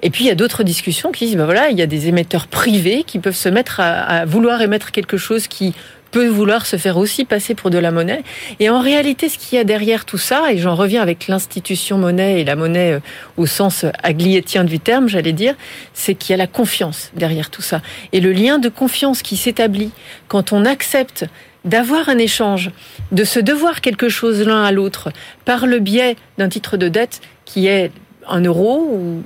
Et 0.02 0.10
puis 0.10 0.24
il 0.24 0.26
y 0.28 0.30
a 0.30 0.36
d'autres 0.36 0.62
discussions 0.62 1.10
qui 1.10 1.26
disent, 1.26 1.36
ben 1.36 1.46
voilà, 1.46 1.70
il 1.70 1.78
y 1.78 1.82
a 1.82 1.86
des 1.86 2.08
émetteurs 2.08 2.46
privés 2.46 3.02
qui 3.04 3.18
peuvent 3.18 3.34
se 3.34 3.48
mettre 3.48 3.80
à, 3.80 4.02
à 4.02 4.24
vouloir 4.24 4.62
émettre 4.62 4.92
quelque 4.92 5.16
chose 5.16 5.48
qui 5.48 5.74
peut 6.14 6.28
vouloir 6.28 6.64
se 6.64 6.76
faire 6.76 6.96
aussi 6.96 7.24
passer 7.24 7.56
pour 7.56 7.70
de 7.70 7.78
la 7.78 7.90
monnaie. 7.90 8.22
Et 8.60 8.70
en 8.70 8.78
réalité, 8.78 9.28
ce 9.28 9.36
qu'il 9.36 9.58
y 9.58 9.60
a 9.60 9.64
derrière 9.64 10.04
tout 10.04 10.16
ça, 10.16 10.52
et 10.52 10.58
j'en 10.58 10.76
reviens 10.76 11.02
avec 11.02 11.26
l'institution 11.26 11.98
monnaie 11.98 12.40
et 12.40 12.44
la 12.44 12.54
monnaie 12.54 12.92
euh, 12.92 13.00
au 13.36 13.46
sens 13.46 13.84
agliétien 14.00 14.62
du 14.62 14.78
terme, 14.78 15.08
j'allais 15.08 15.32
dire, 15.32 15.56
c'est 15.92 16.14
qu'il 16.14 16.30
y 16.30 16.34
a 16.34 16.36
la 16.36 16.46
confiance 16.46 17.10
derrière 17.16 17.50
tout 17.50 17.62
ça. 17.62 17.82
Et 18.12 18.20
le 18.20 18.30
lien 18.30 18.60
de 18.60 18.68
confiance 18.68 19.22
qui 19.22 19.36
s'établit 19.36 19.90
quand 20.28 20.52
on 20.52 20.64
accepte 20.64 21.24
d'avoir 21.64 22.08
un 22.08 22.18
échange, 22.18 22.70
de 23.10 23.24
se 23.24 23.40
devoir 23.40 23.80
quelque 23.80 24.08
chose 24.08 24.40
l'un 24.46 24.62
à 24.62 24.70
l'autre 24.70 25.10
par 25.44 25.66
le 25.66 25.80
biais 25.80 26.14
d'un 26.38 26.48
titre 26.48 26.76
de 26.76 26.86
dette 26.86 27.22
qui 27.44 27.66
est 27.66 27.90
un 28.28 28.40
euro 28.40 28.88
ou, 28.88 29.22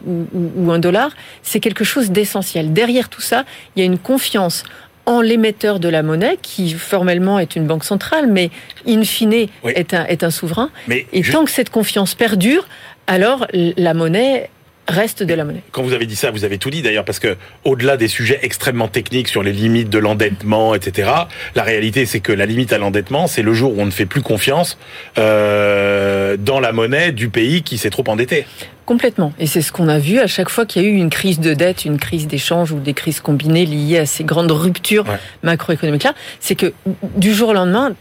ou 0.57 0.73
un 0.73 0.79
dollar, 0.79 1.11
c'est 1.43 1.61
quelque 1.61 1.85
chose 1.85 2.11
d'essentiel. 2.11 2.73
Derrière 2.73 3.11
tout 3.11 3.21
ça, 3.21 3.45
il 3.77 3.81
y 3.81 3.83
a 3.83 3.85
une 3.85 3.99
confiance 3.99 4.65
en 5.09 5.21
l'émetteur 5.23 5.81
de 5.81 5.89
la 5.89 6.03
monnaie, 6.03 6.37
qui 6.43 6.73
formellement 6.75 7.39
est 7.39 7.57
une 7.57 7.67
banque 7.67 7.85
centrale, 7.85 8.27
mais 8.29 8.51
in 8.87 9.03
fine 9.05 9.47
Oui. 9.65 9.73
est, 9.75 9.95
un, 9.95 10.05
est 10.07 10.23
un 10.23 10.31
souverain. 10.31 10.71
Mais 10.87 11.07
Et 11.15 11.23
je- 11.23 11.33
tant 11.33 11.45
que 11.45 11.51
cette 11.51 11.71
confiance 11.71 12.15
perdure, 12.15 12.69
alors 13.07 13.47
la 13.55 13.95
monnaie 13.95 14.51
reste 14.87 15.23
de 15.23 15.35
la 15.35 15.45
monnaie. 15.45 15.63
quand 15.73 15.83
vous 15.83 15.93
avez 15.95 16.07
dit 16.07 16.17
ça, 16.17 16.31
vous 16.31 16.45
avez 16.45 16.57
tout 16.59 16.71
dit 16.71 16.81
d'ailleurs, 16.83 17.05
parce 17.07 17.19
que 17.21 17.37
au-delà 17.65 17.97
des 17.97 18.09
sujets 18.09 18.39
extrêmement 18.43 18.89
techniques 18.89 19.29
sur 19.29 19.43
les 19.43 19.53
limites 19.53 19.91
de 19.91 19.99
l'endettement, 19.99 20.75
etc., 20.75 21.11
la 21.55 21.63
réalité 21.63 22.05
c'est 22.07 22.21
que 22.21 22.33
la 22.33 22.47
limite 22.47 22.73
à 22.73 22.79
l'endettement, 22.79 23.27
c'est 23.27 23.43
le 23.43 23.53
jour 23.55 23.77
où 23.77 23.81
on 23.83 23.87
ne 23.87 23.91
fait 23.91 24.07
plus 24.07 24.23
confiance 24.23 24.79
euh, 25.19 26.37
dans 26.39 26.61
la 26.61 26.73
monnaie 26.73 27.13
du 27.13 27.29
pays 27.29 27.63
qui 27.63 27.77
s'est 27.79 27.91
trop 27.91 28.05
endetté. 28.09 28.47
Complètement. 28.89 29.35
Et 29.39 29.47
c'est 29.47 29.61
ce 29.61 29.71
qu'on 29.71 29.87
a 29.87 29.99
vu 29.99 30.19
à 30.19 30.27
chaque 30.27 30.49
fois 30.49 30.65
qu'il 30.65 30.81
y 30.81 30.87
a 30.87 30.89
eu 30.89 30.95
une 30.95 31.11
crise 31.11 31.41
de 31.41 31.53
dette, 31.53 31.85
une 31.85 31.99
crise 31.99 32.27
d'échange 32.27 32.73
ou 32.73 32.81
des 32.81 32.95
crises 32.95 33.21
combinées 33.21 33.67
liées 33.67 33.99
à 33.99 34.07
ces 34.07 34.25
grandes 34.25 34.51
ruptures 34.51 35.07
Ouais. 35.07 35.19
macroéconomiques-là. 35.43 36.15
C'est 36.41 36.55
que 36.55 36.73
du 37.15 37.35
jour 37.35 37.51
au 37.51 37.53
lendemain, 37.53 37.93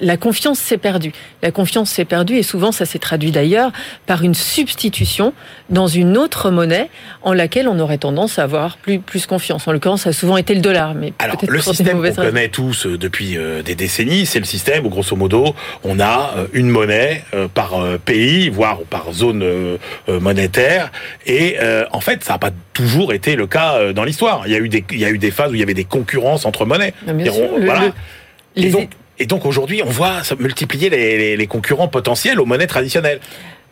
la 0.00 0.16
confiance 0.16 0.60
s'est 0.60 0.78
perdue. 0.78 1.10
La 1.42 1.50
confiance 1.50 1.90
s'est 1.90 2.04
perdue 2.04 2.36
et 2.36 2.44
souvent 2.44 2.70
ça 2.70 2.86
s'est 2.86 3.00
traduit 3.00 3.32
d'ailleurs 3.32 3.72
par 4.06 4.22
une 4.22 4.34
substitution 4.34 5.32
dans 5.68 5.88
une 5.88 6.16
autre 6.16 6.52
monnaie 6.52 6.90
en 7.22 7.32
laquelle 7.32 7.66
on 7.66 7.80
aurait 7.80 7.98
tendance 7.98 8.38
à 8.38 8.44
avoir 8.44 8.76
plus, 8.76 9.00
plus 9.00 9.26
confiance. 9.26 9.66
En 9.66 9.72
l'occurrence, 9.72 10.02
ça 10.02 10.10
a 10.10 10.12
souvent 10.12 10.36
été 10.36 10.54
le 10.54 10.60
dollar. 10.60 10.94
Mais 10.94 11.12
Alors, 11.18 11.38
le 11.48 11.60
système 11.60 12.00
qu'on 12.00 12.14
connaît 12.14 12.50
tous 12.50 12.86
euh, 12.86 12.96
depuis 12.96 13.36
euh, 13.36 13.62
des 13.62 13.74
décennies, 13.74 14.26
c'est 14.26 14.38
le 14.38 14.44
système 14.44 14.86
où, 14.86 14.90
grosso 14.90 15.16
modo, 15.16 15.56
on 15.82 15.98
a 15.98 16.34
euh, 16.36 16.46
une 16.52 16.68
monnaie 16.68 17.24
par 17.52 17.72
pays, 18.04 18.48
voire 18.48 18.78
par 18.88 19.12
zone 19.12 19.44
monétaire. 20.20 20.90
Et 21.26 21.56
euh, 21.60 21.84
en 21.92 22.00
fait, 22.00 22.22
ça 22.24 22.34
n'a 22.34 22.38
pas 22.38 22.50
toujours 22.72 23.12
été 23.12 23.36
le 23.36 23.46
cas 23.46 23.74
euh, 23.76 23.92
dans 23.92 24.04
l'histoire. 24.04 24.42
Il 24.46 24.52
y 24.52 24.56
a 24.56 24.58
eu 24.58 24.68
des, 24.68 24.84
il 24.92 24.98
y 24.98 25.04
a 25.04 25.10
eu 25.10 25.18
des 25.18 25.30
phases 25.30 25.50
où 25.50 25.54
il 25.54 25.60
y 25.60 25.62
avait 25.62 25.74
des 25.74 25.84
concurrences 25.84 26.44
entre 26.46 26.64
monnaies. 26.64 26.94
Et 27.26 27.30
sûr, 27.30 27.52
on- 27.54 27.58
le- 27.58 27.64
voilà. 27.64 27.80
le- 27.80 27.92
Et 28.56 28.62
les- 28.66 28.70
donc, 28.70 28.90
et 29.18 29.26
donc 29.26 29.44
aujourd'hui, 29.46 29.82
on 29.84 29.90
voit 29.90 30.22
se 30.22 30.34
multiplier 30.34 30.90
les, 30.90 31.18
les- 31.18 31.36
les 31.36 31.46
concurrents 31.46 31.88
potentiels 31.88 32.40
aux 32.40 32.46
monnaies 32.46 32.66
traditionnelles. 32.66 33.20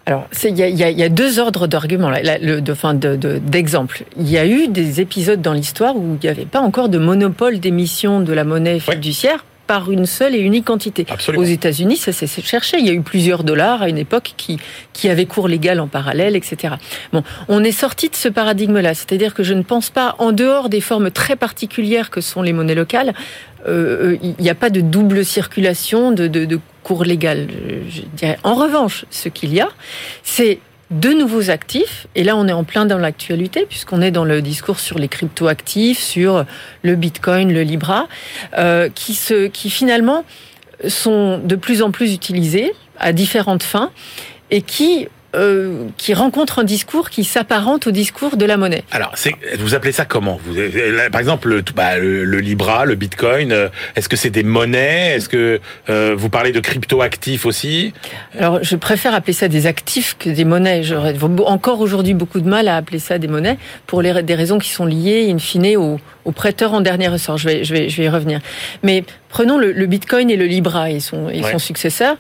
Alors, 0.07 0.27
il 0.43 0.57
y 0.59 0.63
a, 0.63 0.69
y 0.91 1.01
y 1.03 1.11
deux 1.11 1.39
ordres 1.39 1.67
d'arguments, 1.67 2.09
de, 2.11 3.15
de- 3.17 3.17
de- 3.17 3.39
il 4.19 4.31
y 4.31 4.39
a 4.39 4.47
eu 4.47 4.69
des 4.69 5.03
épisodes 5.03 5.43
dans 5.43 5.53
l'histoire 5.53 5.97
où 5.97 6.17
il 6.21 6.25
n'y 6.27 6.31
avait 6.31 6.47
pas 6.47 6.61
encore 6.61 6.89
de 6.89 6.97
monopole 6.97 7.61
d'émission 7.61 8.21
de 8.21 8.33
la 8.33 8.45
monnaie 8.45 8.81
fiduciaire 8.81 9.45
par 9.69 9.93
une 9.93 10.07
seule 10.07 10.35
et 10.35 10.41
unique 10.41 10.69
entité. 10.71 11.07
Absolument. 11.09 11.45
Aux 11.45 11.47
États-Unis, 11.47 11.97
ça 11.99 12.11
s'est 12.13 12.27
cherché. 12.43 12.79
Il 12.81 12.87
y 12.87 12.91
a 12.91 12.93
eu 12.93 13.03
plusieurs 13.03 13.45
dollars 13.45 13.83
à 13.83 13.89
une 13.89 13.99
époque 13.99 14.33
qui, 14.37 14.59
qui 14.93 15.09
avaient 15.09 15.27
cours 15.27 15.47
légal 15.47 15.79
en 15.79 15.87
parallèle, 15.87 16.35
etc. 16.35 16.75
Bon, 17.13 17.23
on 17.49 17.63
est 17.63 17.71
sorti 17.71 18.09
de 18.09 18.17
ce 18.17 18.29
paradigme-là. 18.29 18.95
C'est-à-dire 18.95 19.33
que 19.35 19.45
je 19.45 19.55
ne 19.55 19.63
pense 19.63 19.91
pas, 19.91 20.17
en 20.19 20.33
dehors 20.33 20.69
des 20.69 20.81
formes 20.81 21.13
très 21.13 21.37
particulières 21.37 22.11
que 22.11 22.21
sont 22.21 22.43
les 22.43 22.53
monnaies 22.53 22.75
locales, 22.75 23.15
euh, 23.69 24.17
il 24.23 24.35
n'y 24.41 24.51
a 24.51 24.55
pas 24.55 24.71
de 24.71 24.81
double 24.81 25.25
circulation 25.25 26.11
de, 26.13 26.27
de, 26.27 26.45
de 26.47 26.59
cours 26.83 27.05
légal. 27.05 27.47
Je- 27.89 28.01
je 28.01 28.03
dirais. 28.17 28.39
En 28.43 28.55
revanche, 28.55 29.05
ce 29.11 29.29
qu'il 29.29 29.53
y 29.55 29.61
a, 29.61 29.69
c'est 30.23 30.59
de 30.91 31.11
nouveaux 31.11 31.51
actifs, 31.51 32.07
et 32.15 32.25
là 32.25 32.37
on 32.37 32.49
est 32.49 32.53
en 32.53 32.65
plein 32.65 32.87
dans 32.87 32.99
l'actualité, 32.99 33.67
puisqu'on 33.69 34.01
est 34.01 34.11
dans 34.11 34.25
le 34.25 34.41
discours 34.41 34.81
sur 34.81 34.99
les 34.99 35.09
crypto-actifs, 35.09 35.99
sur 35.99 36.45
le 36.83 36.95
Bitcoin, 36.97 37.53
le 37.53 37.63
Libra, 37.63 38.09
euh, 38.57 38.89
qui, 38.95 39.15
se, 39.15 39.49
qui 39.49 39.69
finalement 39.69 40.25
sont 40.87 41.39
de 41.39 41.57
plus 41.57 41.83
en 41.83 41.91
plus 41.91 42.15
utilisés 42.15 42.73
à 42.99 43.13
différentes 43.13 43.63
fins, 43.63 43.91
et 44.51 44.63
qui, 44.63 45.09
euh, 45.35 45.85
qui 45.99 46.15
rencontrent 46.15 46.59
un 46.61 46.65
discours 46.65 47.11
qui 47.11 47.23
s'apparente 47.23 47.87
au 47.87 47.91
discours 47.91 48.39
de 48.39 48.47
la 48.47 48.57
monnaie. 48.57 48.83
Alors, 48.91 49.15
vous 49.59 49.75
appelez 49.75 49.93
ça 49.93 50.07
comment 50.07 50.41
vous, 50.43 50.55
là, 50.55 51.11
Par 51.11 51.21
exemple, 51.21 51.49
le, 51.49 51.63
bah, 51.75 51.99
le, 51.99 52.25
le 52.25 52.39
Libra, 52.39 52.87
le 52.87 52.95
Bitcoin, 52.95 53.53
euh, 53.53 53.69
est-ce 53.95 54.09
que 54.09 54.17
c'est 54.17 54.31
des 54.31 54.43
monnaies? 54.43 55.17
Est-ce 55.17 55.29
que 55.29 55.61
euh, 55.91 56.15
vous 56.17 56.31
parlez 56.31 56.53
de 56.53 56.61
crypto-actifs 56.61 57.45
aussi? 57.45 57.93
Alors, 58.39 58.61
je 58.63 58.75
préfère 58.77 59.15
appeler 59.15 59.35
ça 59.35 59.49
des 59.49 59.67
actifs 59.67 60.17
que 60.19 60.31
des 60.31 60.47
monnaies. 60.47 60.83
J'aurais 60.83 61.15
encore 61.45 61.81
aujourd'hui 61.81 62.15
beaucoup 62.15 62.41
de 62.41 62.49
mal 62.49 62.67
à 62.67 62.77
appeler 62.77 62.99
ça 62.99 63.19
des 63.19 63.29
monnaies 63.29 63.59
pour 63.87 64.01
les, 64.01 64.23
des 64.23 64.35
raisons 64.35 64.59
qui 64.59 64.71
sont 64.71 64.87
liées, 64.87 65.31
in 65.31 65.39
fine, 65.39 65.77
aux, 65.77 66.01
aux 66.29 66.33
prêteurs 66.33 66.73
en 66.75 66.81
dernier 66.81 67.09
ressort. 67.09 67.39
Je 67.39 67.49
vais, 67.49 67.65
je 67.65 67.73
vais, 67.75 67.89
je 67.89 67.97
vais 67.97 68.05
y 68.05 68.09
revenir. 68.09 68.41
Mais 68.83 69.05
prenons 69.31 69.59
le, 69.59 69.73
le 69.73 69.87
Bitcoin 69.87 70.31
et 70.31 70.37
le 70.37 70.45
Libra 70.47 70.91
et 70.91 71.01
son, 71.01 71.29
et 71.31 71.41
Ouais. 71.43 71.53
son 71.53 71.59
successeur. 71.59 72.17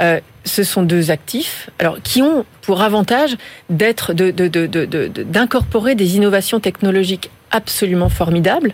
Euh, 0.00 0.20
ce 0.44 0.62
sont 0.62 0.82
deux 0.82 1.10
actifs, 1.10 1.70
alors 1.80 1.96
qui 2.02 2.22
ont 2.22 2.44
pour 2.62 2.82
avantage 2.82 3.36
d'être, 3.68 4.12
de, 4.12 4.30
de, 4.30 4.46
de, 4.46 4.66
de, 4.66 4.84
de- 4.84 5.22
d'incorporer 5.24 5.94
des 5.96 6.16
innovations 6.16 6.60
technologiques 6.60 7.30
absolument 7.50 8.08
formidables 8.08 8.72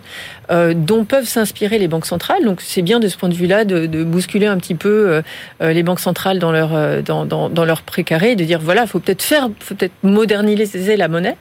euh, 0.51 0.73
dont 0.75 1.05
peuvent 1.05 1.27
s'inspirer 1.27 1.79
les 1.79 1.87
banques 1.87 2.05
centrales. 2.05 2.43
Donc 2.43 2.59
c'est 2.61 2.81
bien 2.81 2.99
de 2.99 3.07
ce 3.07 3.17
point 3.17 3.29
de 3.29 3.33
vue-là 3.33 3.65
de, 3.65 3.85
de 3.87 4.03
bousculer 4.03 4.47
un 4.47 4.57
petit 4.57 4.75
peu 4.75 5.21
euh, 5.61 5.71
les 5.73 5.83
banques 5.83 5.99
centrales 5.99 6.37
dans 6.39 6.51
leur 6.51 6.75
euh, 6.75 7.01
dans, 7.01 7.25
dans, 7.25 7.49
dans 7.49 7.65
leur 7.65 7.81
précaré 7.83 8.31
et 8.31 8.35
de 8.35 8.43
dire 8.43 8.59
voilà, 8.61 8.85
faut 8.85 8.99
peut-être 8.99 9.23
faire, 9.23 9.49
faut 9.59 9.73
peut-être 9.75 9.93
moderniser 10.03 10.95
la 10.97 11.07
monnaie, 11.07 11.37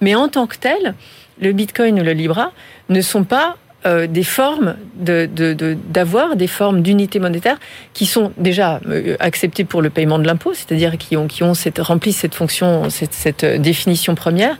mais 0.00 0.14
en 0.14 0.28
tant 0.28 0.46
que 0.46 0.56
tel, 0.56 0.94
le 1.40 1.52
Bitcoin 1.52 2.00
ou 2.00 2.04
le 2.04 2.12
Libra 2.12 2.52
ne 2.88 3.00
sont 3.00 3.24
pas 3.24 3.56
euh, 3.84 4.06
des 4.06 4.22
formes 4.22 4.76
d'avoir 4.94 6.36
des 6.36 6.46
formes 6.46 6.82
d'unité 6.82 7.18
monétaire 7.18 7.58
qui 7.94 8.06
sont 8.06 8.32
déjà 8.36 8.80
euh, 8.86 9.16
acceptées 9.18 9.64
pour 9.64 9.82
le 9.82 9.90
paiement 9.90 10.20
de 10.20 10.26
l'impôt, 10.26 10.54
c'est-à-dire 10.54 10.96
qui 10.98 11.16
ont 11.16 11.54
cette 11.54 11.80
remplissent 11.80 12.18
cette 12.18 12.36
fonction, 12.36 12.90
cette, 12.90 13.42
euh, 13.42 13.58
définition 13.58 14.14
première, 14.14 14.56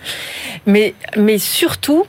mais 0.66 0.94
surtout 1.38 2.04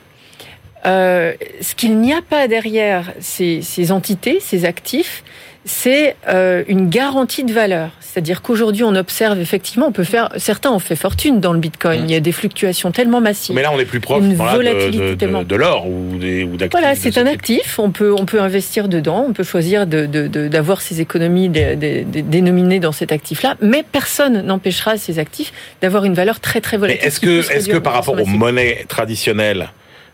ce 0.83 1.75
qu'il 1.75 1.99
n'y 1.99 2.13
a 2.13 2.21
pas 2.21 2.47
derrière 2.47 3.13
ces 3.19 3.91
entités, 3.91 4.39
ces 4.41 4.65
actifs, 4.65 5.23
c'est 5.65 6.15
euh, 6.27 6.63
une 6.67 6.89
garantie 6.89 7.43
de 7.43 7.53
valeur. 7.53 7.89
C'est-à-dire 8.01 8.41
qu'aujourd'hui, 8.43 8.83
on 8.83 8.93
observe 8.95 9.39
effectivement, 9.39 9.87
on 9.87 9.91
peut 9.91 10.03
faire, 10.03 10.29
certains 10.37 10.69
ont 10.71 10.77
fait 10.79 10.95
fortune 10.95 11.39
dans 11.39 11.51
le 11.51 11.57
Bitcoin. 11.59 12.01
Mmh. 12.01 12.05
Il 12.05 12.11
y 12.11 12.15
a 12.15 12.19
des 12.19 12.31
fluctuations 12.31 12.91
tellement 12.91 13.21
massives. 13.21 13.55
Mais 13.55 13.63
là, 13.63 13.71
on 13.73 13.79
est 13.79 13.85
plus 13.85 13.99
proche 14.01 14.23
Une 14.23 14.35
voilà, 14.35 14.51
de, 14.51 14.57
volatilité 14.57 15.25
de, 15.25 15.31
de, 15.37 15.43
de 15.43 15.55
l'or 15.55 15.87
ou 15.87 16.17
des 16.19 16.43
ou 16.43 16.55
d'actifs. 16.57 16.79
Voilà, 16.79 16.95
c'est 16.95 17.11
ce 17.11 17.19
un 17.19 17.25
actif. 17.25 17.79
On 17.79 17.89
peut, 17.89 18.13
on 18.15 18.25
peut 18.25 18.39
investir 18.39 18.87
dedans. 18.87 19.25
On 19.27 19.33
peut 19.33 19.43
choisir 19.43 19.87
de, 19.87 20.05
de, 20.05 20.27
de- 20.27 20.47
d'avoir 20.47 20.81
ses 20.81 21.01
économies 21.01 21.49
dé- 21.49 21.75
dé- 21.75 22.03
dé- 22.03 22.21
dénominées 22.21 22.79
dans 22.79 22.91
cet 22.91 23.11
actif-là. 23.11 23.55
Mais 23.61 23.83
personne 23.91 24.41
n'empêchera 24.45 24.97
ces 24.97 25.17
actifs 25.17 25.51
d'avoir 25.81 26.05
une 26.05 26.13
valeur 26.13 26.39
très 26.39 26.61
très 26.61 26.77
volatile. 26.77 27.03
est-ce 27.03 27.19
que, 27.19 27.39
est-ce 27.51 27.67
que 27.67 27.77
par 27.77 27.93
rapport 27.93 28.21
aux 28.21 28.25
monnaies 28.27 28.85
traditionnelles, 28.87 29.69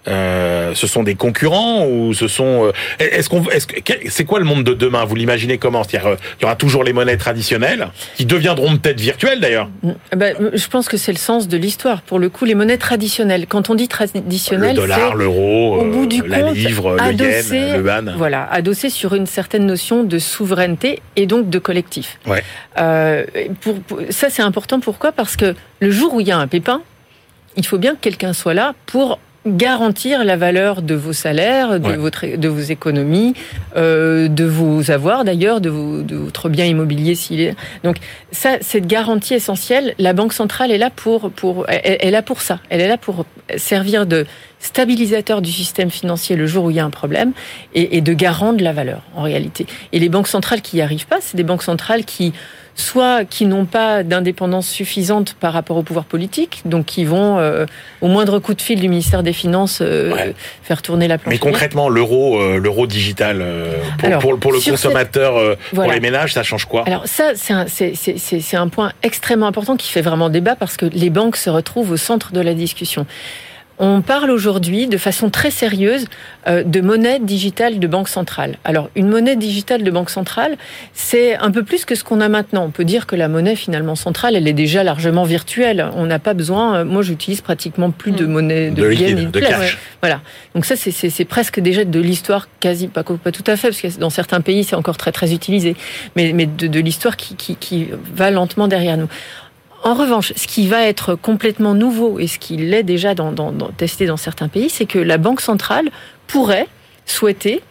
euh, 0.07 0.73
ce 0.75 0.87
sont 0.87 1.03
des 1.03 1.15
concurrents 1.15 1.85
ou 1.85 2.13
ce 2.13 2.27
sont 2.27 2.65
euh, 2.67 2.71
est-ce 2.99 3.29
qu'on 3.29 3.43
est-ce 3.49 3.67
c'est 4.09 4.25
quoi 4.25 4.39
le 4.39 4.45
monde 4.45 4.63
de 4.63 4.73
demain? 4.73 5.03
Vous 5.05 5.15
l'imaginez 5.15 5.57
comment? 5.57 5.83
C'est-à-dire 5.83 6.09
euh, 6.11 6.15
il 6.39 6.43
y 6.43 6.45
aura 6.45 6.55
toujours 6.55 6.83
les 6.83 6.93
monnaies 6.93 7.17
traditionnelles 7.17 7.89
qui 8.15 8.25
deviendront 8.25 8.77
peut-être 8.77 8.99
virtuelles 8.99 9.39
d'ailleurs. 9.41 9.69
Eh 10.13 10.15
ben, 10.15 10.35
je 10.53 10.67
pense 10.67 10.87
que 10.87 10.97
c'est 10.97 11.11
le 11.11 11.17
sens 11.17 11.47
de 11.47 11.57
l'histoire. 11.57 12.01
Pour 12.01 12.19
le 12.19 12.29
coup, 12.29 12.45
les 12.45 12.55
monnaies 12.55 12.77
traditionnelles. 12.77 13.45
Quand 13.47 13.69
on 13.69 13.75
dit 13.75 13.87
traditionnelles, 13.87 14.75
le 14.75 14.81
dollar, 14.81 15.15
l'euro, 15.15 15.81
au 15.81 15.85
bout 15.85 16.05
du 16.05 16.21
la 16.25 16.39
compte, 16.41 16.55
livre, 16.55 16.95
le 16.97 17.13
yen, 17.13 17.77
le 17.77 17.83
ban. 17.83 18.13
Voilà, 18.15 18.47
adossé 18.51 18.89
sur 18.89 19.15
une 19.15 19.25
certaine 19.25 19.65
notion 19.65 20.03
de 20.03 20.17
souveraineté 20.19 21.01
et 21.15 21.25
donc 21.25 21.49
de 21.49 21.59
collectif. 21.59 22.19
Ouais. 22.25 22.43
Euh, 22.79 23.25
pour, 23.61 23.79
pour- 23.81 23.99
ça, 24.09 24.29
c'est 24.29 24.41
important. 24.41 24.79
Pourquoi? 24.79 25.11
Parce 25.11 25.35
que 25.35 25.55
le 25.79 25.91
jour 25.91 26.13
où 26.13 26.21
il 26.21 26.27
y 26.27 26.31
a 26.31 26.37
un 26.37 26.47
pépin, 26.47 26.81
il 27.57 27.65
faut 27.65 27.77
bien 27.77 27.95
que 27.95 27.99
quelqu'un 28.01 28.33
soit 28.33 28.53
là 28.53 28.73
pour 28.85 29.19
garantir 29.57 30.23
la 30.23 30.37
valeur 30.37 30.81
de 30.81 30.95
vos 30.95 31.13
salaires, 31.13 31.79
de, 31.79 31.87
Ouais. 31.89 31.95
votre, 31.97 32.25
de 32.37 32.47
vos 32.47 32.59
économies, 32.59 33.33
euh, 33.75 34.27
de 34.27 34.45
vos 34.45 34.91
avoirs 34.91 35.23
d'ailleurs, 35.23 35.61
de, 35.61 35.69
vos- 35.69 36.01
de 36.01 36.15
votre 36.15 36.49
bien 36.49 36.65
immobilier 36.65 37.15
s'il 37.15 37.41
est. 37.41 37.55
Donc 37.83 37.97
ça, 38.31 38.57
cette 38.61 38.87
garantie 38.87 39.33
essentielle, 39.33 39.93
la 39.99 40.13
Banque 40.13 40.33
centrale 40.33 40.71
est 40.71 40.77
là 40.77 40.89
pour, 40.89 41.31
pour 41.31 41.65
elle, 41.69 41.81
elle 42.01 42.07
est 42.07 42.11
là 42.11 42.21
pour 42.21 42.41
ça. 42.41 42.59
Elle 42.69 42.81
est 42.81 42.87
là 42.87 42.97
pour 42.97 43.25
servir 43.57 44.05
de 44.05 44.25
stabilisateur 44.59 45.41
du 45.41 45.51
système 45.51 45.89
financier 45.89 46.35
le 46.35 46.45
jour 46.47 46.65
où 46.65 46.69
il 46.71 46.75
y 46.75 46.79
a 46.79 46.85
un 46.85 46.89
problème 46.89 47.31
et, 47.73 47.97
et 47.97 48.01
de 48.01 48.13
garant 48.13 48.53
de 48.53 48.63
la 48.63 48.73
valeur 48.73 49.01
en 49.15 49.23
réalité. 49.23 49.65
Et 49.93 49.99
les 49.99 50.09
banques 50.09 50.27
centrales 50.27 50.61
qui 50.61 50.75
n'y 50.77 50.81
arrivent 50.81 51.07
pas, 51.07 51.19
c'est 51.21 51.37
des 51.37 51.43
banques 51.43 51.63
centrales 51.63 52.03
qui 52.05 52.33
soit 52.75 53.25
qui 53.25 53.45
n'ont 53.45 53.65
pas 53.65 54.03
d'indépendance 54.03 54.65
suffisante 54.69 55.33
par 55.37 55.51
rapport 55.51 55.75
au 55.75 55.83
pouvoir 55.83 56.05
politique, 56.05 56.61
donc 56.63 56.85
qui 56.85 57.03
vont 57.03 57.37
euh, 57.37 57.65
au 57.99 58.07
moindre 58.07 58.39
coup 58.39 58.53
de 58.53 58.61
fil 58.61 58.79
du 58.79 58.87
ministère 58.87 59.21
des 59.21 59.33
Finances 59.33 59.79
euh, 59.81 60.13
Ouais. 60.13 60.33
faire 60.63 60.81
tourner 60.81 61.09
la 61.09 61.17
planche. 61.17 61.33
Mais 61.33 61.39
concrètement, 61.39 61.89
l'euro, 61.89 62.39
euh, 62.39 62.57
l'euro 62.57 62.87
digital 62.87 63.39
euh, 63.41 63.73
pour, 63.97 64.07
Alors, 64.07 64.21
pour, 64.21 64.39
pour 64.39 64.51
le 64.53 64.61
consommateur, 64.61 65.35
euh, 65.37 65.55
pour 65.73 65.91
les 65.91 65.99
ménages, 65.99 66.33
ça 66.33 66.43
change 66.43 66.63
quoi? 66.65 66.83
Alors 66.87 67.05
ça, 67.05 67.31
c'est 67.35 67.51
un, 67.51 67.67
c'est- 67.67 67.95
c'est- 67.95 68.17
c'est- 68.17 68.39
c'est 68.39 68.55
un 68.57 68.69
point 68.69 68.93
extrêmement 69.03 69.47
important 69.47 69.75
qui 69.75 69.89
fait 69.91 70.01
vraiment 70.01 70.29
débat 70.29 70.55
parce 70.55 70.77
que 70.77 70.85
les 70.85 71.09
banques 71.09 71.35
se 71.35 71.49
retrouvent 71.49 71.91
au 71.91 71.97
centre 71.97 72.31
de 72.31 72.39
la 72.39 72.53
discussion. 72.53 73.05
On 73.81 74.01
parle 74.01 74.29
aujourd'hui 74.29 74.87
de 74.87 74.97
façon 74.97 75.29
très 75.29 75.51
sérieuse 75.51 76.05
euh, 76.47 76.63
de 76.63 76.81
monnaie 76.81 77.19
digitale 77.19 77.79
de 77.79 77.87
banque 77.87 78.09
centrale. 78.09 78.57
Alors, 78.65 78.89
une 78.97 79.07
monnaie 79.07 79.37
digitale 79.37 79.83
de 79.83 79.89
banque 79.91 80.09
centrale, 80.09 80.57
c'est 80.93 81.37
un 81.37 81.49
peu 81.49 81.63
plus 81.63 81.85
que 81.85 81.95
ce 81.95 82.03
qu'on 82.03 82.19
a 82.19 82.27
maintenant. 82.27 82.65
On 82.65 82.71
peut 82.71 82.83
dire 82.83 83.07
que 83.07 83.15
la 83.15 83.29
monnaie 83.29 83.55
finalement 83.55 83.95
centrale, 83.95 84.35
elle 84.35 84.49
est 84.49 84.53
déjà 84.53 84.83
largement 84.83 85.23
virtuelle. 85.23 85.87
On 85.95 86.05
n'a 86.05 86.19
pas 86.19 86.33
besoin. 86.33 86.75
euh, 86.79 86.83
Moi, 86.85 87.03
j'utilise 87.03 87.39
pratiquement 87.39 87.89
plus 87.89 88.11
de 88.11 88.25
Mm. 88.25 88.31
monnaie 88.31 88.69
de, 88.71 88.81
De 88.81 88.87
liquide, 88.87 89.31
de 89.31 89.39
cash. 89.39 89.77
Voilà. 90.01 90.19
Donc 90.55 90.65
ça, 90.65 90.75
c'est- 90.75 90.91
c'est 90.91 91.09
c'est 91.09 91.25
presque 91.25 91.61
déjà 91.61 91.85
de 91.85 91.99
l'histoire 92.01 92.49
quasi, 92.59 92.89
pas, 92.89 93.03
pas 93.03 93.31
tout 93.31 93.43
à 93.47 93.55
fait, 93.55 93.69
parce 93.69 93.79
que 93.81 93.97
dans 93.99 94.09
certains 94.09 94.41
pays, 94.41 94.65
c'est 94.65 94.75
encore 94.75 94.97
très 94.97 95.13
très 95.13 95.33
utilisé, 95.33 95.75
mais, 96.17 96.33
mais 96.33 96.47
de, 96.47 96.67
de 96.67 96.79
l'histoire 96.81 97.15
qui, 97.15 97.35
qui, 97.35 97.55
qui 97.55 97.87
va 98.13 98.29
lentement 98.29 98.67
derrière 98.67 98.97
nous. 98.97 99.07
En 99.83 99.93
revanche, 99.93 100.33
ce 100.35 100.47
qui 100.47 100.67
va 100.67 100.83
être 100.85 101.15
complètement 101.15 101.73
nouveau 101.73 102.19
et 102.19 102.27
ce 102.27 102.37
qui 102.39 102.57
l'est 102.57 102.83
déjà 102.83 103.15
dans, 103.15 103.31
dans- 103.31 103.51
dans- 103.51 103.69
testé 103.69 104.05
dans 104.05 104.17
certains 104.17 104.47
pays, 104.49 104.69
c'est 104.69 104.85
que 104.85 104.99
la 104.99 105.17
Banque 105.17 105.41
centrale 105.41 105.89
pourrait 106.27 106.67
souhaiter 107.05 107.61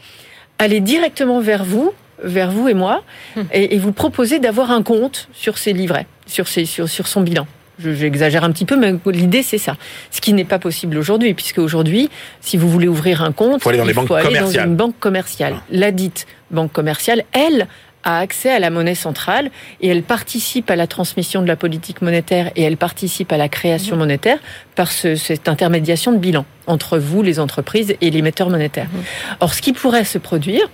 aller 0.59 0.81
directement 0.81 1.41
vers 1.41 1.65
vous, 1.65 1.93
vers 2.23 2.51
vous 2.51 2.69
et 2.69 2.75
moi, 2.75 3.03
Hmm. 3.37 3.43
et, 3.53 3.75
et 3.75 3.79
vous 3.79 3.93
proposer 3.93 4.39
d'avoir 4.39 4.71
un 4.71 4.83
compte 4.83 5.29
sur 5.33 5.59
ces 5.59 5.73
livrets, 5.73 6.07
sur, 6.27 6.49
ses, 6.49 6.65
sur, 6.65 6.89
sur 6.89 7.07
son 7.07 7.21
bilan. 7.21 7.47
Je- 7.79 7.93
J'exagère 7.95 8.43
un 8.43 8.51
petit 8.51 8.65
peu, 8.65 8.77
mais 8.77 8.95
l'idée 9.13 9.43
c'est 9.45 9.59
ça. 9.59 9.77
Ce 10.11 10.21
qui 10.21 10.33
n'est 10.33 10.45
pas 10.47 10.59
possible 10.59 10.97
aujourd'hui, 10.99 11.35
puisque 11.35 11.59
aujourd'hui, 11.59 12.09
si 12.41 12.57
vous 12.57 12.69
voulez 12.69 12.89
ouvrir 12.89 13.23
un 13.23 13.31
compte, 13.33 13.63
Faut 13.63 13.69
aller 13.69 13.79
dans 13.79 13.85
il 13.85 13.89
les 13.89 13.95
banques 13.95 14.09
faut 14.09 14.15
aller 14.15 14.41
dans 14.41 14.51
une 14.51 14.75
banque 14.75 14.99
commerciale. 14.99 15.55
Ah. 15.59 15.63
La 15.71 15.93
dite 15.93 16.27
banque 16.51 16.73
commerciale, 16.73 17.23
elle, 17.33 17.69
a 18.05 18.19
accès 18.21 18.51
à 18.51 18.59
la 18.59 18.71
monnaie 18.71 18.95
centrale 18.95 19.51
et 19.81 19.89
elle 19.89 20.03
participe 20.03 20.71
à 20.71 20.77
la 20.77 20.87
transmission 20.87 21.43
de 21.43 21.47
la 21.49 21.57
politique 21.57 22.01
monétaire 22.03 22.51
et 22.57 22.63
elle 22.63 22.77
participe 22.77 23.33
à 23.33 23.37
la 23.37 23.49
création 23.49 23.97
Mhm. 23.97 24.01
monétaire 24.01 24.39
par 24.77 24.91
ce- 24.93 25.17
cette 25.17 25.49
intermédiation 25.49 26.13
de 26.13 26.19
bilan 26.19 26.45
entre 26.67 26.99
vous, 26.99 27.23
les 27.23 27.41
entreprises, 27.41 27.95
et 28.01 28.11
l'émetteur 28.11 28.51
monétaire. 28.51 28.87
Mhm. 28.93 29.03
Or, 29.41 29.53
ce 29.55 29.61
qui 29.63 29.73
pourrait 29.73 30.05
se 30.05 30.19
produire, 30.19 30.71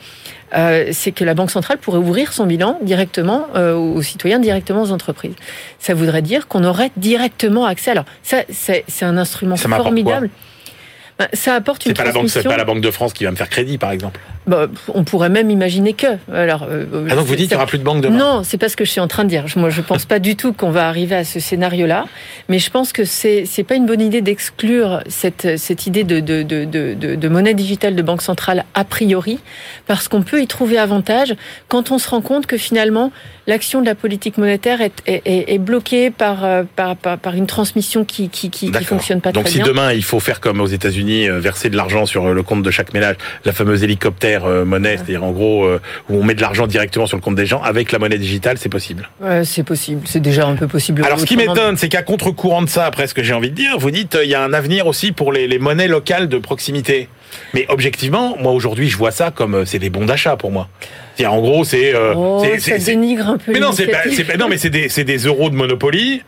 euh, 0.56 0.88
c'est 0.92 1.12
que 1.12 1.24
la 1.24 1.34
Banque 1.34 1.50
centrale 1.50 1.78
pourrait 1.78 1.98
ouvrir 1.98 2.32
son 2.32 2.46
bilan 2.46 2.78
directement 2.82 3.46
euh, 3.56 3.74
aux 3.74 4.02
citoyens, 4.02 4.38
directement 4.38 4.82
aux 4.82 4.92
entreprises. 4.92 5.34
Ça 5.78 5.94
voudrait 5.94 6.22
dire 6.22 6.46
qu'on 6.46 6.62
aurait 6.64 6.90
directement 6.96 7.64
accès. 7.64 7.90
Alors, 7.92 8.04
ça, 8.22 8.42
c'est 8.50 8.84
c'est 8.86 9.04
un 9.04 9.16
instrument 9.16 9.56
Ça 9.56 9.68
formidable. 9.68 10.30
Ben, 11.18 11.28
ça 11.32 11.54
apporte 11.54 11.86
une 11.86 11.90
C'est 11.90 11.94
pas 11.96 12.02
la 12.04 12.10
banque, 12.12 12.24
c'est 12.28 12.40
transmission. 12.42 12.50
pas 12.50 12.56
la 12.56 12.64
banque 12.64 12.80
de 12.80 12.90
France 12.90 13.12
qui 13.12 13.24
va 13.24 13.30
me 13.30 13.36
faire 13.36 13.48
crédit, 13.48 13.78
par 13.78 13.92
exemple. 13.92 14.18
Bah, 14.46 14.66
on 14.92 15.04
pourrait 15.04 15.30
même 15.30 15.50
imaginer 15.50 15.94
que. 15.94 16.06
Alors, 16.30 16.66
euh, 16.70 16.84
Ah 17.10 17.14
donc 17.14 17.24
vous 17.26 17.34
dites 17.34 17.48
qu'il 17.48 17.56
n'y 17.56 17.62
aura 17.62 17.66
plus 17.66 17.78
de 17.78 17.82
banque 17.84 18.02
demain 18.02 18.16
non, 18.18 18.42
c'est 18.44 18.58
pas 18.58 18.68
ce 18.68 18.76
que 18.76 18.84
je 18.84 18.90
suis 18.90 19.00
en 19.00 19.08
train 19.08 19.24
de 19.24 19.30
dire. 19.30 19.44
Moi, 19.56 19.70
je 19.70 19.80
pense 19.80 20.04
pas 20.04 20.18
du 20.18 20.36
tout 20.36 20.52
qu'on 20.52 20.70
va 20.70 20.86
arriver 20.86 21.14
à 21.16 21.24
ce 21.24 21.40
scénario-là, 21.40 22.04
mais 22.50 22.58
je 22.58 22.70
pense 22.70 22.92
que 22.92 23.04
c'est 23.06 23.46
c'est 23.46 23.62
pas 23.64 23.74
une 23.74 23.86
bonne 23.86 24.02
idée 24.02 24.20
d'exclure 24.20 25.00
cette 25.08 25.56
cette 25.58 25.86
idée 25.86 26.04
de 26.04 26.20
de, 26.20 26.42
de 26.42 26.64
de 26.66 26.92
de 26.94 27.14
de 27.14 27.28
monnaie 27.28 27.54
digitale 27.54 27.94
de 27.96 28.02
banque 28.02 28.20
centrale 28.20 28.64
a 28.74 28.84
priori, 28.84 29.38
parce 29.86 30.08
qu'on 30.08 30.22
peut 30.22 30.42
y 30.42 30.46
trouver 30.46 30.76
avantage 30.76 31.34
quand 31.68 31.90
on 31.90 31.98
se 31.98 32.08
rend 32.10 32.20
compte 32.20 32.44
que 32.46 32.58
finalement 32.58 33.12
l'action 33.46 33.80
de 33.80 33.86
la 33.86 33.94
politique 33.94 34.36
monétaire 34.36 34.80
est 34.82 34.92
est, 35.06 35.22
est- 35.24 35.54
est 35.54 35.58
bloquée 35.58 36.10
par, 36.10 36.44
euh, 36.44 36.64
par 36.76 36.96
par 36.96 37.16
par 37.18 37.34
une 37.34 37.46
transmission 37.46 38.04
qui 38.04 38.28
qui 38.28 38.50
qui, 38.50 38.66
qui 38.66 38.70
D'accord. 38.72 38.88
fonctionne 38.88 39.20
pas 39.22 39.32
Donc 39.32 39.44
très 39.44 39.52
si 39.52 39.58
bien. 39.58 39.66
demain 39.66 39.92
il 39.92 40.04
faut 40.04 40.20
faire 40.20 40.40
comme 40.40 40.60
aux 40.60 40.66
États-Unis, 40.66 41.28
euh, 41.30 41.40
verser 41.40 41.70
de 41.70 41.76
l'argent 41.76 42.04
sur 42.04 42.26
euh, 42.26 42.34
le 42.34 42.42
compte 42.42 42.62
de 42.62 42.70
chaque 42.70 42.92
ménage, 42.92 43.16
la 43.46 43.52
fameuse 43.52 43.82
hélicoptère 43.84 44.33
euh, 44.44 44.64
monnaie, 44.64 44.96
c'est-à-dire 44.96 45.22
en 45.22 45.30
gros 45.30 45.64
euh, 45.64 45.80
où 46.10 46.18
on 46.18 46.24
met 46.24 46.34
de 46.34 46.40
l'argent 46.40 46.66
directement 46.66 47.06
sur 47.06 47.16
le 47.16 47.22
compte 47.22 47.36
des 47.36 47.46
gens 47.46 47.62
avec 47.62 47.92
la 47.92 47.98
monnaie 48.00 48.18
digitale, 48.18 48.58
c'est 48.58 48.68
possible. 48.68 49.08
Ouais, 49.20 49.44
c'est 49.44 49.62
possible. 49.62 50.02
C'est 50.06 50.20
déjà 50.20 50.46
un 50.46 50.56
peu 50.56 50.66
possible. 50.66 51.04
Alors 51.04 51.20
ce 51.20 51.26
qui 51.26 51.36
m'étonne, 51.36 51.76
c'est 51.76 51.88
qu'à 51.88 52.02
contre-courant 52.02 52.62
de 52.62 52.68
ça, 52.68 52.86
après 52.86 53.06
ce 53.06 53.14
que 53.14 53.22
j'ai 53.22 53.34
envie 53.34 53.50
de 53.50 53.54
dire, 53.54 53.78
vous 53.78 53.90
dites 53.92 54.16
euh, 54.16 54.24
il 54.24 54.30
y 54.30 54.34
a 54.34 54.42
un 54.42 54.52
avenir 54.52 54.86
aussi 54.86 55.12
pour 55.12 55.32
les, 55.32 55.46
les 55.46 55.58
monnaies 55.58 55.88
locales 55.88 56.28
de 56.28 56.38
proximité. 56.38 57.08
Mais 57.52 57.66
objectivement, 57.68 58.36
moi 58.40 58.52
aujourd'hui, 58.52 58.88
je 58.88 58.96
vois 58.96 59.10
ça 59.10 59.30
comme 59.30 59.64
c'est 59.66 59.78
des 59.78 59.90
bons 59.90 60.06
d'achat 60.06 60.36
pour 60.36 60.50
moi. 60.50 60.68
En 61.24 61.40
gros, 61.40 61.64
c'est 61.64 61.94
euh, 61.94 62.12
Oh, 62.16 62.44
ça 62.58 62.78
dénigre 62.78 63.28
un 63.28 63.38
peu. 63.38 63.52
mais 63.52 63.60
non, 63.60 63.70
c'est 63.72 63.86
pas- 63.86 64.36
non, 64.36 64.48
mais 64.48 64.56
c'est 64.58 64.70
des, 64.70 64.88
c'est 64.88 65.04
des 65.04 65.18
euros 65.18 65.50
de 65.50 65.54
Monopoly. 65.54 66.22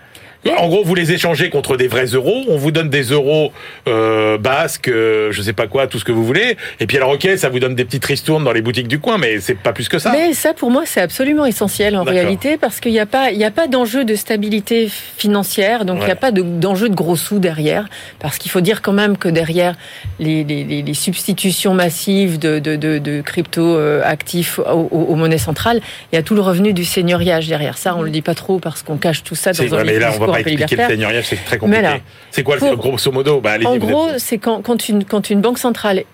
Oui. 0.46 0.52
En 0.58 0.68
gros, 0.68 0.84
vous 0.84 0.94
les 0.94 1.12
échangez 1.12 1.50
contre 1.50 1.76
des 1.76 1.88
vrais 1.88 2.06
euros. 2.06 2.44
On 2.48 2.56
vous 2.56 2.70
donne 2.70 2.88
des 2.88 3.02
euros 3.02 3.52
euh, 3.88 4.38
basques, 4.38 4.88
euh, 4.88 5.30
je 5.32 5.42
sais 5.42 5.52
pas 5.52 5.66
quoi, 5.66 5.86
tout 5.86 5.98
ce 5.98 6.04
que 6.04 6.12
vous 6.12 6.24
voulez. 6.24 6.56
Et 6.80 6.86
puis 6.86 6.96
alors, 6.96 7.10
ok, 7.10 7.28
ça 7.36 7.48
vous 7.48 7.58
donne 7.60 7.74
des 7.74 7.84
petites 7.84 8.04
ristournes 8.04 8.44
dans 8.44 8.52
les 8.52 8.62
boutiques 8.62 8.88
du 8.88 8.98
coin, 8.98 9.18
mais 9.18 9.40
c'est 9.40 9.54
pas 9.58 9.72
plus 9.72 9.88
que 9.88 9.98
ça. 9.98 10.12
Mais 10.12 10.32
ça, 10.34 10.54
pour 10.54 10.70
moi, 10.70 10.82
c'est 10.86 11.00
absolument 11.00 11.46
essentiel 11.46 11.96
en 11.96 12.04
réalité, 12.04 12.56
parce 12.56 12.80
qu'il 12.80 12.92
n'y 12.92 13.00
a 13.00 13.06
pas, 13.06 13.30
il 13.30 13.38
n'y 13.38 13.44
a 13.44 13.50
pas 13.50 13.66
d'enjeu 13.68 14.04
de 14.04 14.14
stabilité 14.14 14.88
financière, 15.16 15.84
donc 15.84 15.96
il 15.96 16.00
n'y 16.00 16.04
Ouais. 16.06 16.12
a 16.12 16.16
pas 16.16 16.30
de- 16.30 16.42
d'enjeu 16.42 16.88
de, 16.88 16.94
gros 16.94 17.16
sous 17.16 17.38
derrière, 17.38 17.86
parce 18.18 18.38
qu'il 18.38 18.50
faut 18.50 18.60
dire 18.60 18.82
quand 18.82 18.92
même 18.92 19.16
que 19.16 19.28
derrière 19.28 19.74
les, 20.18 20.44
les, 20.44 20.64
les- 20.64 20.94
substitutions 20.94 21.74
massives 21.74 22.38
de, 22.38 22.58
de, 22.58 22.76
de, 22.76 22.98
de 22.98 23.20
crypto 23.20 23.60
euh, 23.76 24.00
actifs 24.04 24.58
aux, 24.58 24.88
aux- 24.90 25.14
monnaies 25.16 25.38
centrales, 25.38 25.80
il 26.12 26.16
y 26.16 26.18
a 26.18 26.22
tout 26.22 26.34
le 26.34 26.40
revenu 26.40 26.72
du 26.72 26.84
seigneuriage 26.84 27.48
derrière. 27.48 27.76
Ça, 27.78 27.94
on 27.96 28.02
le 28.02 28.10
dit 28.10 28.22
pas 28.22 28.34
trop 28.34 28.58
parce 28.58 28.82
qu'on 28.82 28.96
cache 28.96 29.22
tout 29.22 29.34
ça 29.34 29.52
dans 29.52 29.62
un 29.74 29.78
ouais, 29.78 29.84
mais 29.84 29.98
là, 29.98 30.08
on 30.08 30.10
discours 30.10 30.32
va 30.32 30.35
pas 30.44 30.48
un 30.48 30.52
expliquer 30.52 30.76
le 30.82 30.88
seigneuriage, 30.88 31.24
c'est 31.26 31.44
très 31.44 31.58
compliqué. 31.58 32.02
C'est 32.30 32.42
quoi 32.42 32.54
le 32.56 32.60
pour- 32.60 32.76
grosso 32.76 33.10
modo 33.12 33.40
bah, 33.40 33.56
En 33.64 33.76
gros, 33.76 34.08
êtes- 34.10 34.18
c'est 34.20 34.38
quand, 34.38 34.62
quand, 34.62 34.88
une, 34.88 35.04
quand 35.04 35.30
une 35.30 35.40
banque 35.40 35.58
centrale 35.58 36.04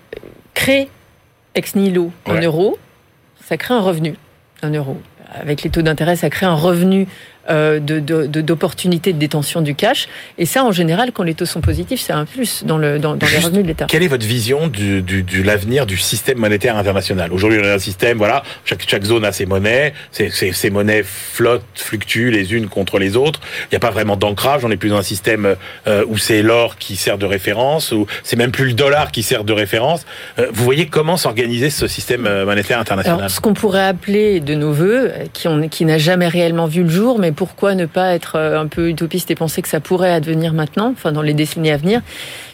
crée 0.53 0.89
ex 1.55 1.75
nihilo 1.75 2.11
un 2.25 2.35
Ouais. 2.35 2.45
euro, 2.45 2.77
ça 3.45 3.57
crée 3.57 3.73
un 3.73 3.81
revenu, 3.81 4.15
un 4.61 4.71
euro. 4.73 4.99
Avec 5.35 5.63
les 5.63 5.69
taux 5.69 5.81
d'intérêt, 5.81 6.15
ça 6.15 6.29
crée 6.29 6.45
un 6.45 6.53
revenu 6.55 7.07
euh, 7.49 7.79
de- 7.79 7.99
de- 7.99 8.25
de- 8.27 8.41
de, 8.41 9.11
détention 9.13 9.61
du 9.61 9.75
cash. 9.75 10.07
Et 10.37 10.45
ça, 10.45 10.63
en 10.63 10.71
général, 10.71 11.11
quand 11.11 11.23
les 11.23 11.33
taux 11.33 11.45
sont 11.45 11.61
positifs, 11.61 12.01
c'est 12.01 12.13
un 12.13 12.25
plus 12.25 12.63
dans, 12.65 12.77
le, 12.77 12.99
dans, 12.99 13.15
dans 13.15 13.27
les 13.27 13.37
revenus 13.39 13.63
de 13.63 13.67
l'État. 13.67 13.85
Quelle 13.87 14.03
est 14.03 14.07
votre 14.07 14.25
vision 14.25 14.67
du, 14.67 15.01
du, 15.01 15.23
du 15.23 15.43
l'avenir 15.43 15.85
du 15.85 15.97
système 15.97 16.37
monétaire 16.37 16.77
international? 16.77 17.31
Aujourd'hui, 17.33 17.59
on 17.61 17.65
a 17.67 17.73
un 17.73 17.79
système, 17.79 18.17
voilà, 18.17 18.43
chaque, 18.65 18.83
chaque 18.87 19.03
zone 19.03 19.25
a 19.25 19.31
ses 19.31 19.45
monnaies, 19.45 19.93
ces, 20.11 20.29
ces, 20.29 20.51
ces 20.53 20.69
monnaies 20.69 21.03
flottent, 21.03 21.63
fluctuent 21.75 22.31
les 22.31 22.53
unes 22.53 22.67
contre 22.67 22.97
les 22.99 23.17
autres. 23.17 23.41
Il 23.63 23.67
n'y 23.73 23.77
a 23.77 23.79
pas 23.79 23.91
vraiment 23.91 24.15
d'ancrage, 24.15 24.63
on 24.63 24.71
est 24.71 24.77
plus 24.77 24.89
dans 24.89 24.97
un 24.97 25.03
système 25.03 25.55
euh, 25.87 26.05
où 26.07 26.17
c'est 26.17 26.41
l'or 26.41 26.77
qui 26.77 26.95
sert 26.95 27.17
de 27.17 27.25
référence, 27.25 27.91
ou 27.91 28.07
c'est 28.23 28.37
même 28.37 28.51
plus 28.51 28.65
le 28.67 28.73
dollar 28.73 29.11
qui 29.11 29.23
sert 29.23 29.43
de 29.43 29.53
référence. 29.53 30.05
Euh, 30.39 30.47
vous 30.53 30.63
voyez 30.63 30.85
comment 30.87 31.17
s'organiser 31.17 31.69
ce 31.69 31.87
système 31.87 32.25
euh, 32.25 32.45
monétaire 32.45 32.79
international? 32.79 33.19
Alors, 33.19 33.31
ce 33.31 33.41
qu'on 33.41 33.53
pourrait 33.53 33.85
appeler 33.85 34.39
de 34.39 34.55
nos 34.55 34.71
voeux, 34.71 35.11
qui, 35.33 35.47
on- 35.47 35.67
qui 35.67 35.83
n'a 35.85 35.97
jamais 35.97 36.27
réellement 36.27 36.67
vu 36.67 36.83
le 36.83 36.89
jour, 36.89 37.19
mais 37.19 37.32
pourquoi 37.33 37.75
ne 37.75 37.85
pas 37.85 38.13
être 38.13 38.35
euh, 38.35 38.59
un 38.59 38.67
peu 38.67 38.89
utopiste 38.89 39.31
et 39.31 39.35
penser 39.35 39.61
que 39.61 39.67
ça 39.67 39.79
pourrait 39.79 40.11
advenir 40.11 40.53
maintenant, 40.53 40.91
enfin 40.91 41.11
dans 41.11 41.21
les 41.21 41.33
décennies 41.33 41.71
à 41.71 41.77
venir, 41.77 42.01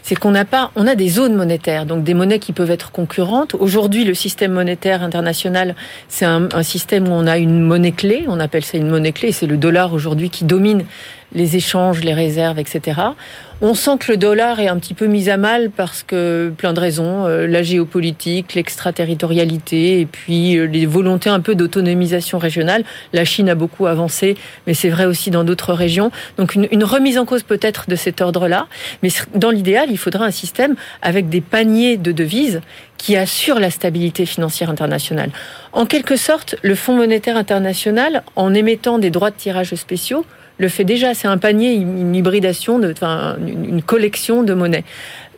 c'est 0.09 0.15
qu'on 0.15 0.31
n'a 0.31 0.43
pas, 0.43 0.71
on 0.75 0.87
a 0.87 0.95
des 0.95 1.07
zones 1.07 1.35
monétaires, 1.35 1.85
donc 1.85 2.03
des 2.03 2.15
monnaies 2.15 2.39
qui 2.39 2.51
peuvent 2.51 2.71
être 2.71 2.91
concurrentes. 2.91 3.53
Aujourd'hui, 3.53 4.05
le 4.05 4.15
système 4.15 4.53
monétaire 4.53 5.03
international, 5.03 5.75
c'est 6.07 6.25
un, 6.25 6.63
système 6.63 7.07
où 7.07 7.11
on 7.11 7.27
a 7.27 7.37
une 7.37 7.61
monnaie 7.61 7.91
clé, 7.91 8.25
on 8.27 8.39
appelle 8.39 8.65
ça 8.65 8.79
une 8.79 8.89
monnaie 8.89 9.11
clé, 9.11 9.31
c'est 9.31 9.45
le 9.45 9.55
dollar 9.55 9.93
aujourd'hui 9.93 10.31
qui 10.31 10.45
domine 10.45 10.83
les 11.33 11.55
échanges, 11.55 12.01
les 12.03 12.15
réserves, 12.15 12.57
etc. 12.57 13.01
On 13.61 13.73
sent 13.73 13.97
que 13.99 14.11
le 14.13 14.17
dollar 14.17 14.61
est 14.61 14.69
un 14.69 14.77
petit 14.77 14.93
peu 14.93 15.05
mis 15.07 15.29
à 15.29 15.35
mal 15.35 15.69
parce 15.69 16.01
que 16.01 16.51
plein 16.57 16.71
de 16.71 16.79
raisons, 16.79 17.25
euh, 17.25 17.45
la 17.45 17.61
géopolitique, 17.61 18.55
l'extraterritorialité 18.55 19.99
et 19.99 20.05
puis 20.05 20.55
euh, 20.55 20.63
les 20.63 20.85
volontés 20.85 21.29
un 21.29 21.41
peu 21.41 21.55
d'autonomisation 21.55 22.37
régionale. 22.39 22.85
La 23.11 23.25
Chine 23.25 23.49
a 23.49 23.55
beaucoup 23.55 23.85
avancé, 23.85 24.37
mais 24.65 24.73
c'est 24.73 24.89
vrai 24.89 25.05
aussi 25.05 25.29
dans 25.29 25.43
d'autres 25.43 25.73
régions. 25.73 26.09
Donc 26.37 26.55
une, 26.55 26.83
remise 26.85 27.17
en 27.17 27.25
cause 27.25 27.43
peut-être 27.43 27.89
de 27.89 27.97
cet 27.97 28.21
ordre-là, 28.21 28.67
mais 29.03 29.09
dans 29.35 29.51
l'idéal, 29.51 29.91
faudra 29.99 30.25
un 30.25 30.31
système 30.31 30.75
avec 31.01 31.29
des 31.29 31.41
paniers 31.41 31.97
de 31.97 32.11
devises 32.11 32.61
qui 32.97 33.15
assurent 33.15 33.59
la 33.59 33.71
stabilité 33.71 34.25
financière 34.25 34.69
internationale. 34.69 35.31
En 35.73 35.85
quelque 35.85 36.15
sorte, 36.15 36.55
le 36.61 36.75
Fonds 36.75 36.95
monétaire 36.95 37.37
international, 37.37 38.23
en 38.35 38.53
émettant 38.53 38.97
des 38.97 39.09
droits 39.09 39.31
de 39.31 39.35
tirage 39.35 39.75
spéciaux, 39.75 40.25
le 40.57 40.67
fait 40.67 40.83
déjà. 40.83 41.13
C'est 41.13 41.27
un 41.27 41.37
panier, 41.37 41.73
une 41.73 42.15
hybridation, 42.15 42.81
enfin, 42.91 43.37
une 43.45 43.81
collection 43.81 44.43
de 44.43 44.53
monnaies. 44.53 44.83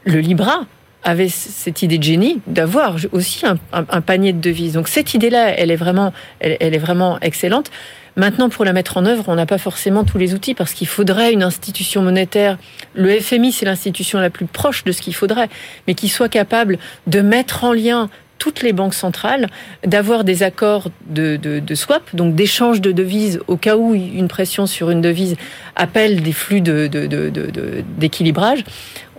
Le 0.05 0.19
Libra 0.19 0.65
avait 1.03 1.29
cette 1.29 1.81
idée 1.81 1.97
de 1.97 2.03
génie 2.03 2.41
d'avoir 2.47 2.97
aussi 3.11 3.45
un, 3.45 4.01
panier 4.01 4.33
de 4.33 4.39
devises. 4.39 4.73
Donc 4.73 4.87
cette 4.87 5.13
idée-là, 5.13 5.49
elle 5.57 5.71
est 5.71 5.75
vraiment, 5.75 6.13
elle, 6.39 6.75
est 6.75 6.79
vraiment 6.79 7.19
excellente. 7.21 7.71
Maintenant, 8.17 8.49
pour 8.49 8.65
la 8.65 8.73
mettre 8.73 8.97
en 8.97 9.05
œuvre, 9.05 9.25
on 9.27 9.35
n'a 9.35 9.45
pas 9.45 9.57
forcément 9.57 10.03
tous 10.03 10.17
les 10.17 10.33
outils 10.33 10.53
parce 10.53 10.73
qu'il 10.73 10.87
faudrait 10.87 11.31
une 11.31 11.43
institution 11.43 12.01
monétaire. 12.01 12.57
Le 12.93 13.19
FMI, 13.19 13.53
c'est 13.53 13.65
l'institution 13.65 14.19
la 14.19 14.29
plus 14.29 14.45
proche 14.45 14.83
de 14.83 14.91
ce 14.91 15.01
qu'il 15.01 15.15
faudrait, 15.15 15.49
mais 15.87 15.93
qui 15.93 16.09
soit 16.09 16.29
capable 16.29 16.77
de 17.07 17.21
mettre 17.21 17.63
en 17.63 17.73
lien 17.73 18.09
toutes 18.41 18.63
les 18.63 18.73
banques 18.73 18.95
centrales 18.95 19.47
d'avoir 19.85 20.23
des 20.23 20.41
accords 20.41 20.89
de, 21.05 21.61
swap, 21.75 22.01
donc 22.15 22.33
d'échange 22.33 22.81
de 22.81 22.91
devises 22.91 23.39
au 23.45 23.55
cas 23.55 23.77
où 23.77 23.93
une 23.93 24.27
pression 24.27 24.65
sur 24.65 24.89
une 24.89 24.99
devise 24.99 25.35
appelle 25.75 26.23
des 26.23 26.33
flux 26.33 26.59
d'équilibrage. 26.59 28.63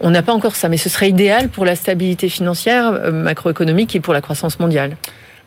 On 0.00 0.10
n'a 0.10 0.22
pas 0.22 0.32
encore 0.32 0.56
ça, 0.56 0.68
mais 0.68 0.76
ce 0.76 0.88
serait 0.88 1.08
idéal 1.08 1.50
pour 1.50 1.64
la 1.64 1.76
stabilité 1.76 2.28
financière, 2.28 2.92
euh, 2.92 3.12
macroéconomique 3.12 3.94
et 3.94 4.00
pour 4.00 4.12
la 4.12 4.20
croissance 4.20 4.58
mondiale. 4.58 4.96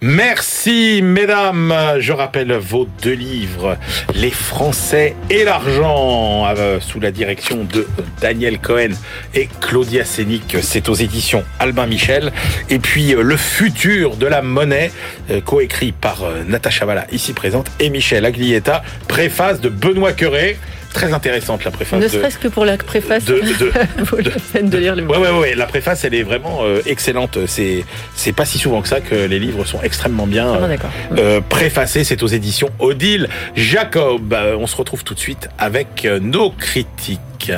Merci 0.01 1.01
mesdames. 1.01 1.73
Je 1.99 2.11
rappelle 2.11 2.51
vos 2.53 2.85
deux 3.01 3.13
livres, 3.13 3.77
Les 4.13 4.29
Français 4.29 5.15
et 5.29 5.45
l'argent, 5.45 6.45
euh, 6.47 6.81
sous 6.81 6.99
la 6.99 7.11
direction 7.11 7.63
de 7.63 7.87
Daniel 8.19 8.59
Cohen 8.59 8.89
et 9.33 9.47
Claudia 9.61 10.03
Sénic. 10.03 10.57
C'est 10.61 10.89
aux 10.89 10.95
éditions 10.95 11.45
Albin 11.59 11.87
Michel. 11.87 12.33
Et 12.69 12.79
puis 12.79 13.15
euh, 13.15 13.21
Le 13.21 13.37
futur 13.37 14.17
de 14.17 14.27
la 14.27 14.41
monnaie, 14.41 14.91
euh, 15.31 15.39
coécrit 15.39 15.93
par 15.93 16.23
Natacha 16.45 16.85
Valla, 16.85 17.07
ici 17.13 17.31
présente, 17.31 17.71
et 17.79 17.89
Michel 17.89 18.25
Aglietta, 18.25 18.83
préface 19.07 19.61
de 19.61 19.69
Benoît 19.69 20.11
Curé 20.11 20.57
très 20.95 21.13
intéressante 21.13 21.63
la 21.63 21.71
préface. 21.71 22.01
Ne 22.01 22.07
serait-ce 22.07 22.37
que 22.37 22.47
pour 22.47 22.65
la 22.65 22.77
préface, 22.77 23.25
de, 23.25 23.33
de, 23.59 24.03
vaut 24.03 24.17
la 24.17 24.31
peine 24.53 24.69
de 24.69 24.77
lire 24.77 24.95
le 24.95 25.03
ouais, 25.03 25.17
ouais, 25.17 25.39
ouais, 25.39 25.55
la 25.55 25.65
préface, 25.65 26.05
elle 26.05 26.15
est 26.15 26.23
vraiment 26.23 26.59
euh, 26.63 26.81
excellente. 26.85 27.37
C'est, 27.47 27.83
c'est 28.15 28.31
pas 28.31 28.45
si 28.45 28.57
souvent 28.57 28.81
que 28.81 28.87
ça 28.87 29.01
que 29.01 29.15
les 29.15 29.39
livres 29.39 29.65
sont 29.65 29.81
extrêmement 29.81 30.25
bien 30.25 30.47
euh, 30.47 30.77
euh, 31.17 31.41
préfacés. 31.47 32.03
C'est 32.03 32.23
aux 32.23 32.27
éditions 32.27 32.69
Odile 32.79 33.27
Jacob. 33.55 34.33
Euh, 34.33 34.55
on 34.57 34.67
se 34.67 34.75
retrouve 34.75 35.03
tout 35.03 35.13
de 35.13 35.19
suite 35.19 35.49
avec 35.57 36.07
nos 36.21 36.51
critiques. 36.51 37.51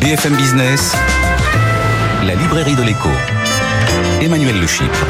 BFM 0.00 0.36
Business, 0.36 0.96
la 2.24 2.34
librairie 2.36 2.76
de 2.76 2.82
l'écho. 2.82 3.10
Emmanuel 4.22 4.60
Le 4.60 4.66
Chypre. 4.66 5.06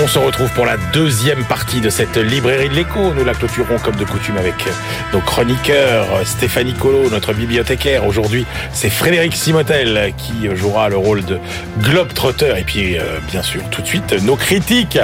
On 0.00 0.08
se 0.08 0.18
retrouve 0.18 0.50
pour 0.54 0.64
la 0.64 0.78
deuxième 0.92 1.44
partie 1.44 1.80
de 1.80 1.90
cette 1.90 2.16
librairie 2.16 2.68
de 2.70 2.74
l'écho. 2.74 3.12
Nous 3.14 3.24
la 3.24 3.34
clôturons 3.34 3.78
comme 3.78 3.94
de 3.94 4.04
coutume 4.04 4.38
avec 4.38 4.54
nos 5.12 5.20
chroniqueurs. 5.20 6.06
Stéphanie 6.24 6.72
Colo, 6.72 7.10
notre 7.10 7.34
bibliothécaire. 7.34 8.06
Aujourd'hui, 8.06 8.46
c'est 8.72 8.88
Frédéric 8.90 9.34
Simotel 9.34 10.14
qui 10.16 10.48
jouera 10.56 10.88
le 10.88 10.96
rôle 10.96 11.24
de 11.24 11.38
Globetrotter. 11.82 12.54
Et 12.58 12.64
puis, 12.64 12.98
euh, 12.98 13.18
bien 13.30 13.42
sûr, 13.42 13.62
tout 13.70 13.82
de 13.82 13.86
suite, 13.86 14.12
nos 14.22 14.34
critiques. 14.34 14.98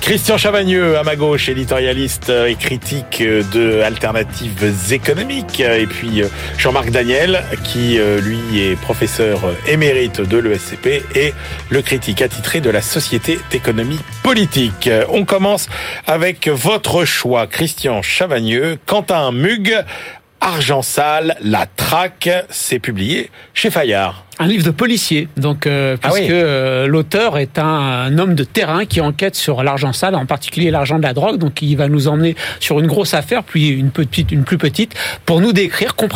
Christian 0.00 0.38
Chavagneux, 0.38 0.98
à 0.98 1.02
ma 1.02 1.16
gauche, 1.16 1.48
éditorialiste 1.48 2.30
et 2.30 2.54
critique 2.54 3.22
de 3.22 3.82
alternatives 3.82 4.72
économiques. 4.90 5.60
Et 5.60 5.86
puis, 5.86 6.22
Jean-Marc 6.56 6.90
Daniel, 6.90 7.44
qui, 7.62 7.98
lui, 8.22 8.60
est 8.60 8.76
professeur 8.80 9.38
émérite 9.68 10.22
de 10.22 10.38
l'ESCP 10.38 11.04
et 11.14 11.34
le 11.68 11.82
critique 11.82 12.22
attitré 12.22 12.60
de 12.60 12.70
la 12.70 12.80
Société 12.80 13.38
d'économie. 13.50 14.00
On 15.08 15.24
commence 15.24 15.68
avec 16.06 16.46
votre 16.46 17.04
choix, 17.04 17.48
Christian 17.48 18.00
Chavagneux, 18.00 18.78
Quentin 18.86 19.32
Mug, 19.32 19.84
Argent 20.40 20.82
sale, 20.82 21.36
la 21.40 21.66
traque, 21.66 22.30
c'est 22.48 22.78
publié 22.78 23.28
chez 23.54 23.70
Fayard 23.70 24.24
un 24.40 24.46
livre 24.46 24.64
de 24.64 24.70
policier, 24.70 25.28
donc 25.36 25.66
euh, 25.66 25.98
puisque 25.98 26.16
ah 26.16 26.22
oui. 26.22 26.28
euh, 26.30 26.86
l'auteur 26.86 27.36
est 27.36 27.58
un, 27.58 27.62
un, 27.62 28.18
homme 28.18 28.34
de 28.34 28.42
terrain 28.42 28.86
qui 28.86 29.02
enquête 29.02 29.36
sur 29.36 29.62
l'argent 29.62 29.92
sale, 29.92 30.14
en 30.14 30.24
particulier 30.24 30.70
l'argent 30.70 30.96
de 30.96 31.02
la 31.02 31.12
drogue. 31.12 31.36
Donc 31.36 31.60
il 31.60 31.76
va 31.76 31.88
nous 31.88 32.08
emmener 32.08 32.34
sur 32.58 32.80
une 32.80 32.86
grosse 32.86 33.12
affaire, 33.12 33.44
puis 33.44 33.68
une 33.68 33.90
petite, 33.90 34.32
une 34.32 34.44
plus 34.44 34.56
petite, 34.56 34.94
pour 35.26 35.42
nous 35.42 35.52
décrire 35.52 35.94
con, 35.94 36.08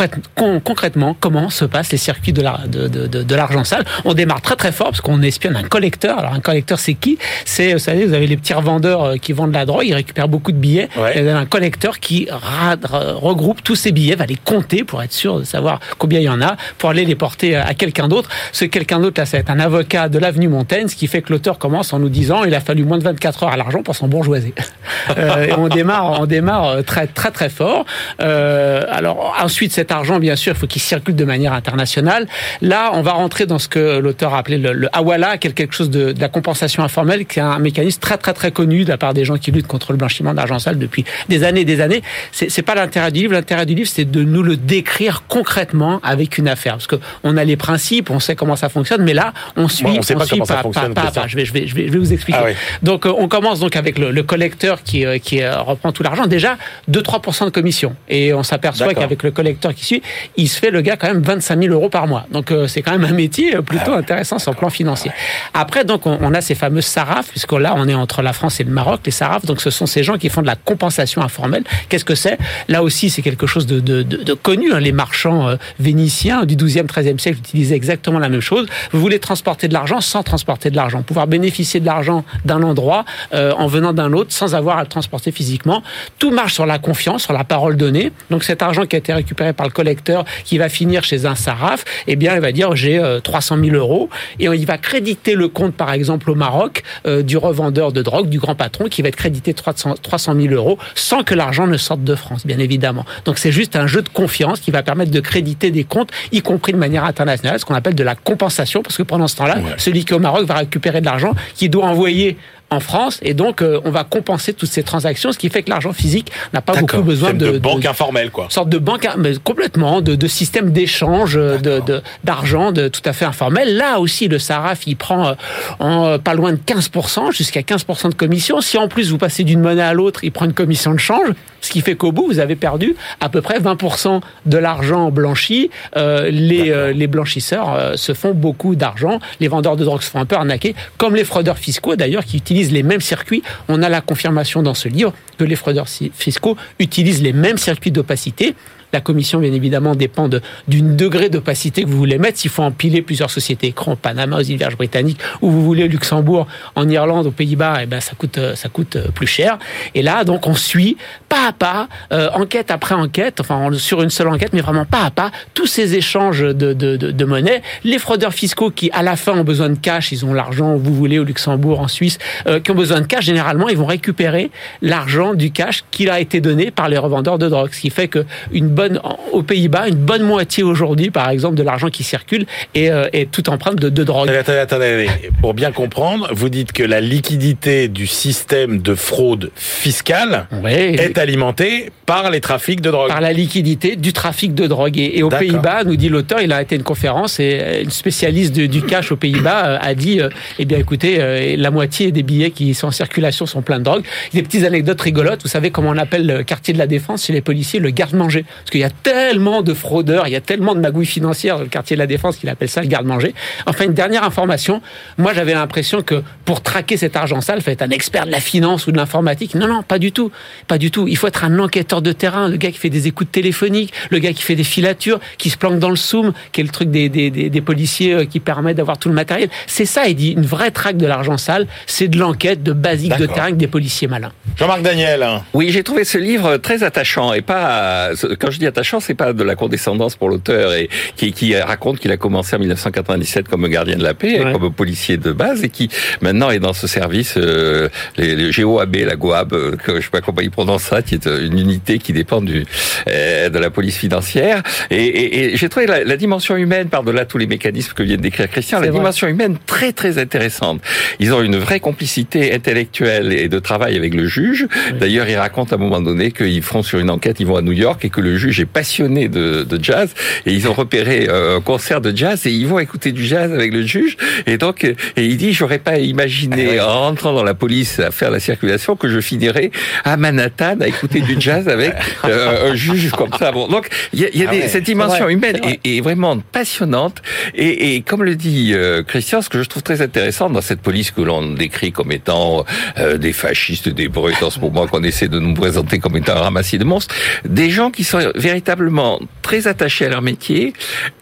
concrètement 0.60 1.14
comment 1.20 1.50
se 1.50 1.66
passent 1.66 1.92
les 1.92 1.98
circuits 1.98 2.32
de 2.32 2.40
l'argent 2.40 2.66
de, 2.66 2.88
de, 2.88 3.06
de, 3.06 3.22
de 3.22 3.64
sale. 3.64 3.84
On 4.06 4.14
démarre 4.14 4.40
très 4.40 4.56
très 4.56 4.72
fort 4.72 4.88
parce 4.88 5.02
qu'on 5.02 5.20
espionne 5.20 5.56
un 5.56 5.62
collecteur. 5.62 6.18
Alors 6.18 6.32
un 6.32 6.40
collecteur, 6.40 6.78
c'est 6.78 6.94
qui? 6.94 7.18
C'est, 7.44 7.74
vous 7.74 7.78
savez, 7.78 8.06
vous 8.06 8.14
avez 8.14 8.26
les 8.26 8.38
petits 8.38 8.54
revendeurs 8.54 9.04
euh, 9.04 9.16
qui 9.18 9.34
vendent 9.34 9.50
de 9.50 9.56
la 9.56 9.66
drogue, 9.66 9.84
ils 9.84 9.94
récupèrent 9.94 10.28
beaucoup 10.28 10.52
de 10.52 10.56
billets. 10.56 10.88
Ouais. 10.96 11.18
Et 11.18 11.20
vous 11.20 11.28
avez 11.28 11.38
un 11.38 11.44
collecteur 11.44 12.00
qui 12.00 12.28
regroupe 12.30 13.62
tous 13.62 13.76
ces 13.76 13.92
billets, 13.92 14.14
va 14.14 14.24
les 14.24 14.37
compter 14.42 14.82
pour 14.82 15.02
être 15.02 15.12
sûr 15.12 15.40
de 15.40 15.44
savoir 15.44 15.80
combien 15.98 16.20
il 16.20 16.24
y 16.24 16.28
en 16.30 16.40
a, 16.40 16.56
pour 16.78 16.88
aller 16.88 17.04
les 17.04 17.16
porter 17.16 17.56
à 17.56 17.74
quelqu'un 17.74 18.08
d'autre. 18.08 18.13
Ce 18.53 18.64
quelqu'un 18.64 19.00
d'autre, 19.00 19.20
là, 19.20 19.27
c'est 19.27 19.50
un 19.50 19.61
avocat 19.61 20.09
de 20.09 20.18
l'avenue 20.18 20.48
Montaigne, 20.48 20.88
ce 20.88 20.96
qui 20.96 21.07
fait 21.07 21.22
que 21.22 21.33
l'auteur 21.33 21.59
commence 21.59 21.92
en 21.92 21.98
nous 21.98 22.09
disant 22.09 22.44
il 22.44 22.55
a 22.55 22.61
fallu 22.61 22.85
moins 22.85 22.98
de 22.98 23.05
24 23.05 23.44
heures 23.44 23.53
à 23.53 23.57
l'argent 23.57 23.83
pour 23.83 23.96
son 23.96 24.09
bourgeoisie. 24.09 24.55
euh, 25.18 25.46
et 25.46 25.53
on 25.55 25.68
démarre, 25.68 26.20
on 26.20 26.27
démarre 26.27 26.85
très, 26.85 27.07
très, 27.07 27.31
très 27.31 27.48
fort. 27.48 27.85
Euh, 28.20 28.83
alors, 28.90 29.35
ensuite, 29.42 29.72
cet 29.72 29.92
argent, 29.92 30.18
bien 30.18 30.37
sûr, 30.37 30.53
il 30.55 30.59
faut 30.59 30.66
qu'il 30.66 30.83
circule 30.83 31.16
de 31.16 31.24
manière 31.24 31.53
internationale. 31.53 32.27
Là, 32.62 32.90
on 32.94 33.03
va 33.03 33.12
rentrer 33.12 33.46
dans 33.46 33.59
ce 33.59 33.68
que 33.68 33.98
l'auteur 33.98 34.35
a 34.35 34.38
appelé 34.38 34.59
le, 34.59 34.72
le 34.72 34.88
Hawala, 34.92 35.38
quelque 35.38 35.74
chose 35.74 35.90
de, 35.90 36.14
la 36.18 36.29
compensation 36.29 36.83
informelle, 36.83 37.27
qui 37.27 37.38
est 37.38 37.42
un 37.42 37.59
mécanisme 37.59 38.00
très, 38.00 38.18
très, 38.18 38.33
très 38.33 38.53
connu 38.53 38.85
de 38.85 38.90
la 38.90 38.98
part 38.98 39.14
des 39.14 39.24
gens 39.24 39.37
qui 39.37 39.50
luttent 39.50 39.66
contre 39.66 39.92
le 39.92 39.98
blanchiment 39.98 40.35
d'argent 40.35 40.59
sale 40.59 40.79
depuis 40.79 41.05
des 41.29 41.44
années 41.44 41.61
et 41.61 41.64
des 41.64 41.81
années. 41.81 42.03
C'est 42.33 42.62
pas 42.62 42.74
l'intérêt 42.74 43.11
du 43.11 43.20
livre. 43.20 43.33
L'intérêt 43.33 43.66
du 43.66 43.74
livre, 43.74 43.88
c'est 43.92 44.11
de 44.11 44.22
nous 44.22 44.42
le 44.42 44.57
décrire 44.57 45.24
concrètement 45.29 46.00
avec 46.03 46.38
une 46.38 46.48
affaire. 46.48 46.74
Parce 46.74 46.87
qu'on 46.87 47.37
a 47.37 47.44
les 47.44 47.57
principes, 47.57 48.03
on 48.10 48.20
sait 48.20 48.34
comment 48.34 48.56
ça 48.56 48.68
fonctionne, 48.68 49.02
mais 49.02 49.14
là, 49.14 49.32
on 49.56 49.68
suit, 49.68 49.84
bon, 49.84 49.98
on 49.98 50.02
sait 50.02 50.14
on 50.14 50.18
pas 50.18 50.24
suit 50.26 50.36
comment 50.36 50.46
pas, 50.46 50.56
ça 50.56 50.62
fonctionne. 50.62 50.94
pas, 50.94 51.10
pas, 51.10 51.26
Je, 51.26 51.36
vais, 51.36 51.44
je, 51.44 51.52
vais, 51.52 51.66
je, 51.66 51.74
vais, 51.74 51.86
vous 51.86 52.12
expliquer. 52.12 52.38
Ah 52.40 52.46
oui. 52.46 52.52
Donc, 52.82 53.06
euh, 53.06 53.12
on 53.16 53.28
commence 53.28 53.60
donc 53.60 53.76
avec 53.76 53.98
le, 53.98 54.10
le 54.10 54.22
collecteur 54.22 54.82
qui, 54.82 55.04
euh, 55.04 55.18
qui 55.18 55.42
euh, 55.42 55.60
reprend 55.60 55.92
tout 55.92 56.02
l'argent. 56.02 56.26
Déjà, 56.26 56.56
2-3% 56.90 57.46
de 57.46 57.50
commission. 57.50 57.96
Et 58.08 58.32
on 58.34 58.42
s'aperçoit 58.42 58.94
qu'avec 58.94 59.22
le 59.22 59.30
collecteur 59.30 59.74
qui 59.74 59.84
suit, 59.84 60.02
il 60.36 60.48
se 60.48 60.58
fait 60.58 60.70
le 60.70 60.80
gars 60.80 60.96
quand 60.96 61.08
même 61.08 61.22
25 61.22 61.62
000 61.62 61.74
euros 61.74 61.88
par 61.88 62.06
mois. 62.06 62.26
Donc, 62.30 62.52
c'est 62.68 62.82
quand 62.82 62.92
même 62.92 63.04
un 63.04 63.14
métier 63.14 63.52
plutôt 63.62 63.92
ah 63.94 63.98
intéressant 63.98 64.38
sur 64.38 64.52
le 64.52 64.56
plan 64.56 64.70
financier. 64.70 65.10
Après, 65.52 65.84
donc, 65.84 66.06
on, 66.06 66.18
on 66.20 66.34
a 66.34 66.40
ces 66.40 66.54
fameuses 66.54 66.86
SARAF, 66.86 67.28
puisque 67.30 67.52
là, 67.52 67.74
on 67.76 67.88
est 67.88 67.94
entre 67.94 68.22
la 68.22 68.32
France 68.32 68.60
et 68.60 68.64
le 68.64 68.70
Maroc. 68.70 69.00
Les 69.04 69.12
SARAF, 69.12 69.44
donc, 69.46 69.60
ce 69.60 69.70
sont 69.70 69.86
ces 69.86 70.02
gens 70.02 70.18
qui 70.18 70.28
font 70.28 70.42
de 70.42 70.46
la 70.46 70.56
compensation 70.56 71.22
informelle. 71.22 71.64
Qu'est-ce 71.88 72.04
que 72.04 72.14
c'est? 72.14 72.38
Là 72.68 72.82
aussi, 72.82 73.10
c'est 73.10 73.22
quelque 73.22 73.46
chose 73.46 73.66
de, 73.66 73.80
de, 73.80 74.02
de, 74.02 74.18
de 74.18 74.34
connu. 74.34 74.72
Hein. 74.72 74.80
Les 74.80 74.92
marchands 74.92 75.56
vénitiens 75.78 76.44
du 76.44 76.56
12e, 76.56 76.86
13e 76.86 77.18
siècle 77.18 77.38
utilisaient 77.38 77.76
exactement 77.76 77.93
la 78.20 78.28
même 78.28 78.40
chose. 78.40 78.66
Vous 78.92 79.00
voulez 79.00 79.18
transporter 79.18 79.68
de 79.68 79.72
l'argent 79.72 80.00
sans 80.00 80.22
transporter 80.22 80.70
de 80.70 80.76
l'argent, 80.76 81.02
pouvoir 81.02 81.26
bénéficier 81.26 81.80
de 81.80 81.87
l'argent 81.87 82.24
d'un 82.44 82.62
endroit 82.62 83.04
euh, 83.33 83.52
en 83.52 83.66
venant 83.66 83.92
d'un 83.92 84.12
autre 84.12 84.33
sans 84.33 84.54
avoir 84.54 84.78
à 84.78 84.83
le 84.83 84.88
transporter 84.88 85.33
physiquement. 85.33 85.83
Tout 86.18 86.30
marche 86.30 86.54
sur 86.54 86.66
la 86.66 86.78
confiance, 86.78 87.22
sur 87.24 87.33
la 87.33 87.44
parole 87.44 87.76
donnée. 87.76 88.12
Donc 88.30 88.44
cet 88.44 88.62
argent 88.62 88.87
qui 88.87 88.96
a 88.96 88.98
été 88.98 89.12
récupéré 89.12 89.52
par 89.52 89.66
le 89.66 89.72
collecteur, 89.72 90.24
qui 90.44 90.59
va 90.59 90.68
finir 90.68 91.04
chez 91.04 91.26
un 91.26 91.35
saraf, 91.35 91.85
eh 92.07 92.16
bien, 92.16 92.35
il 92.35 92.40
va 92.40 92.52
dire 92.52 92.74
j'ai 92.76 92.98
euh, 92.98 93.20
300 93.20 93.59
000 93.62 93.76
euros 93.76 94.09
et 94.38 94.44
il 94.44 94.66
va 94.66 94.78
créditer 94.78 95.35
le 95.35 95.48
compte, 95.48 95.74
par 95.74 95.92
exemple, 95.92 96.30
au 96.30 96.35
Maroc 96.35 96.83
euh, 97.07 97.22
du 97.22 97.37
revendeur 97.37 97.92
de 97.92 98.02
drogue, 98.02 98.28
du 98.28 98.38
grand 98.38 98.54
patron, 98.54 98.87
qui 98.87 99.02
va 99.02 99.09
être 99.09 99.16
crédité 99.16 99.54
300, 99.54 99.94
300 100.02 100.35
000 100.35 100.54
euros 100.54 100.78
sans 100.94 101.22
que 101.22 101.35
l'argent 101.35 101.66
ne 101.66 101.76
sorte 101.76 102.04
de 102.04 102.14
France, 102.14 102.46
bien 102.46 102.59
évidemment. 102.59 103.04
Donc 103.24 103.38
c'est 103.38 103.52
juste 103.52 103.76
un 103.76 103.87
jeu 103.87 104.02
de 104.02 104.09
confiance 104.09 104.61
qui 104.61 104.70
va 104.70 104.83
permettre 104.83 105.11
de 105.11 105.20
créditer 105.20 105.70
des 105.70 105.85
comptes, 105.85 106.11
y 106.33 106.42
compris 106.42 106.72
de 106.72 106.78
manière 106.78 107.04
internationale, 107.04 107.59
ce 107.59 107.64
appelle 107.74 107.94
de 107.94 108.04
la 108.04 108.14
compensation, 108.14 108.82
parce 108.82 108.96
que 108.96 109.02
pendant 109.02 109.28
ce 109.28 109.37
temps-là, 109.37 109.56
ouais. 109.58 109.74
celui 109.76 110.04
qui 110.04 110.12
est 110.12 110.16
au 110.16 110.20
Maroc 110.20 110.46
va 110.46 110.54
récupérer 110.54 111.00
de 111.00 111.06
l'argent 111.06 111.32
qu'il 111.54 111.70
doit 111.70 111.87
envoyer 111.87 112.37
en 112.74 112.80
France, 112.80 113.18
et 113.22 113.34
donc 113.34 113.62
euh, 113.62 113.80
on 113.84 113.90
va 113.90 114.04
compenser 114.04 114.52
toutes 114.52 114.70
ces 114.70 114.82
transactions, 114.82 115.32
ce 115.32 115.38
qui 115.38 115.48
fait 115.48 115.62
que 115.62 115.70
l'argent 115.70 115.92
physique 115.92 116.30
n'a 116.52 116.60
pas 116.60 116.74
beaucoup 116.74 117.02
besoin 117.02 117.32
de, 117.32 117.52
de 117.52 117.58
banque 117.58 117.87
informelle, 117.87 118.30
quoi. 118.30 118.46
Sorte 118.50 118.68
de 118.68 118.78
banque, 118.78 119.08
mais 119.16 119.34
complètement, 119.42 120.00
de, 120.00 120.14
de 120.14 120.28
système 120.28 120.70
d'échange 120.70 121.34
de 121.34 121.82
d'argent, 122.24 122.72
de, 122.72 122.88
tout 122.88 123.02
à 123.04 123.12
fait 123.12 123.24
informel. 123.24 123.76
Là 123.76 123.98
aussi, 123.98 124.28
le 124.28 124.38
Saraf, 124.38 124.87
il 124.87 124.96
prend 124.96 125.28
euh, 125.28 125.34
en, 125.78 126.18
pas 126.18 126.34
loin 126.34 126.52
de 126.52 126.58
15%, 126.58 127.32
jusqu'à 127.32 127.60
15% 127.60 128.10
de 128.10 128.14
commission. 128.14 128.60
Si 128.60 128.78
en 128.78 128.88
plus 128.88 129.10
vous 129.10 129.18
passez 129.18 129.44
d'une 129.44 129.60
monnaie 129.60 129.82
à 129.82 129.94
l'autre, 129.94 130.24
il 130.24 130.32
prend 130.32 130.44
une 130.44 130.52
commission 130.52 130.92
de 130.92 130.98
change, 130.98 131.28
ce 131.64 131.70
qui 131.70 131.80
fait 131.80 131.96
qu'au 131.96 132.12
bout, 132.12 132.26
vous 132.26 132.38
avez 132.38 132.56
perdu 132.56 132.94
à 133.20 133.28
peu 133.28 133.40
près 133.40 133.58
20% 133.58 134.20
de 134.46 134.58
l'argent 134.58 135.10
blanchi. 135.10 135.70
Euh, 135.96 136.30
les, 136.30 136.70
euh, 136.70 136.92
les 136.92 137.06
blanchisseurs 137.06 137.72
euh, 137.72 137.96
se 137.96 138.12
font 138.12 138.32
beaucoup 138.32 138.76
d'argent. 138.76 139.18
Les 139.40 139.48
vendeurs 139.48 139.76
de 139.76 139.84
drogue 139.84 140.02
se 140.02 140.10
font 140.10 140.20
un 140.20 140.26
peu 140.26 140.37
arnaquer, 140.37 140.74
comme 140.98 141.16
les 141.16 141.24
fraudeurs 141.24 141.58
fiscaux 141.58 141.96
d'ailleurs, 141.96 142.24
qui 142.24 142.37
utilisent 142.37 142.63
les 142.72 142.83
mêmes 142.83 143.00
circuits. 143.00 143.42
On 143.68 143.83
a 143.83 143.88
la 143.88 144.00
confirmation 144.00 144.62
dans 144.62 144.74
ce 144.74 144.88
livre 144.88 145.12
que 145.38 145.44
les 145.44 145.57
fraudeurs 145.57 145.88
fiscaux 145.88 146.57
utilisent 146.79 147.22
les 147.22 147.33
mêmes 147.33 147.59
circuits 147.59 147.90
d'opacité. 147.90 148.55
La 148.94 149.00
commission, 149.00 149.40
bien 149.40 149.52
évidemment, 149.52 149.96
dépend 149.96 150.30
d'une 150.68 150.94
degré 150.94 151.28
d'opacité 151.28 151.83
que 151.83 151.88
vous 151.88 151.96
voulez 151.96 152.16
mettre. 152.16 152.38
S'il 152.38 152.52
faut 152.52 152.62
empiler 152.62 153.02
plusieurs 153.02 153.28
sociétés 153.28 153.66
écrans, 153.66 153.96
Panama, 153.96 154.37
aux 154.37 154.42
îles 154.42 154.57
Vierges 154.57 154.76
britanniques, 154.76 155.18
ou 155.42 155.50
vous 155.50 155.64
voulez 155.64 155.88
Luxembourg, 155.88 156.46
en 156.76 156.88
Irlande, 156.88 157.26
aux 157.26 157.33
Pays-Bas, 157.33 157.78
eh 157.83 157.87
ben, 157.87 157.98
ça 157.98 158.12
coûte, 158.16 158.38
ça 158.54 158.68
coûte 158.68 158.96
plus 159.12 159.26
cher. 159.26 159.59
Et 159.96 160.02
là, 160.02 160.22
donc, 160.22 160.46
on 160.46 160.54
suit 160.54 160.96
pas 161.28 161.48
à 161.48 161.52
pas, 161.52 161.88
euh, 162.12 162.28
enquête 162.35 162.70
après 162.70 162.94
enquête, 162.94 163.40
enfin, 163.40 163.68
sur 163.72 164.00
une 164.00 164.11
seule 164.11 164.28
enquête, 164.28 164.52
mais 164.52 164.61
vraiment 164.61 164.85
pas 164.85 165.02
à 165.02 165.11
pas, 165.11 165.33
tous 165.54 165.66
ces 165.66 165.96
échanges 165.96 166.42
de, 166.42 167.24
monnaie. 167.24 167.62
Les 167.83 167.98
fraudeurs 167.98 168.33
fiscaux 168.33 168.70
qui, 168.70 168.92
à 168.92 169.02
la 169.02 169.16
fin, 169.16 169.33
ont 169.33 169.42
besoin 169.42 169.70
de 169.70 169.78
cash, 169.78 170.12
ils 170.12 170.24
ont 170.24 170.33
l'argent, 170.33 170.76
vous 170.76 170.94
voulez, 170.94 171.18
au 171.18 171.24
Luxembourg, 171.24 171.80
en 171.80 171.88
Suisse, 171.88 172.18
euh, 172.46 172.61
qui 172.61 172.70
ont 172.70 172.76
besoin 172.76 173.00
de 173.00 173.07
cash, 173.07 173.24
généralement, 173.24 173.68
ils 173.68 173.76
vont 173.76 173.87
récupérer 173.87 174.52
l'argent 174.83 175.35
du 175.35 175.50
cash 175.50 175.85
qui 175.90 176.09
a 176.09 176.20
été 176.20 176.40
donné 176.40 176.70
par 176.70 176.88
les 176.88 176.96
revendeurs 176.96 177.38
de 177.38 177.48
drogue. 177.48 177.70
Ce 177.72 177.80
qui 177.80 177.90
fait 177.90 178.07
que 178.07 178.24
une 178.52 178.68
bonne 178.88 179.00
aux 179.32 179.42
Pays-Bas, 179.42 179.88
une 179.88 179.94
bonne 179.96 180.22
moitié 180.22 180.62
aujourd'hui, 180.62 181.10
par 181.10 181.28
exemple, 181.30 181.56
de 181.56 181.62
l'argent 181.62 181.88
qui 181.88 182.04
circule 182.04 182.46
est, 182.74 182.90
euh, 182.90 183.08
est 183.12 183.30
tout 183.30 183.48
empreinte 183.50 183.76
de, 183.76 183.88
de 183.88 184.04
drogue. 184.04 184.30
Attendez, 184.30 184.58
attendez, 184.58 185.08
Pour 185.40 185.54
bien 185.54 185.72
comprendre, 185.72 186.30
vous 186.32 186.48
dites 186.48 186.72
que 186.72 186.82
la 186.82 187.00
liquidité 187.00 187.88
du 187.88 188.06
système 188.06 188.80
de 188.80 188.94
fraude 188.94 189.50
fiscale 189.56 190.46
est 190.66 191.18
alimentée 191.18 191.90
par 192.06 192.30
les 192.30 192.40
trafics 192.40 192.80
de 192.80 192.90
drogue. 192.90 193.08
Par 193.08 193.20
la 193.20 193.32
liquidité 193.32 193.96
du 193.96 194.12
trafic 194.12 194.54
de 194.54 194.66
drogue. 194.66 194.98
Et, 194.98 195.22
aux 195.22 195.30
Pays-Bas, 195.30 195.84
nous 195.84 195.96
dit 195.96 196.08
l'auteur, 196.08 196.40
il 196.40 196.52
a 196.52 196.62
été 196.62 196.76
une 196.76 196.82
conférence 196.82 197.40
et 197.40 197.80
une 197.82 197.90
spécialiste 197.90 198.52
du 198.52 198.82
cash 198.82 199.10
aux 199.10 199.16
Pays-Bas 199.16 199.66
euh, 199.66 199.78
a 199.80 199.94
dit, 199.94 200.20
euh, 200.20 200.28
eh 200.58 200.64
bien 200.64 200.78
écoutez, 200.78 201.56
la 201.56 201.70
moitié 201.70 202.12
des 202.12 202.22
billets 202.22 202.50
qui 202.50 202.74
sont 202.74 202.88
en 202.88 202.92
circulation 202.92 203.46
sont 203.46 203.62
pleins 203.62 203.78
de 203.78 203.84
drogue. 203.84 204.04
Des 204.32 204.42
petites 204.42 204.64
anecdotes 204.64 205.00
rigolotes. 205.00 205.42
Vous 205.42 205.48
savez 205.48 205.70
comment 205.70 205.90
on 205.90 205.98
appelle 205.98 206.26
le 206.26 206.42
quartier 206.42 206.74
de 206.74 206.78
la 206.78 206.86
défense 206.86 207.24
chez 207.24 207.32
les 207.32 207.40
policiers 207.40 207.80
le 207.80 207.90
garde-manger. 207.90 208.44
Qu'il 208.74 208.80
y 208.80 208.84
a 208.84 208.90
tellement 208.90 209.62
de 209.62 209.72
fraudeurs, 209.72 210.26
il 210.26 210.32
y 210.32 210.37
a 210.37 210.40
tellement 210.40 210.74
de 210.74 210.80
magouilles 210.80 211.06
financières 211.06 211.58
dans 211.58 211.62
le 211.62 211.68
quartier 211.68 211.94
de 211.94 212.00
la 212.00 212.08
Défense 212.08 212.38
qu'il 212.38 212.48
appelle 212.48 212.68
ça 212.68 212.80
le 212.80 212.88
garde-manger. 212.88 213.32
Enfin, 213.66 213.84
une 213.84 213.94
dernière 213.94 214.24
information. 214.24 214.82
Moi, 215.16 215.32
j'avais 215.32 215.54
l'impression 215.54 216.02
que 216.02 216.24
pour 216.44 216.60
traquer 216.60 216.96
cet 216.96 217.14
argent 217.14 217.40
sale, 217.40 217.58
il 217.58 217.62
fallait 217.62 217.74
être 217.74 217.82
un 217.82 217.90
expert 217.90 218.26
de 218.26 218.32
la 218.32 218.40
finance 218.40 218.88
ou 218.88 218.90
de 218.90 218.96
l'informatique. 218.96 219.54
Non, 219.54 219.68
non, 219.68 219.84
pas 219.84 220.00
du 220.00 220.10
tout. 220.10 220.32
Pas 220.66 220.76
du 220.76 220.90
tout. 220.90 221.06
Il 221.06 221.16
faut 221.16 221.28
être 221.28 221.44
un 221.44 221.56
enquêteur 221.60 222.02
de 222.02 222.10
terrain, 222.10 222.48
le 222.48 222.56
gars 222.56 222.72
qui 222.72 222.78
fait 222.78 222.90
des 222.90 223.06
écoutes 223.06 223.30
téléphoniques, 223.30 223.92
le 224.10 224.18
gars 224.18 224.32
qui 224.32 224.42
fait 224.42 224.56
des 224.56 224.64
filatures, 224.64 225.20
qui 225.38 225.50
se 225.50 225.56
planque 225.56 225.78
dans 225.78 225.90
le 225.90 225.94
soum, 225.94 226.32
qui 226.50 226.60
est 226.60 226.64
le 226.64 226.70
truc 226.70 226.90
des, 226.90 227.08
des, 227.08 227.30
des, 227.30 227.60
policiers 227.60 228.12
euh, 228.12 228.24
qui 228.24 228.40
permet 228.40 228.74
d'avoir 228.74 228.98
tout 228.98 229.08
le 229.08 229.14
matériel. 229.14 229.50
C'est 229.68 229.87
ça, 229.87 230.08
il 230.08 230.16
dit, 230.16 230.32
une 230.32 230.46
vraie 230.46 230.72
traque 230.72 230.96
de 230.96 231.06
l'argent 231.06 231.38
sale, 231.38 231.68
c'est 231.87 232.08
de 232.08 232.18
l'enquête 232.18 232.64
de 232.64 232.72
basique 232.72 233.16
de 233.18 233.26
terrain 233.26 233.44
avec 233.44 233.56
des 233.56 233.68
policiers 233.68 234.08
malins. 234.08 234.32
Jean-Marc 234.56 234.82
Daniel. 234.82 235.24
Oui, 235.52 235.70
j'ai 235.70 235.84
trouvé 235.84 236.02
ce 236.02 236.18
livre 236.18 236.56
très 236.56 236.82
attachant 236.82 237.32
et 237.34 237.40
pas, 237.40 238.10
quand 238.40 238.50
je 238.50 238.58
dis 238.58 238.63
attachant, 238.66 239.00
c'est 239.00 239.14
pas 239.14 239.33
de 239.33 239.42
la 239.42 239.55
condescendance 239.55 240.16
pour 240.16 240.29
l'auteur 240.29 240.72
et 240.72 240.88
qui, 241.16 241.33
qui 241.33 241.57
raconte 241.57 241.98
qu'il 241.98 242.11
a 242.11 242.16
commencé 242.16 242.57
en 242.57 242.59
1997 242.59 243.48
comme 243.48 243.66
gardien 243.68 243.96
de 243.96 244.03
la 244.03 244.14
paix, 244.14 244.40
comme 244.53 244.72
policier 244.72 245.16
de 245.16 245.33
base 245.33 245.64
et 245.64 245.68
qui 245.68 245.88
maintenant 246.20 246.50
est 246.50 246.59
dans 246.59 246.72
ce 246.72 246.87
service, 246.87 247.35
euh, 247.37 247.88
les, 248.16 248.35
les 248.35 248.50
GOAB, 248.50 248.96
la 248.96 249.16
GOAB, 249.16 249.53
euh, 249.53 249.77
que 249.77 249.96
je 249.96 250.05
sais 250.05 250.11
pas 250.11 250.20
comment 250.20 250.40
il 250.40 250.50
prononce 250.50 250.83
ça, 250.85 251.03
qui 251.03 251.14
est 251.14 251.27
une 251.27 251.59
unité 251.59 251.98
qui 251.98 252.12
dépend 252.12 252.40
du 252.40 252.64
euh, 253.09 253.48
de 253.48 253.59
la 253.59 253.70
police 253.70 253.96
financière. 253.96 254.62
Et, 254.90 255.05
et, 255.05 255.53
et 255.53 255.57
j'ai 255.57 255.68
trouvé 255.68 255.87
la, 255.87 256.05
la, 256.05 256.16
dimension 256.16 256.57
humaine 256.57 256.88
par-delà 256.88 257.24
tous 257.24 257.38
les 257.38 257.46
mécanismes 257.46 257.92
que 257.92 258.03
vient 258.03 258.16
de 258.16 258.22
décrire 258.22 258.48
Christian, 258.48 258.81
la 258.81 258.88
dimension 258.88 259.27
humaine 259.27 259.57
très 259.66 259.92
très 259.92 260.18
intéressante. 260.18 260.81
Ils 261.18 261.33
ont 261.33 261.42
une 261.42 261.57
vraie 261.57 261.81
complicité 261.81 262.55
intellectuelle 262.55 263.33
et 263.33 263.48
de 263.48 263.59
travail 263.59 263.96
avec 263.96 264.14
le 264.14 264.27
juge. 264.27 264.66
D'ailleurs, 264.98 265.29
il 265.29 265.37
raconte 265.37 265.72
à 265.72 265.77
un 265.77 265.79
moment 265.79 266.00
donné 266.00 266.31
qu'ils 266.31 266.62
feront 266.62 266.83
sur 266.83 266.98
une 266.98 267.11
enquête, 267.11 267.40
ils 267.40 267.46
vont 267.46 267.57
à 267.57 267.62
New 267.62 267.72
York 267.72 268.05
et 268.05 268.11
que 268.11 268.20
le 268.20 268.37
juge 268.37 268.43
est 268.50 268.66
passionné 268.66 269.28
de, 269.28 269.64
de 269.64 269.83
jazz 269.83 270.11
et 270.46 270.52
ils 270.52 270.68
ont 270.68 270.72
repéré 270.72 271.26
euh, 271.28 271.59
un 271.59 271.61
concert 271.61 272.00
de 272.00 272.14
jazz 272.16 272.46
et 272.46 272.50
ils 272.50 272.66
vont 272.66 272.78
écouter 272.78 273.12
du 273.12 273.24
jazz 273.24 273.52
avec 273.52 273.72
le 273.72 273.83
juge 273.83 274.16
et 274.46 274.59
donc 274.59 274.85
et 274.85 274.94
il 275.16 275.37
dit 275.37 275.52
j'aurais 275.52 275.78
pas 275.78 275.98
imaginé 275.98 276.78
ah 276.78 276.88
en 276.88 277.00
rentrant 277.00 277.33
dans 277.33 277.44
la 277.44 277.54
police 277.54 277.98
à 277.98 278.11
faire 278.11 278.30
la 278.30 278.40
circulation 278.40 278.96
que 278.96 279.09
je 279.09 279.20
finirais 279.20 279.70
à 280.04 280.16
Manhattan 280.16 280.78
à 280.80 280.87
écouter 280.87 281.20
du 281.20 281.37
jazz 281.38 281.68
avec 281.68 281.94
euh, 282.24 282.72
un 282.72 282.74
juge 282.74 283.11
comme 283.11 283.33
ça. 283.38 283.52
Bon 283.52 283.68
donc 283.68 283.88
il 284.12 284.20
y 284.20 284.24
a, 284.24 284.28
y 284.35 284.44
a 284.44 284.48
ah 284.48 284.52
des, 284.52 284.68
cette 284.68 284.85
dimension 284.85 285.28
humaine 285.28 285.61
est, 285.64 285.96
est, 285.96 286.00
vraiment 286.00 286.38
passionnante 286.38 287.22
et, 287.54 287.94
et 287.94 288.02
comme 288.02 288.22
le 288.22 288.37
dit 288.37 288.72
euh, 288.74 289.02
Christian 289.02 289.42
ce 289.42 289.48
que 289.48 289.62
je 289.62 289.68
trouve 289.68 289.83
très 289.83 290.02
intéressant 290.02 290.50
dans 290.50 290.61
cette 290.61 290.80
police 290.80 291.11
que 291.11 291.20
l'on 291.20 291.52
décrit 291.52 291.92
comme 291.92 292.12
étant 292.12 292.64
euh, 292.98 293.18
des 293.18 293.33
fascistes 293.33 293.88
des 293.88 294.09
brutes 294.09 294.42
en 294.42 294.50
ce 294.50 294.61
moment 294.61 294.87
qu'on 294.87 295.02
essaie 295.02 295.28
de 295.28 295.38
nous 295.38 295.54
présenter 295.54 295.98
comme 295.98 296.16
étant 296.16 296.37
un 296.37 296.40
ramassis 296.40 296.78
de 296.78 296.85
monstres 296.85 297.14
des 297.44 297.70
gens 297.70 297.90
qui 297.90 298.04
sont 298.04 298.20
véritablement 298.34 299.20
très 299.42 299.66
attachés 299.66 300.06
à 300.06 300.08
leur 300.08 300.22
métier 300.22 300.72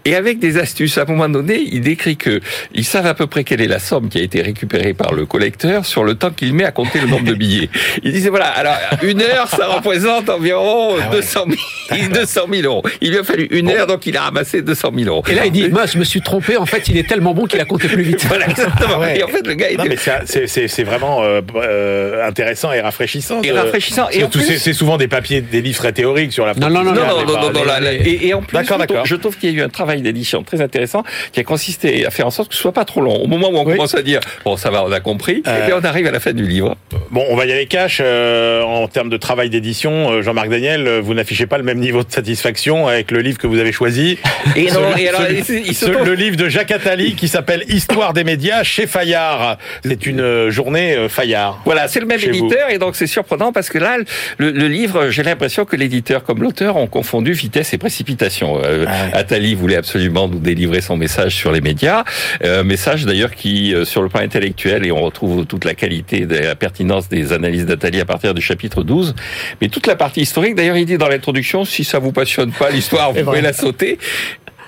et 0.05 0.15
avec 0.15 0.39
des 0.39 0.59
astuces. 0.59 0.99
À 0.99 1.03
un 1.03 1.05
moment 1.05 1.29
donné, 1.29 1.63
il 1.71 1.81
décrit 1.81 2.17
que 2.17 2.41
ils 2.73 2.85
savent 2.85 3.07
à 3.07 3.15
peu 3.15 3.27
près 3.27 3.45
quelle 3.45 3.61
est 3.61 3.69
la 3.69 3.79
somme 3.79 4.09
qui 4.09 4.19
a 4.19 4.23
été 4.23 4.43
récupérée 4.43 4.95
par 4.95 5.13
le 5.13 5.27
collecteur 5.27 5.87
sur 5.87 6.05
le 6.05 6.15
temps 6.15 6.31
qu'il 6.31 6.55
met 6.55 6.65
à 6.65 6.73
compter 6.73 7.01
le 7.01 7.07
nombre 7.07 7.25
de 7.25 7.35
billets. 7.35 7.69
Il 8.03 8.13
disait 8.13 8.31
voilà, 8.31 8.47
alors 8.47 8.77
une 9.03 9.23
heure, 9.23 9.49
ça 9.49 9.67
représente 9.67 10.29
environ 10.29 10.97
200 11.11 11.45
000, 11.91 12.13
200 12.13 12.41
000 12.53 12.63
euros. 12.65 12.83
Il 13.01 13.11
lui 13.11 13.19
a 13.19 13.25
fallu 13.25 13.49
une 13.51 13.69
heure, 13.69 13.87
donc 13.87 14.07
il 14.07 14.17
a 14.17 14.23
ramassé 14.23 14.63
200 14.63 14.91
000 14.97 15.09
euros. 15.09 15.25
Et 15.29 15.35
là, 15.35 15.47
il 15.47 15.53
dit, 15.53 15.69
moi, 15.69 15.87
je 15.87 15.99
me 15.99 16.05
suis 16.05 16.21
trompé. 16.21 16.57
En 16.57 16.67
fait, 16.67 16.89
il 16.89 16.97
est 16.97 17.09
tellement 17.09 17.35
bon 17.35 17.47
qu'il 17.47 17.61
a 17.61 17.65
compté 17.65 17.89
plus 17.89 18.03
vite. 18.03 18.25
voilà, 18.29 18.49
exactement. 18.49 19.01
Ah 19.03 19.15
et 19.15 19.23
en 19.23 19.29
fait, 19.29 19.47
le 19.47 19.55
gars, 19.55 19.67
non, 19.79 19.85
mais 19.89 19.97
c'est 19.97 20.85
vraiment 20.85 21.23
euh, 21.23 21.41
euh, 21.57 22.27
intéressant 22.27 22.73
et 22.73 22.81
rafraîchissant. 22.81 23.43
Et 23.43 23.53
rafraîchissant. 23.53 24.09
Et 24.11 24.25
c'est 24.59 24.73
souvent 24.73 24.97
des 24.97 25.09
papiers, 25.09 25.41
des 25.41 25.61
livres 25.61 25.79
très 25.79 25.93
théoriques 25.93 26.33
sur 26.33 26.47
la. 26.47 26.55
Non, 26.55 26.71
non, 26.71 26.83
non, 26.83 26.93
non, 26.93 27.02
non, 27.07 27.25
non, 27.27 27.53
non, 27.53 27.87
et, 28.05 28.27
et 28.27 28.35
en 28.35 28.43
plus, 28.43 28.59
je 29.05 29.17
trouve 29.17 29.37
qu'il 29.37 29.51
y 29.51 29.55
a 29.55 29.59
eu 29.59 29.63
un 29.63 29.69
travail 29.69 30.03
d'édition 30.03 30.43
très 30.43 30.61
intéressant 30.61 31.05
qui 31.33 31.41
a 31.41 31.45
consisté 31.45 32.07
à 32.07 32.11
faire 32.11 32.27
en 32.27 32.31
sorte 32.31 32.49
que 32.51 32.55
ce 32.55 32.61
soit 32.61 32.73
pas 32.73 32.85
trop 32.85 33.01
long. 33.01 33.17
Au 33.17 33.27
moment 33.27 33.51
où 33.51 33.57
on 33.57 33.65
commence 33.65 33.95
à 33.95 34.03
dire 34.03 34.21
bon 34.45 34.57
ça 34.57 34.71
va, 34.71 34.85
on 34.85 34.93
a 34.93 35.01
compris, 35.01 35.39
et 35.39 35.63
puis 35.65 35.73
on 35.73 35.85
arrive 35.85 36.07
à 36.07 36.11
la 36.11 36.21
fin 36.21 36.33
du 36.33 36.47
livre. 36.47 36.77
Bon, 37.11 37.25
on 37.29 37.37
va 37.37 37.47
y 37.47 37.53
aller 37.53 37.67
cash 37.67 38.01
euh, 38.03 38.63
en 38.63 38.89
termes 38.89 39.11
de 39.11 39.17
travail 39.17 39.51
d'édition. 39.51 40.13
Euh, 40.13 40.23
Jean-Marc 40.23 40.49
Daniel, 40.49 40.87
euh, 40.87 41.01
vous 41.03 41.15
n'affichez 41.15 41.47
pas 41.47 41.59
le 41.59 41.65
même 41.65 41.79
niveau 41.79 42.03
de 42.03 42.11
satisfaction 42.11 42.89
avec 42.89 43.11
le 43.11 43.21
livre 43.21 43.39
que 43.39 43.47
vous 43.47 43.59
avez 43.59 43.73
choisi. 43.73 44.19
Et 44.57 44.71
non, 44.71 44.97
et 44.97 45.09
alors, 45.09 45.23
le 45.23 46.15
livre 46.15 46.37
de 46.37 46.49
Jacques 46.49 46.71
Attali 46.71 47.15
qui 47.15 47.29
s'appelle 47.29 47.65
Histoire 47.69 48.13
des 48.13 48.25
médias 48.25 48.63
chez 48.63 48.87
Fayard. 48.87 49.59
C'est 49.85 50.07
une 50.07 50.49
journée 50.51 51.07
Fayard. 51.09 51.61
Voilà, 51.65 51.89
c'est 51.89 52.01
le 52.01 52.07
même 52.07 52.21
éditeur 52.21 52.71
et 52.71 52.79
donc 52.79 52.97
c'est 52.97 53.07
surprenant 53.07 53.53
parce 53.53 53.69
que 53.69 53.79
là, 53.79 53.99
le, 54.39 54.51
le 54.51 54.69
livre, 54.69 55.11
j'ai 55.11 55.23
l'impression 55.23 55.65
que 55.65 55.77
l'éditeur 55.77 56.25
comme 56.25 56.43
l'auteur 56.43 56.77
ont 56.77 56.87
confondu 56.93 57.33
vitesse 57.33 57.73
et 57.73 57.79
précipitation. 57.79 58.61
Ah 58.87 59.17
Attali 59.17 59.55
voulait 59.55 59.77
absolument 59.77 60.29
nous 60.29 60.39
délivrer 60.39 60.81
son 60.81 60.97
message 60.97 61.35
sur 61.35 61.51
les 61.51 61.61
médias, 61.61 62.05
euh, 62.45 62.63
message 62.63 63.07
d'ailleurs 63.07 63.35
qui, 63.35 63.75
euh, 63.75 63.85
sur 63.85 64.03
le 64.03 64.09
plan 64.09 64.21
intellectuel, 64.21 64.87
et 64.87 64.93
on 64.93 65.01
retrouve 65.01 65.47
toute 65.47 65.65
la 65.65 65.75
qualité 65.75 66.27
de 66.27 66.37
la 66.37 66.55
pertinence 66.55 67.09
des 67.09 67.33
analyses 67.33 67.67
d'Atali 67.67 68.01
à 68.01 68.05
partir 68.05 68.35
du 68.35 68.43
chapitre 68.43 68.83
12, 68.83 69.15
mais 69.61 69.69
toute 69.69 69.87
la 69.87 69.97
partie 69.97 70.21
historique, 70.21 70.55
d'ailleurs 70.55 70.77
il 70.77 70.87
dit 70.87 70.99
dans 70.99 71.09
l'introduction, 71.09 71.65
si 71.65 71.85
ça 71.85 71.99
vous 71.99 72.13
passionne 72.13 72.53
pas 72.53 72.71
l'histoire, 72.71 73.13
vous 73.13 73.25
pouvez 73.25 73.41
la 73.41 73.53
sauter, 73.53 73.99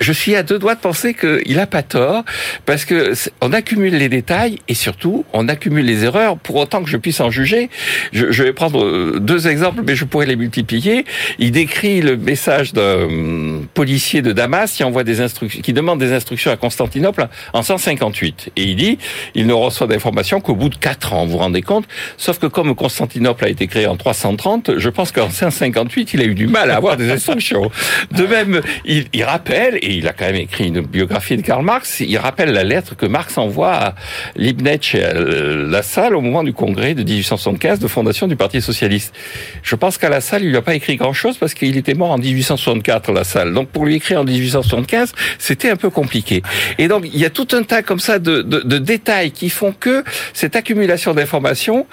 je 0.01 0.13
suis 0.13 0.35
à 0.37 0.43
deux 0.43 0.59
doigts 0.59 0.75
de 0.75 0.81
penser 0.81 1.15
qu'il 1.15 1.59
a 1.59 1.67
pas 1.67 1.83
tort, 1.83 2.25
parce 2.67 2.85
que 2.85 3.13
on 3.41 3.53
accumule 3.53 3.97
les 3.97 4.09
détails 4.09 4.59
et 4.69 4.75
surtout 4.75 5.25
on 5.33 5.49
accumule 5.49 5.85
les 5.85 6.05
erreurs. 6.05 6.37
Pour 6.39 6.57
autant 6.57 6.83
que 6.83 6.91
je 6.91 6.97
puisse 6.97 7.21
en 7.21 7.31
juger, 7.31 7.71
je, 8.13 8.31
je 8.31 8.43
vais 8.43 8.53
prendre 8.53 8.85
euh, 8.85 9.19
deux 9.21 9.49
exemples, 9.49 9.83
mais 9.87 9.95
je 9.95 10.05
pourrais 10.05 10.27
les 10.27 10.37
multiplier. 10.37 11.05
Il 11.39 11.53
décrit 11.53 12.01
le 12.01 12.17
message 12.17 12.73
d'un 12.73 13.05
hum, 13.05 13.67
policier 13.75 14.23
de 14.23 14.33
Damas 14.33 14.73
qui 14.73 14.85
envoie 14.85 15.05
des 15.05 15.21
instructions, 15.21 15.61
qui 15.63 15.73
demande 15.73 15.99
des 15.99 16.13
instructions 16.13 16.51
à 16.51 16.57
Constantinople 16.57 17.29
en 17.53 17.63
158, 17.63 18.53
et 18.57 18.63
il 18.63 18.77
dit 18.77 18.99
il 19.35 19.47
ne 19.47 19.53
reçoit 19.53 19.87
d'informations 19.87 20.41
qu'au 20.41 20.55
bout 20.55 20.69
de 20.69 20.77
quatre 20.77 21.13
ans. 21.13 21.25
Vous 21.27 21.33
vous 21.33 21.39
rendez 21.39 21.63
compte? 21.63 21.87
Sauf 22.17 22.39
que 22.39 22.47
comme 22.47 22.75
Constantinople 22.75 23.45
a 23.45 23.49
été 23.49 23.67
créé 23.67 23.87
en 23.87 23.97
330, 23.97 24.79
je 24.79 24.89
pense 24.89 25.13
qu'en 25.13 25.31
158 25.31 26.15
il 26.15 26.21
a 26.21 26.25
eu 26.25 26.35
du 26.35 26.47
mal 26.47 26.71
à 26.71 26.77
avoir 26.77 26.97
des 26.97 27.11
instructions. 27.11 27.71
De 28.13 28.27
même, 28.27 28.61
il, 28.85 29.07
il 29.13 29.25
rappelle 29.25 29.79
et 29.85 29.95
il 29.97 30.09
a 30.09 30.13
quand 30.13 30.25
même 30.25 30.37
écrit 30.37 30.69
une 30.69 30.81
biographie 30.81 31.37
de 31.37 31.43
Karl 31.43 31.63
Marx, 31.63 32.01
il 32.01 32.17
rappelle 32.17 32.53
la 32.53 32.65
lettre 32.65 32.97
que 32.97 33.07
Marx 33.07 33.37
envoie 33.37 33.73
à 33.73 33.95
Leibniz 34.35 34.95
et 34.95 35.05
à 35.05 35.13
La 35.13 35.83
Salle 35.83 36.17
au 36.17 36.21
moment 36.21 36.43
du 36.43 36.53
congrès 36.53 36.95
de 36.95 37.03
1875 37.03 37.81
de 37.81 37.89
fondation 37.89 38.27
du 38.27 38.37
Parti 38.37 38.63
socialiste. 38.63 39.15
Je 39.63 39.77
pense 39.77 39.99
qu'à 39.99 40.09
La 40.09 40.21
Salle, 40.21 40.43
il 40.45 40.51
lui 40.51 40.57
a 40.57 40.63
pas 40.63 40.75
écrit 40.75 40.97
grand-chose 40.97 41.37
parce 41.37 41.53
qu'il 41.53 41.77
était 41.77 41.95
mort 41.95 42.13
en 42.13 42.19
1864, 42.19 43.13
La 43.13 43.25
Salle. 43.25 43.53
Donc 43.53 43.69
pour 43.69 43.85
lui 43.85 43.97
écrire 43.97 44.21
en 44.21 44.25
1875, 44.25 45.13
c'était 45.39 45.71
un 45.71 45.77
peu 45.77 45.91
compliqué. 45.91 46.43
Et 46.79 46.89
donc 46.89 47.05
il 47.05 47.19
y 47.19 47.27
a 47.27 47.31
tout 47.31 47.49
un 47.53 47.63
tas 47.63 47.83
comme 47.83 48.01
ça 48.01 48.19
de, 48.19 48.41
de, 48.41 48.61
de 48.61 48.79
détails 48.79 49.33
qui 49.33 49.51
font 49.51 49.73
que 49.79 50.03
cette 50.33 50.57
accumulation 50.57 51.13
d'informations, 51.13 51.87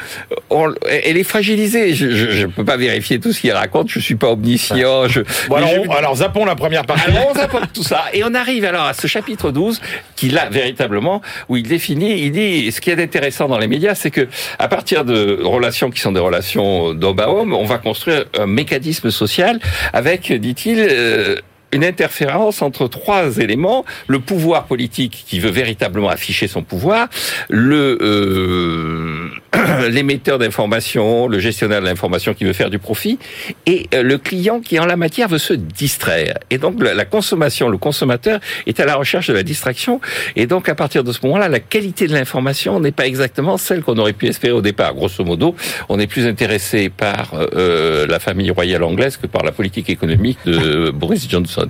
elle 0.89 1.17
est 1.17 1.23
fragilisée. 1.23 1.93
Je 1.93 2.45
ne 2.45 2.51
peux 2.51 2.65
pas 2.65 2.77
vérifier 2.77 3.19
tout 3.19 3.33
ce 3.33 3.41
qu'il 3.41 3.51
raconte, 3.51 3.89
je 3.89 3.99
suis 3.99 4.15
pas 4.15 4.29
omniscient. 4.29 5.07
Je, 5.09 5.21
bon, 5.49 5.55
alors, 5.55 5.97
alors, 5.97 6.15
zappons 6.15 6.45
la 6.45 6.55
première 6.55 6.85
partie. 6.85 7.09
Alors 7.09 7.31
on 7.31 7.33
zappons 7.33 7.59
tout 7.73 7.80
Et 8.13 8.23
on 8.23 8.33
arrive 8.33 8.65
alors 8.65 8.85
à 8.85 8.93
ce 8.93 9.07
chapitre 9.07 9.51
12 9.51 9.81
qui 10.15 10.29
là 10.29 10.49
véritablement, 10.49 11.21
où 11.49 11.57
il 11.57 11.67
définit, 11.67 12.21
il 12.21 12.31
dit, 12.31 12.71
ce 12.71 12.81
qui 12.81 12.89
est 12.89 13.01
intéressant 13.01 13.47
dans 13.47 13.57
les 13.57 13.67
médias, 13.67 13.95
c'est 13.95 14.11
que 14.11 14.27
à 14.59 14.67
partir 14.67 15.05
de 15.05 15.39
relations 15.43 15.89
qui 15.89 15.99
sont 15.99 16.11
des 16.11 16.19
relations 16.19 16.93
d'homme 16.93 17.19
à 17.19 17.29
homme, 17.29 17.53
on 17.53 17.65
va 17.65 17.77
construire 17.77 18.25
un 18.37 18.47
mécanisme 18.47 19.11
social 19.11 19.59
avec, 19.93 20.31
dit-il, 20.31 20.79
euh, 20.79 21.37
une 21.71 21.83
interférence 21.83 22.61
entre 22.61 22.87
trois 22.87 23.37
éléments 23.37 23.85
le 24.07 24.19
pouvoir 24.19 24.65
politique 24.65 25.23
qui 25.27 25.39
veut 25.39 25.51
véritablement 25.51 26.09
afficher 26.09 26.47
son 26.47 26.63
pouvoir, 26.63 27.07
le 27.49 27.97
euh, 28.01 29.29
l'émetteur 29.89 30.39
d'information, 30.39 31.27
le 31.27 31.39
gestionnaire 31.39 31.81
de 31.81 31.85
l'information 31.85 32.33
qui 32.33 32.43
veut 32.43 32.53
faire 32.53 32.69
du 32.69 32.79
profit, 32.79 33.19
et 33.65 33.87
euh, 33.93 34.03
le 34.03 34.17
client 34.17 34.59
qui 34.59 34.79
en 34.79 34.85
la 34.85 34.95
matière 34.95 35.27
veut 35.27 35.37
se 35.37 35.53
distraire. 35.53 36.37
Et 36.49 36.57
donc 36.57 36.81
la 36.81 37.05
consommation, 37.05 37.69
le 37.69 37.77
consommateur 37.77 38.39
est 38.65 38.79
à 38.79 38.85
la 38.85 38.95
recherche 38.95 39.27
de 39.27 39.33
la 39.33 39.43
distraction, 39.43 40.01
et 40.35 40.47
donc 40.47 40.69
à 40.69 40.75
partir 40.75 41.03
de 41.03 41.11
ce 41.11 41.19
moment-là, 41.23 41.49
la 41.49 41.59
qualité 41.59 42.07
de 42.07 42.13
l'information 42.13 42.79
n'est 42.79 42.91
pas 42.91 43.05
exactement 43.05 43.57
celle 43.57 43.81
qu'on 43.81 43.97
aurait 43.97 44.13
pu 44.13 44.27
espérer 44.27 44.53
au 44.53 44.61
départ. 44.61 44.93
Grosso 44.93 45.23
modo, 45.23 45.55
on 45.89 45.99
est 45.99 46.07
plus 46.07 46.25
intéressé 46.25 46.89
par 46.89 47.33
euh, 47.33 48.07
la 48.07 48.19
famille 48.19 48.51
royale 48.51 48.83
anglaise 48.83 49.17
que 49.17 49.27
par 49.27 49.43
la 49.43 49.51
politique 49.51 49.89
économique 49.89 50.39
de 50.45 50.89
Boris 50.91 51.29
Johnson. 51.29 51.60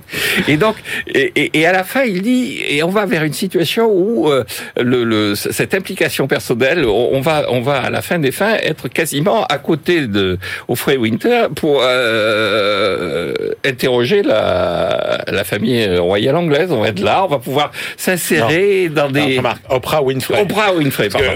Et 0.47 0.57
donc, 0.57 0.75
et, 1.07 1.51
et, 1.53 1.65
à 1.65 1.71
la 1.71 1.83
fin, 1.83 2.03
il 2.03 2.21
dit, 2.21 2.61
et 2.67 2.83
on 2.83 2.89
va 2.89 3.05
vers 3.05 3.23
une 3.23 3.33
situation 3.33 3.89
où 3.91 4.29
euh, 4.29 4.43
le, 4.77 5.03
le, 5.03 5.35
cette 5.35 5.73
implication 5.73 6.27
personnelle, 6.27 6.85
on 6.85 7.21
va, 7.21 7.45
on 7.49 7.61
va 7.61 7.81
à 7.81 7.89
la 7.89 8.01
fin 8.01 8.19
des 8.19 8.31
fins 8.31 8.55
être 8.55 8.87
quasiment 8.87 9.45
à 9.45 9.57
côté 9.57 10.07
de 10.07 10.37
Offray 10.67 10.97
Winter 10.97 11.47
pour 11.55 11.81
euh, 11.83 13.33
interroger 13.65 14.23
la, 14.23 15.23
la 15.27 15.43
famille 15.43 15.97
royale 15.97 16.35
anglaise. 16.35 16.71
On 16.71 16.81
va 16.81 16.89
être 16.89 17.01
là, 17.01 17.23
on 17.23 17.27
va 17.27 17.39
pouvoir 17.39 17.71
s'insérer 17.97 18.89
dans 18.89 19.09
des. 19.09 19.39
Non, 19.39 19.49
Oprah 19.69 20.01
Winfrey. 20.01 20.41
Oprah 20.41 20.73
Winfrey, 20.73 21.09
pardon. 21.09 21.27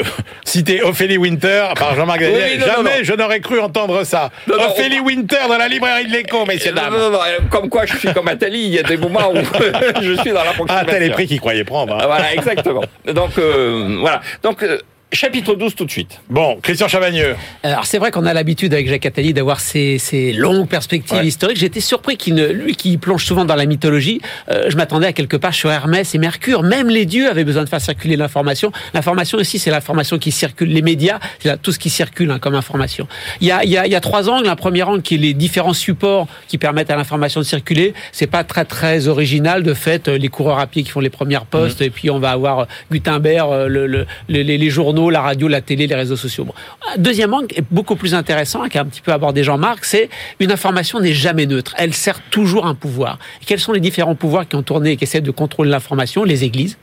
Citer 0.43 0.81
Ophélie 0.83 1.17
Winter 1.17 1.65
par 1.77 1.95
Jean-Marc 1.95 2.21
oui, 2.21 2.59
jamais 2.59 3.03
je 3.03 3.13
n'aurais 3.13 3.39
cru 3.39 3.59
entendre 3.59 4.03
ça. 4.03 4.31
Ophélie 4.49 4.99
Winter 4.99 5.47
dans 5.47 5.57
la 5.57 5.67
librairie 5.67 6.07
de 6.07 6.11
l'écho, 6.11 6.45
messieurs 6.45 6.73
dames. 6.73 6.93
Non, 6.93 6.99
non, 6.99 7.11
non, 7.11 7.19
comme 7.49 7.69
quoi 7.69 7.85
je 7.85 7.95
suis 7.97 8.13
comme 8.13 8.27
Il 8.53 8.73
y 8.73 8.79
a 8.79 8.83
des 8.83 8.97
moments 8.97 9.31
où 9.31 9.35
je 10.01 10.13
suis 10.21 10.31
dans 10.31 10.43
la 10.43 10.53
Ah, 10.69 10.83
tel 10.85 11.03
est 11.03 11.09
prix 11.09 11.27
qu'il 11.27 11.39
croyait 11.39 11.63
prendre. 11.63 11.95
Hein. 11.95 12.03
Voilà, 12.05 12.33
exactement. 12.33 12.83
Donc, 13.05 13.37
euh, 13.37 13.97
voilà. 13.99 14.21
Donc, 14.43 14.63
euh, 14.63 14.79
Chapitre 15.13 15.55
12 15.55 15.75
tout 15.75 15.85
de 15.85 15.91
suite. 15.91 16.19
Bon, 16.29 16.57
Christian 16.61 16.87
Chavagneux. 16.87 17.35
Alors 17.63 17.85
c'est 17.85 17.99
vrai 17.99 18.11
qu'on 18.11 18.25
a 18.25 18.33
l'habitude 18.33 18.73
avec 18.73 18.89
Jacques 18.89 19.05
Attali 19.05 19.33
d'avoir 19.33 19.59
ces, 19.59 19.97
ces, 19.97 20.33
longues 20.33 20.67
perspectives 20.67 21.19
ouais. 21.19 21.27
historiques. 21.27 21.57
J'étais 21.57 21.79
surpris 21.79 22.17
qu'il 22.17 22.33
ne, 22.33 22.47
lui 22.47 22.75
qui 22.75 22.97
plonge 22.97 23.23
souvent 23.23 23.45
dans 23.45 23.55
la 23.55 23.65
mythologie, 23.65 24.19
euh, 24.49 24.69
je 24.69 24.75
m'attendais 24.75 25.07
à 25.07 25.13
quelque 25.13 25.37
part 25.37 25.53
sur 25.53 25.71
Hermès 25.71 26.13
et 26.15 26.17
Mercure. 26.17 26.63
Même 26.63 26.89
les 26.89 27.05
dieux 27.05 27.29
avaient 27.29 27.43
besoin 27.43 27.63
de 27.63 27.69
faire 27.69 27.79
circuler 27.79 28.17
l'information. 28.17 28.71
L'information 28.93 29.37
aussi, 29.37 29.59
c'est 29.59 29.71
l'information 29.71 30.17
qui 30.17 30.31
circule. 30.31 30.69
Les 30.69 30.81
médias, 30.81 31.19
c'est 31.39 31.61
tout 31.61 31.71
ce 31.71 31.79
qui 31.79 31.89
circule 31.89 32.31
hein, 32.31 32.39
comme 32.39 32.55
information. 32.55 33.07
Il 33.41 33.47
y, 33.47 33.51
a, 33.51 33.63
il, 33.63 33.69
y 33.69 33.77
a, 33.77 33.85
il 33.85 33.91
y 33.91 33.95
a 33.95 34.01
trois 34.01 34.29
angles. 34.29 34.49
Un 34.49 34.55
premier 34.55 34.83
angle 34.83 35.01
qui 35.01 35.15
est 35.15 35.19
les 35.19 35.33
différents 35.33 35.73
supports 35.73 36.27
qui 36.47 36.57
permettent 36.57 36.89
à 36.89 36.95
l'information 36.95 37.39
de 37.39 37.45
circuler. 37.45 37.93
C'est 38.11 38.27
pas 38.27 38.43
très 38.43 38.65
très 38.65 39.07
original 39.07 39.63
de 39.63 39.73
fait. 39.73 40.07
Les 40.07 40.29
coureurs 40.29 40.59
à 40.59 40.67
pied 40.67 40.83
qui 40.83 40.89
font 40.89 40.99
les 40.99 41.09
premières 41.09 41.45
postes 41.45 41.81
mmh. 41.81 41.85
et 41.85 41.89
puis 41.89 42.09
on 42.09 42.19
va 42.19 42.31
avoir 42.31 42.67
Gutenberg, 42.91 43.67
le, 43.67 43.87
le, 43.87 44.05
les, 44.27 44.43
les 44.43 44.69
journaux, 44.69 45.04
la 45.09 45.21
radio, 45.21 45.47
la 45.47 45.61
télé, 45.61 45.87
les 45.87 45.95
réseaux 45.95 46.15
sociaux. 46.15 46.45
Bon. 46.45 46.53
Deuxième 46.97 47.33
angle, 47.33 47.47
est 47.55 47.63
beaucoup 47.71 47.95
plus 47.95 48.13
intéressant, 48.13 48.67
qui 48.67 48.77
a 48.77 48.81
un 48.81 48.85
petit 48.85 49.01
peu 49.01 49.11
abordé 49.11 49.43
Jean-Marc, 49.43 49.85
c'est 49.85 50.09
une 50.39 50.51
information 50.51 50.99
n'est 50.99 51.13
jamais 51.13 51.45
neutre. 51.45 51.73
Elle 51.77 51.93
sert 51.93 52.21
toujours 52.29 52.65
un 52.65 52.75
pouvoir. 52.75 53.19
Quels 53.45 53.59
sont 53.59 53.71
les 53.71 53.79
différents 53.79 54.15
pouvoirs 54.15 54.47
qui 54.47 54.55
ont 54.55 54.63
tourné 54.63 54.91
et 54.91 54.97
qui 54.97 55.03
essaient 55.03 55.21
de 55.21 55.31
contrôler 55.31 55.69
l'information? 55.69 56.23
Les 56.23 56.43
églises, 56.43 56.77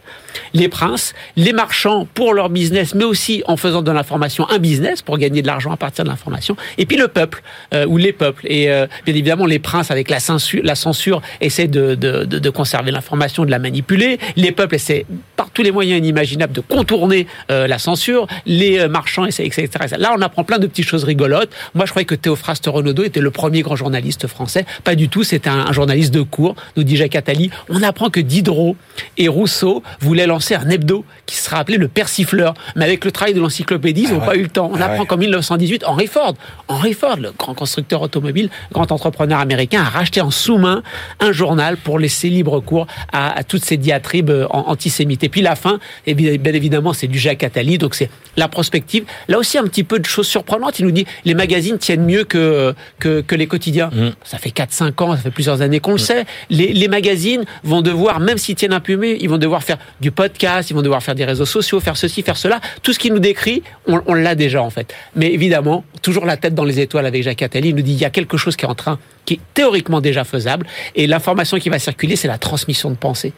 les 0.54 0.68
princes, 0.68 1.14
les 1.36 1.52
marchands 1.52 2.06
pour 2.14 2.34
leur 2.34 2.50
business, 2.50 2.94
mais 2.94 3.04
aussi 3.04 3.42
en 3.46 3.56
faisant 3.56 3.82
de 3.82 3.90
l'information 3.90 4.48
un 4.50 4.58
business 4.58 5.02
pour 5.02 5.18
gagner 5.18 5.42
de 5.42 5.46
l'argent 5.46 5.72
à 5.72 5.76
partir 5.76 6.04
de 6.04 6.10
l'information. 6.10 6.56
Et 6.78 6.86
puis 6.86 6.96
le 6.96 7.08
peuple, 7.08 7.42
euh, 7.74 7.86
ou 7.86 7.96
les 7.96 8.12
peuples. 8.12 8.46
Et 8.46 8.70
euh, 8.70 8.86
bien 9.04 9.14
évidemment, 9.14 9.46
les 9.46 9.58
princes, 9.58 9.90
avec 9.90 10.10
la 10.10 10.20
censure, 10.20 11.22
essaient 11.40 11.68
de 11.68 12.50
conserver 12.50 12.90
l'information, 12.90 13.44
de 13.44 13.50
la 13.50 13.58
manipuler. 13.58 14.18
Les 14.36 14.52
peuples 14.52 14.74
essaient 14.74 15.06
par 15.36 15.50
tous 15.50 15.62
les 15.62 15.70
moyens 15.70 15.98
inimaginables 15.98 16.52
de 16.52 16.60
contourner 16.60 17.26
euh, 17.50 17.66
la 17.66 17.78
censure 17.78 18.01
les 18.46 18.88
marchands, 18.88 19.26
etc., 19.26 19.48
etc. 19.48 19.78
Là, 19.98 20.14
on 20.16 20.22
apprend 20.22 20.44
plein 20.44 20.58
de 20.58 20.66
petites 20.66 20.86
choses 20.86 21.04
rigolotes. 21.04 21.50
Moi, 21.74 21.86
je 21.86 21.90
croyais 21.90 22.06
que 22.06 22.14
Théophraste 22.14 22.66
Renaudot 22.66 23.04
était 23.04 23.20
le 23.20 23.30
premier 23.30 23.62
grand 23.62 23.76
journaliste 23.76 24.26
français. 24.26 24.64
Pas 24.84 24.94
du 24.94 25.08
tout, 25.08 25.24
c'était 25.24 25.50
un, 25.50 25.66
un, 25.66 25.72
journaliste 25.72 26.12
de 26.12 26.22
cours, 26.22 26.54
nous 26.76 26.84
dit 26.84 26.96
Jacques 26.96 27.16
Attali. 27.16 27.50
On 27.68 27.82
apprend 27.82 28.10
que 28.10 28.20
Diderot 28.20 28.76
et 29.18 29.28
Rousseau 29.28 29.82
voulaient 30.00 30.26
lancer 30.26 30.54
un 30.54 30.68
hebdo 30.68 31.04
qui 31.26 31.36
sera 31.36 31.58
appelé 31.58 31.78
le 31.78 31.88
Persifleur. 31.88 32.54
Mais 32.76 32.84
avec 32.84 33.04
le 33.04 33.12
travail 33.12 33.34
de 33.34 33.40
l'encyclopédie, 33.40 34.02
ils 34.04 34.10
n'ont 34.10 34.16
ah 34.16 34.20
ouais. 34.20 34.26
pas 34.26 34.36
eu 34.36 34.42
le 34.42 34.48
temps. 34.48 34.70
On 34.72 34.80
ah 34.80 34.86
apprend 34.86 35.00
ouais. 35.00 35.06
qu'en 35.06 35.16
1918, 35.16 35.84
Henry 35.86 36.06
Ford, 36.06 36.34
Henry 36.68 36.94
Ford, 36.94 37.16
le 37.16 37.32
grand 37.32 37.54
constructeur 37.54 38.02
automobile, 38.02 38.50
grand 38.72 38.90
entrepreneur 38.92 39.38
américain, 39.38 39.82
a 39.82 39.88
racheté 39.88 40.20
en 40.20 40.30
sous-main 40.30 40.82
un 41.20 41.32
journal 41.32 41.76
pour 41.76 41.98
laisser 41.98 42.28
libre 42.28 42.60
cours 42.60 42.86
à, 43.12 43.36
à 43.36 43.44
toutes 43.44 43.64
ces 43.64 43.76
diatribes 43.76 44.32
antisémites. 44.50 45.24
Et 45.24 45.28
puis 45.28 45.42
la 45.42 45.56
fin, 45.56 45.78
et 46.06 46.14
bien, 46.14 46.36
bien 46.36 46.52
évidemment, 46.52 46.92
c'est 46.92 47.06
du 47.06 47.18
Jacques 47.18 47.42
Attali, 47.42 47.78
donc 47.78 47.91
c'est 47.96 48.10
la 48.36 48.48
prospective. 48.48 49.04
Là 49.28 49.38
aussi, 49.38 49.58
un 49.58 49.64
petit 49.64 49.84
peu 49.84 49.98
de 49.98 50.06
choses 50.06 50.26
surprenantes. 50.26 50.78
Il 50.78 50.86
nous 50.86 50.92
dit 50.92 51.06
les 51.24 51.34
magazines 51.34 51.78
tiennent 51.78 52.04
mieux 52.04 52.24
que, 52.24 52.74
que, 52.98 53.20
que 53.20 53.34
les 53.34 53.46
quotidiens. 53.46 53.90
Mmh. 53.92 54.10
Ça 54.24 54.38
fait 54.38 54.50
4-5 54.50 55.02
ans, 55.02 55.16
ça 55.16 55.22
fait 55.22 55.30
plusieurs 55.30 55.60
années 55.60 55.80
qu'on 55.80 55.92
mmh. 55.92 55.94
le 55.94 55.98
sait. 55.98 56.24
Les, 56.50 56.72
les, 56.72 56.88
magazines 56.88 57.44
vont 57.62 57.82
devoir, 57.82 58.20
même 58.20 58.38
s'ils 58.38 58.54
tiennent 58.54 58.72
imprimés, 58.72 59.18
ils 59.20 59.28
vont 59.28 59.38
devoir 59.38 59.62
faire 59.62 59.78
du 60.00 60.10
podcast, 60.10 60.70
ils 60.70 60.74
vont 60.74 60.82
devoir 60.82 61.02
faire 61.02 61.14
des 61.14 61.24
réseaux 61.24 61.46
sociaux, 61.46 61.80
faire 61.80 61.96
ceci, 61.96 62.22
faire 62.22 62.36
cela. 62.36 62.60
Tout 62.82 62.92
ce 62.92 62.98
qu'il 62.98 63.12
nous 63.12 63.20
décrit, 63.20 63.62
on, 63.86 64.00
on 64.06 64.14
l'a 64.14 64.34
déjà 64.34 64.62
en 64.62 64.70
fait. 64.70 64.94
Mais 65.14 65.32
évidemment, 65.32 65.84
toujours 66.00 66.24
la 66.24 66.36
tête 66.36 66.54
dans 66.54 66.64
les 66.64 66.80
étoiles 66.80 67.06
avec 67.06 67.22
Jacques 67.22 67.42
Attali, 67.42 67.70
il 67.70 67.74
nous 67.74 67.82
dit 67.82 67.92
il 67.92 68.00
y 68.00 68.04
a 68.04 68.10
quelque 68.10 68.36
chose 68.36 68.56
qui 68.56 68.64
est 68.64 68.68
en 68.68 68.74
train 68.74 68.98
qui 69.24 69.34
est 69.34 69.40
théoriquement 69.54 70.00
déjà 70.00 70.24
faisable. 70.24 70.66
Et 70.94 71.06
l'information 71.06 71.58
qui 71.58 71.68
va 71.68 71.78
circuler, 71.78 72.16
c'est 72.16 72.28
la 72.28 72.38
transmission 72.38 72.90
de 72.90 72.96
pensée. 72.96 73.32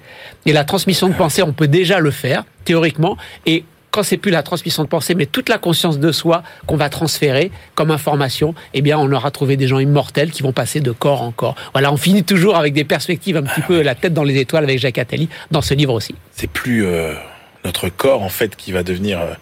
Et 0.46 0.52
la 0.52 0.64
transmission 0.64 1.08
de 1.08 1.14
pensée, 1.14 1.42
on 1.42 1.52
peut 1.52 1.68
déjà 1.68 2.00
le 2.00 2.10
faire, 2.10 2.44
théoriquement. 2.64 3.16
Et 3.46 3.64
quand 3.94 4.02
c'est 4.02 4.16
plus 4.16 4.32
la 4.32 4.42
transmission 4.42 4.82
de 4.82 4.88
pensée, 4.88 5.14
mais 5.14 5.26
toute 5.26 5.48
la 5.48 5.56
conscience 5.56 6.00
de 6.00 6.10
soi 6.10 6.42
qu'on 6.66 6.76
va 6.76 6.88
transférer 6.88 7.52
comme 7.76 7.92
information, 7.92 8.52
eh 8.72 8.82
bien, 8.82 8.98
on 8.98 9.10
aura 9.12 9.30
trouvé 9.30 9.56
des 9.56 9.68
gens 9.68 9.78
immortels 9.78 10.32
qui 10.32 10.42
vont 10.42 10.50
passer 10.50 10.80
de 10.80 10.90
corps 10.90 11.22
en 11.22 11.30
corps. 11.30 11.54
Voilà, 11.74 11.92
on 11.92 11.96
finit 11.96 12.24
toujours 12.24 12.56
avec 12.56 12.74
des 12.74 12.82
perspectives 12.82 13.36
un 13.36 13.44
petit 13.44 13.60
peu 13.60 13.82
la 13.82 13.94
tête 13.94 14.12
dans 14.12 14.24
les 14.24 14.36
étoiles 14.38 14.64
avec 14.64 14.80
Jacques 14.80 14.98
Attali 14.98 15.28
dans 15.52 15.62
ce 15.62 15.74
livre 15.74 15.94
aussi. 15.94 16.16
C'est 16.32 16.50
plus 16.50 16.84
euh, 16.84 17.14
notre 17.64 17.88
corps 17.88 18.22
en 18.22 18.28
fait 18.28 18.56
qui 18.56 18.72
va 18.72 18.82
devenir 18.82 19.20
euh... 19.20 19.34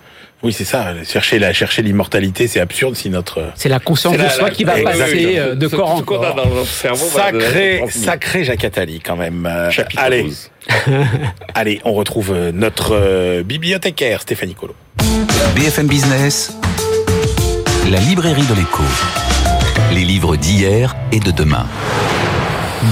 Oui, 0.42 0.52
c'est 0.52 0.64
ça. 0.64 0.92
Chercher 1.04 1.38
la, 1.38 1.52
chercher 1.52 1.82
l'immortalité, 1.82 2.48
c'est 2.48 2.58
absurde 2.58 2.96
si 2.96 3.10
notre. 3.10 3.52
C'est 3.54 3.68
la 3.68 3.78
conscience 3.78 4.16
de 4.16 4.28
soi 4.28 4.50
qui 4.50 4.64
va 4.64 4.72
passer 4.82 5.38
euh, 5.38 5.54
de 5.54 5.68
corps 5.68 5.92
en 5.92 6.02
corps. 6.02 6.36
Sacré, 6.66 7.84
sacré 7.88 8.42
Jacques 8.42 8.64
Attali 8.64 8.98
quand 8.98 9.14
même. 9.14 9.48
Chapitre 9.70 10.02
Allez, 10.02 10.26
allez, 11.54 11.80
on 11.84 11.92
retrouve 11.92 12.34
notre 12.52 12.90
euh, 12.92 13.42
bibliothécaire 13.44 14.22
Stéphanie 14.22 14.54
Colo. 14.54 14.74
BFM 15.54 15.86
Business, 15.86 16.56
la 17.90 17.98
librairie 18.00 18.46
de 18.46 18.54
l'écho. 18.54 18.82
Les 19.92 20.04
livres 20.04 20.36
d'hier 20.36 20.96
et 21.12 21.20
de 21.20 21.30
demain. 21.30 21.66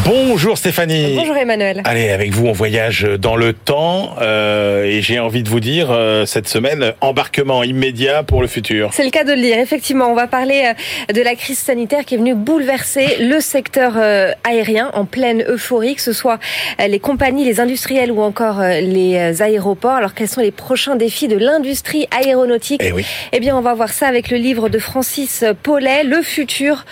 Bonjour 0.05 0.57
Stéphanie. 0.57 1.17
Bonjour 1.17 1.37
Emmanuel. 1.37 1.83
Allez, 1.85 2.11
avec 2.11 2.31
vous, 2.31 2.47
on 2.47 2.53
voyage 2.53 3.03
dans 3.19 3.35
le 3.35 3.53
temps 3.53 4.15
euh, 4.21 4.85
et 4.85 5.03
j'ai 5.03 5.19
envie 5.19 5.43
de 5.43 5.49
vous 5.49 5.59
dire 5.59 5.89
euh, 5.91 6.27
cette 6.27 6.47
semaine 6.47 6.93
embarquement 7.01 7.65
immédiat 7.65 8.23
pour 8.23 8.41
le 8.41 8.47
futur. 8.47 8.91
C'est 8.93 9.03
le 9.03 9.11
cas 9.11 9.25
de 9.25 9.33
le 9.33 9.41
dire. 9.41 9.59
Effectivement, 9.59 10.07
on 10.07 10.15
va 10.15 10.29
parler 10.29 10.73
euh, 11.09 11.13
de 11.13 11.21
la 11.21 11.35
crise 11.35 11.59
sanitaire 11.59 12.05
qui 12.05 12.15
est 12.15 12.19
venue 12.19 12.37
bouleverser 12.37 13.17
le 13.19 13.41
secteur 13.41 13.95
euh, 13.97 14.31
aérien 14.45 14.93
en 14.95 15.07
pleine 15.07 15.43
euphorie, 15.49 15.97
que 15.97 16.03
ce 16.03 16.13
soit 16.13 16.39
euh, 16.81 16.87
les 16.87 17.01
compagnies, 17.01 17.45
les 17.45 17.59
industriels 17.59 18.13
ou 18.13 18.23
encore 18.23 18.61
les 18.61 19.43
aéroports. 19.43 19.97
Alors 19.97 20.15
quels 20.15 20.29
sont 20.29 20.41
les 20.41 20.53
prochains 20.53 20.95
défis 20.95 21.27
de 21.27 21.37
l'industrie 21.37 22.07
aéronautique? 22.13 22.81
Eh 22.85 22.93
oui. 22.93 23.05
Eh 23.33 23.41
bien, 23.41 23.57
on 23.57 23.61
va 23.61 23.75
voir 23.75 23.89
ça 23.89 24.07
avec 24.07 24.31
le 24.31 24.37
livre 24.37 24.69
de 24.69 24.79
Francis 24.79 25.45
Paulet, 25.65 26.05
Le 26.05 26.23
futur 26.23 26.85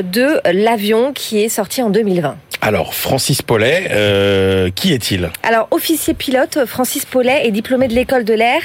de 0.00 0.40
l'avion, 0.50 1.12
qui 1.12 1.42
est 1.42 1.50
sorti 1.50 1.82
en 1.82 1.90
2020. 1.90 2.36
Alors, 2.60 2.94
Francis 2.94 3.42
Paulet, 3.42 3.88
euh, 3.90 4.70
qui 4.74 4.92
est-il 4.92 5.30
Alors, 5.42 5.68
officier 5.70 6.14
pilote, 6.14 6.64
Francis 6.66 7.04
Paulet 7.04 7.46
est 7.46 7.50
diplômé 7.50 7.88
de 7.88 7.94
l'école 7.94 8.24
de 8.24 8.34
l'air, 8.34 8.60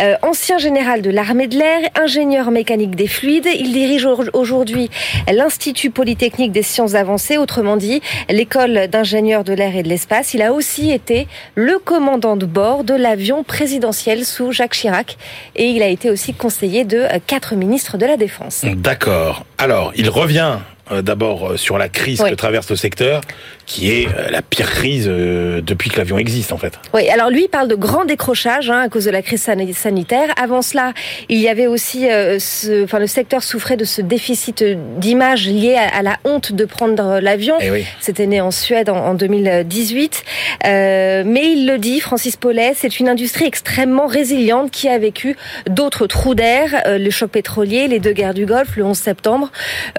euh, 0.00 0.16
ancien 0.22 0.58
général 0.58 1.02
de 1.02 1.10
l'armée 1.10 1.46
de 1.46 1.56
l'air, 1.56 1.80
ingénieur 1.94 2.50
mécanique 2.50 2.94
des 2.94 3.06
fluides. 3.06 3.48
Il 3.58 3.72
dirige 3.72 4.06
aujourd'hui 4.32 4.90
l'Institut 5.32 5.90
Polytechnique 5.90 6.52
des 6.52 6.62
sciences 6.62 6.94
avancées, 6.94 7.38
autrement 7.38 7.76
dit, 7.76 8.02
l'école 8.28 8.88
d'ingénieurs 8.88 9.44
de 9.44 9.52
l'air 9.52 9.76
et 9.76 9.82
de 9.82 9.88
l'espace. 9.88 10.34
Il 10.34 10.42
a 10.42 10.52
aussi 10.52 10.90
été 10.90 11.26
le 11.54 11.78
commandant 11.78 12.36
de 12.36 12.46
bord 12.46 12.84
de 12.84 12.94
l'avion 12.94 13.44
présidentiel 13.44 14.24
sous 14.24 14.52
Jacques 14.52 14.74
Chirac 14.74 15.16
et 15.56 15.68
il 15.68 15.82
a 15.82 15.88
été 15.88 16.10
aussi 16.10 16.34
conseiller 16.34 16.84
de 16.84 17.04
quatre 17.26 17.54
ministres 17.54 17.98
de 17.98 18.06
la 18.06 18.16
Défense. 18.16 18.64
D'accord. 18.64 19.44
Alors, 19.58 19.92
il 19.96 20.08
revient 20.08 20.56
euh, 20.56 20.77
d'abord 21.02 21.52
euh, 21.52 21.56
sur 21.56 21.78
la 21.78 21.88
crise 21.88 22.20
que 22.20 22.34
traverse 22.34 22.70
le 22.70 22.76
secteur, 22.76 23.20
qui 23.68 23.92
est 23.92 24.08
euh, 24.08 24.30
la 24.30 24.42
pire 24.42 24.70
crise 24.70 25.06
depuis 25.06 25.90
que 25.90 25.98
l'avion 25.98 26.18
existe 26.18 26.52
en 26.52 26.58
fait. 26.58 26.74
Oui, 26.94 27.08
alors 27.08 27.30
lui 27.30 27.44
il 27.44 27.48
parle 27.48 27.68
de 27.68 27.76
grand 27.76 28.04
décrochage 28.04 28.70
hein, 28.70 28.80
à 28.80 28.88
cause 28.88 29.04
de 29.04 29.10
la 29.10 29.22
crise 29.22 29.48
sanitaire. 29.74 30.28
Avant 30.40 30.62
cela, 30.62 30.94
il 31.28 31.38
y 31.38 31.48
avait 31.48 31.66
aussi, 31.66 32.06
ce, 32.38 32.84
enfin 32.84 32.98
le 32.98 33.06
secteur 33.06 33.42
souffrait 33.42 33.76
de 33.76 33.84
ce 33.84 34.02
déficit 34.02 34.64
d'image 34.98 35.46
lié 35.46 35.76
à, 35.76 36.02
la 36.02 36.16
honte 36.24 36.52
de 36.52 36.64
prendre 36.64 37.20
l'avion. 37.20 37.56
Eh 37.60 37.84
C'était 38.00 38.26
né 38.26 38.40
en 38.40 38.50
Suède 38.50 38.88
en, 38.88 39.14
2018, 39.14 40.24
euh, 40.66 41.22
mais 41.26 41.52
il 41.52 41.66
le 41.66 41.78
dit, 41.78 42.00
Francis 42.00 42.36
Paulet, 42.36 42.72
c'est 42.74 42.98
une 42.98 43.08
industrie 43.08 43.44
extrêmement 43.44 44.06
résiliente 44.06 44.70
qui 44.70 44.88
a 44.88 44.98
vécu 44.98 45.36
d'autres 45.68 46.06
trous 46.06 46.34
d'air, 46.34 46.82
le 46.86 47.10
choc 47.10 47.30
pétrolier, 47.30 47.88
les 47.88 47.98
deux 47.98 48.12
guerres 48.12 48.34
du 48.34 48.46
Golfe, 48.46 48.76
le 48.76 48.84
11 48.84 48.96
septembre, 48.96 49.50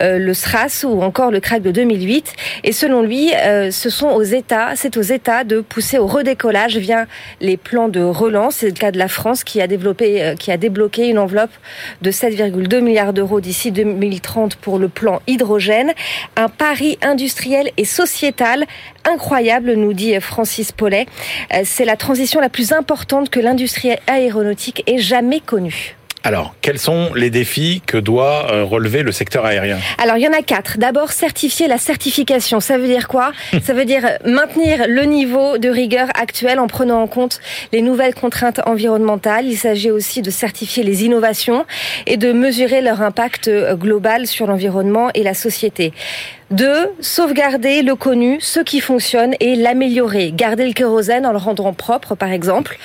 euh, 0.01 0.17
le 0.17 0.33
SRAS 0.33 0.85
ou 0.85 1.01
encore 1.01 1.31
le 1.31 1.39
crack 1.39 1.61
de 1.61 1.71
2008. 1.71 2.33
Et 2.63 2.71
selon 2.71 3.01
lui, 3.01 3.31
euh, 3.35 3.58
ce 3.71 3.89
sont 3.89 4.07
aux 4.07 4.23
États, 4.23 4.75
c'est 4.75 4.97
aux 4.97 5.01
États 5.01 5.43
de 5.43 5.61
pousser 5.61 5.97
au 5.97 6.07
redécollage 6.07 6.77
via 6.77 7.05
les 7.41 7.57
plans 7.57 7.89
de 7.89 8.01
relance. 8.01 8.57
C'est 8.57 8.67
le 8.67 8.73
cas 8.73 8.91
de 8.91 8.97
la 8.97 9.07
France 9.07 9.43
qui 9.43 9.61
a 9.61 9.67
développé, 9.67 10.21
euh, 10.21 10.35
qui 10.35 10.55
débloqué 10.57 11.07
une 11.07 11.19
enveloppe 11.19 11.51
de 12.01 12.11
7,2 12.11 12.81
milliards 12.81 13.13
d'euros 13.13 13.39
d'ici 13.41 13.71
2030 13.71 14.55
pour 14.55 14.79
le 14.79 14.89
plan 14.89 15.21
hydrogène. 15.27 15.93
Un 16.35 16.49
pari 16.49 16.97
industriel 17.01 17.71
et 17.77 17.85
sociétal 17.85 18.65
incroyable, 19.05 19.73
nous 19.73 19.93
dit 19.93 20.19
Francis 20.19 20.71
Paulet. 20.71 21.05
Euh, 21.53 21.61
c'est 21.63 21.85
la 21.85 21.95
transition 21.95 22.39
la 22.39 22.49
plus 22.49 22.71
importante 22.71 23.29
que 23.29 23.39
l'industrie 23.39 23.91
aéronautique 24.07 24.83
ait 24.87 24.97
jamais 24.97 25.39
connue. 25.39 25.98
Alors, 26.23 26.53
quels 26.61 26.79
sont 26.79 27.13
les 27.15 27.29
défis 27.29 27.81
que 27.85 27.97
doit 27.97 28.51
euh, 28.51 28.65
relever 28.65 29.03
le 29.03 29.11
secteur 29.13 29.45
aérien? 29.45 29.77
Alors, 29.97 30.17
il 30.17 30.21
y 30.21 30.27
en 30.27 30.33
a 30.33 30.41
quatre. 30.41 30.77
D'abord, 30.77 31.11
certifier 31.11 31.67
la 31.67 31.77
certification. 31.77 32.59
Ça 32.59 32.77
veut 32.77 32.87
dire 32.87 33.07
quoi? 33.07 33.31
Ça 33.63 33.73
veut 33.73 33.85
dire 33.85 34.03
maintenir 34.25 34.85
le 34.87 35.03
niveau 35.03 35.57
de 35.57 35.69
rigueur 35.69 36.09
actuel 36.15 36.59
en 36.59 36.67
prenant 36.67 37.01
en 37.01 37.07
compte 37.07 37.39
les 37.71 37.81
nouvelles 37.81 38.15
contraintes 38.15 38.59
environnementales. 38.65 39.45
Il 39.45 39.57
s'agit 39.57 39.91
aussi 39.91 40.21
de 40.21 40.29
certifier 40.29 40.83
les 40.83 41.05
innovations 41.05 41.65
et 42.05 42.17
de 42.17 42.33
mesurer 42.33 42.81
leur 42.81 43.01
impact 43.01 43.47
euh, 43.47 43.75
global 43.75 44.27
sur 44.27 44.45
l'environnement 44.45 45.09
et 45.13 45.23
la 45.23 45.33
société. 45.33 45.93
Deux, 46.51 46.89
sauvegarder 46.99 47.83
le 47.83 47.95
connu, 47.95 48.39
ce 48.41 48.59
qui 48.59 48.79
fonctionne 48.79 49.35
et 49.39 49.55
l'améliorer. 49.55 50.31
Garder 50.31 50.65
le 50.65 50.73
kérosène 50.73 51.27
en 51.27 51.31
le 51.31 51.37
rendant 51.37 51.73
propre, 51.73 52.15
par 52.15 52.31
exemple. 52.31 52.79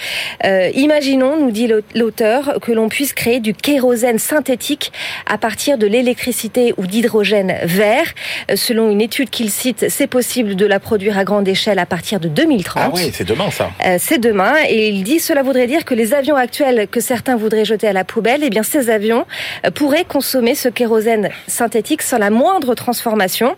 Euh, 0.45 0.71
imaginons, 0.75 1.39
nous 1.41 1.51
dit 1.51 1.71
l'auteur, 1.95 2.59
que 2.61 2.73
l'on 2.73 2.91
puisse 2.91 3.15
créer 3.15 3.41
du 3.41 3.55
kérosène 3.55 4.19
synthétique 4.19 4.93
à 5.27 5.39
partir 5.39 5.79
de 5.79 5.87
l'électricité 5.87 6.75
ou 6.77 6.87
d'hydrogène 6.87 7.55
vert. 7.65 8.13
Euh, 8.51 8.57
selon 8.57 8.91
une 8.91 9.01
étude 9.01 9.31
qu'il 9.31 9.51
cite, 9.51 9.87
c'est 9.89 10.09
possible 10.09 10.57
de 10.57 10.67
la 10.67 10.79
produire 10.79 11.17
à 11.17 11.25
grande 11.25 11.49
échelle 11.49 11.79
à 11.79 11.87
partir 11.87 12.21
de 12.21 12.29
2030. 12.29 12.83
Ah 12.85 12.91
oui, 12.95 13.11
c'est 13.15 13.27
demain 13.27 13.51
ça. 13.51 13.71
Euh, 13.87 13.97
c'est 13.99 14.19
demain. 14.19 14.55
Et 14.69 14.89
il 14.89 15.05
dit, 15.05 15.21
cela 15.21 15.43
voudrait 15.43 15.67
dire 15.67 15.87
que 15.87 15.95
les 15.95 16.13
avions 16.13 16.37
actuels 16.37 16.87
que 16.87 17.01
certains 17.01 17.37
voudraient 17.37 17.65
jeter 17.65 17.89
à 17.89 17.95
la 17.95 18.05
poubelle, 18.05 18.43
eh 18.45 18.51
bien 18.51 18.63
ces 18.63 18.91
avions 18.91 19.25
euh, 19.65 19.71
pourraient 19.71 20.05
consommer 20.05 20.55
ce 20.55 20.69
kérosène 20.69 21.31
synthétique 21.47 22.03
sans 22.03 22.19
la 22.19 22.29
moindre 22.29 22.75
transformation. 22.75 23.54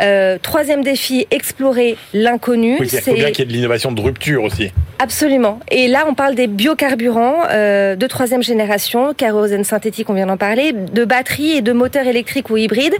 Euh, 0.00 0.38
troisième 0.40 0.82
défi, 0.82 1.26
explorer 1.30 1.96
l'inconnu. 2.12 2.78
Oui, 2.80 2.88
il 2.92 3.00
faut 3.00 3.14
bien 3.14 3.30
qu'il 3.30 3.40
y 3.40 3.42
ait 3.42 3.50
de 3.50 3.52
l'innovation 3.52 3.92
de 3.92 4.00
rupture 4.00 4.44
aussi. 4.44 4.72
Absolument. 5.02 5.60
Et 5.70 5.88
là, 5.88 6.04
on 6.06 6.12
parle 6.12 6.34
des 6.34 6.46
biocarburants 6.46 7.44
euh, 7.50 7.96
de 7.96 8.06
troisième 8.06 8.42
génération, 8.42 9.14
kérosène 9.14 9.64
synthétique, 9.64 10.10
on 10.10 10.12
vient 10.12 10.26
d'en 10.26 10.36
parler, 10.36 10.74
de 10.74 11.06
batteries 11.06 11.52
et 11.52 11.62
de 11.62 11.72
moteurs 11.72 12.06
électriques 12.06 12.50
ou 12.50 12.58
hybrides. 12.58 12.96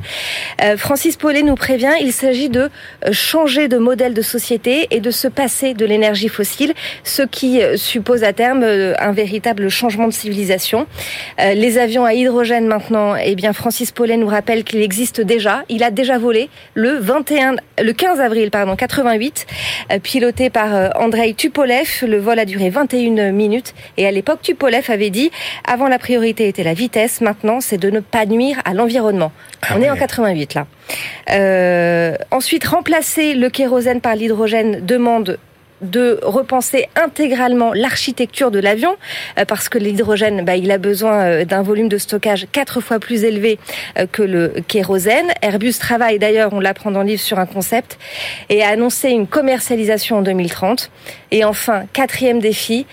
Euh, 0.65 0.79
Francis 0.79 1.19
Paulet 1.19 1.43
nous 1.43 1.57
prévient, 1.57 1.93
il 2.01 2.15
s'agit 2.15 2.49
de 2.49 2.71
euh, 3.05 3.13
changer 3.13 3.69
de 3.69 3.77
modèle 3.77 4.15
de 4.15 4.23
société 4.23 4.89
et 4.91 5.01
de 5.01 5.11
se 5.11 5.29
passer 5.29 5.75
de 5.75 5.85
l'énergie 5.85 6.29
fossile, 6.29 6.73
ce 7.05 7.21
qui 7.21 7.61
euh, 7.61 7.77
suppose 7.77 8.25
à 8.25 8.33
terme 8.33 8.63
euh, 8.63 8.95
un 8.99 9.13
véritable 9.13 9.69
changement 9.69 10.09
de 10.09 10.15
civilisation. 10.15 10.87
les 11.39 11.77
avions 11.77 12.07
à 12.07 12.15
hydrogène 12.15 12.67
maintenant, 12.67 13.15
eh 13.15 13.35
bien, 13.35 13.53
Francis 13.53 13.93
Paulet 13.93 14.17
nous 14.17 14.27
rappelle 14.27 14.65
qu'il 14.65 14.81
existe 14.81 15.21
déjà. 15.21 15.65
Il 15.69 15.83
a 15.83 15.91
déjà 15.91 16.17
volé 16.17 16.49
le 16.73 16.97
21, 16.97 17.57
le 17.79 17.93
15 17.93 18.21
avril, 18.21 18.51
pardon, 18.51 18.75
88, 18.75 19.47
piloté 20.03 20.49
par 20.49 20.99
Andrei 20.99 21.35
Tupolev 21.35 21.90
le 22.03 22.19
vol 22.19 22.39
a 22.39 22.45
duré 22.45 22.71
21 22.71 23.33
minutes 23.33 23.75
et 23.97 24.07
à 24.07 24.11
l'époque, 24.11 24.43
Tupolev 24.43 24.91
avait 24.91 25.11
dit 25.11 25.31
avant 25.67 25.89
la 25.89 25.99
priorité 25.99 26.49
était 26.49 26.63
la 26.63 26.75
vitesse, 26.75 27.21
maintenant 27.21 27.61
c'est 27.61 27.79
de 27.79 27.91
ne 27.91 28.01
pas 28.01 28.27
nuire 28.27 28.61
à 28.65 28.75
l'environnement. 28.75 29.33
Ah 29.63 29.75
On 29.77 29.83
est 29.83 29.91
en 29.91 29.97
88 29.97 30.55
là. 30.55 30.67
Euh, 31.31 32.17
ensuite, 32.31 32.65
remplacer 32.65 33.35
le 33.35 33.51
kérosène 33.51 34.01
par 34.01 34.15
l'hydrogène 34.17 34.85
demande 34.85 35.39
de 35.83 36.19
repenser 36.23 36.89
intégralement 36.97 37.73
l'architecture 37.73 38.51
de 38.51 38.59
l'avion, 38.59 38.97
euh, 39.39 39.45
parce 39.45 39.69
que 39.69 39.79
l'hydrogène, 39.79 40.45
bah, 40.45 40.57
il 40.57 40.71
a 40.71 40.79
besoin 40.79 41.25
euh, 41.25 41.45
d'un 41.45 41.63
volume 41.63 41.89
de 41.89 41.99
stockage 41.99 42.47
quatre 42.53 42.81
fois 42.81 42.99
plus 42.99 43.25
élevé 43.25 43.59
euh, 43.99 44.07
que 44.11 44.23
le 44.23 44.55
kérosène. 44.69 45.29
Airbus 45.43 45.75
travaille 45.75 46.19
d'ailleurs, 46.19 46.53
on 46.53 46.61
l'apprend 46.61 46.91
dans 46.91 47.01
le 47.01 47.09
livre, 47.09 47.21
sur 47.21 47.39
un 47.39 47.47
concept 47.47 47.99
et 48.49 48.63
a 48.63 48.69
annoncé 48.69 49.11
une 49.11 49.27
commercialisation 49.27 50.19
en 50.19 50.23
2030. 50.23 50.91
Et 51.33 51.45
enfin, 51.45 51.85
quatrième 51.93 52.41
défi, 52.41 52.87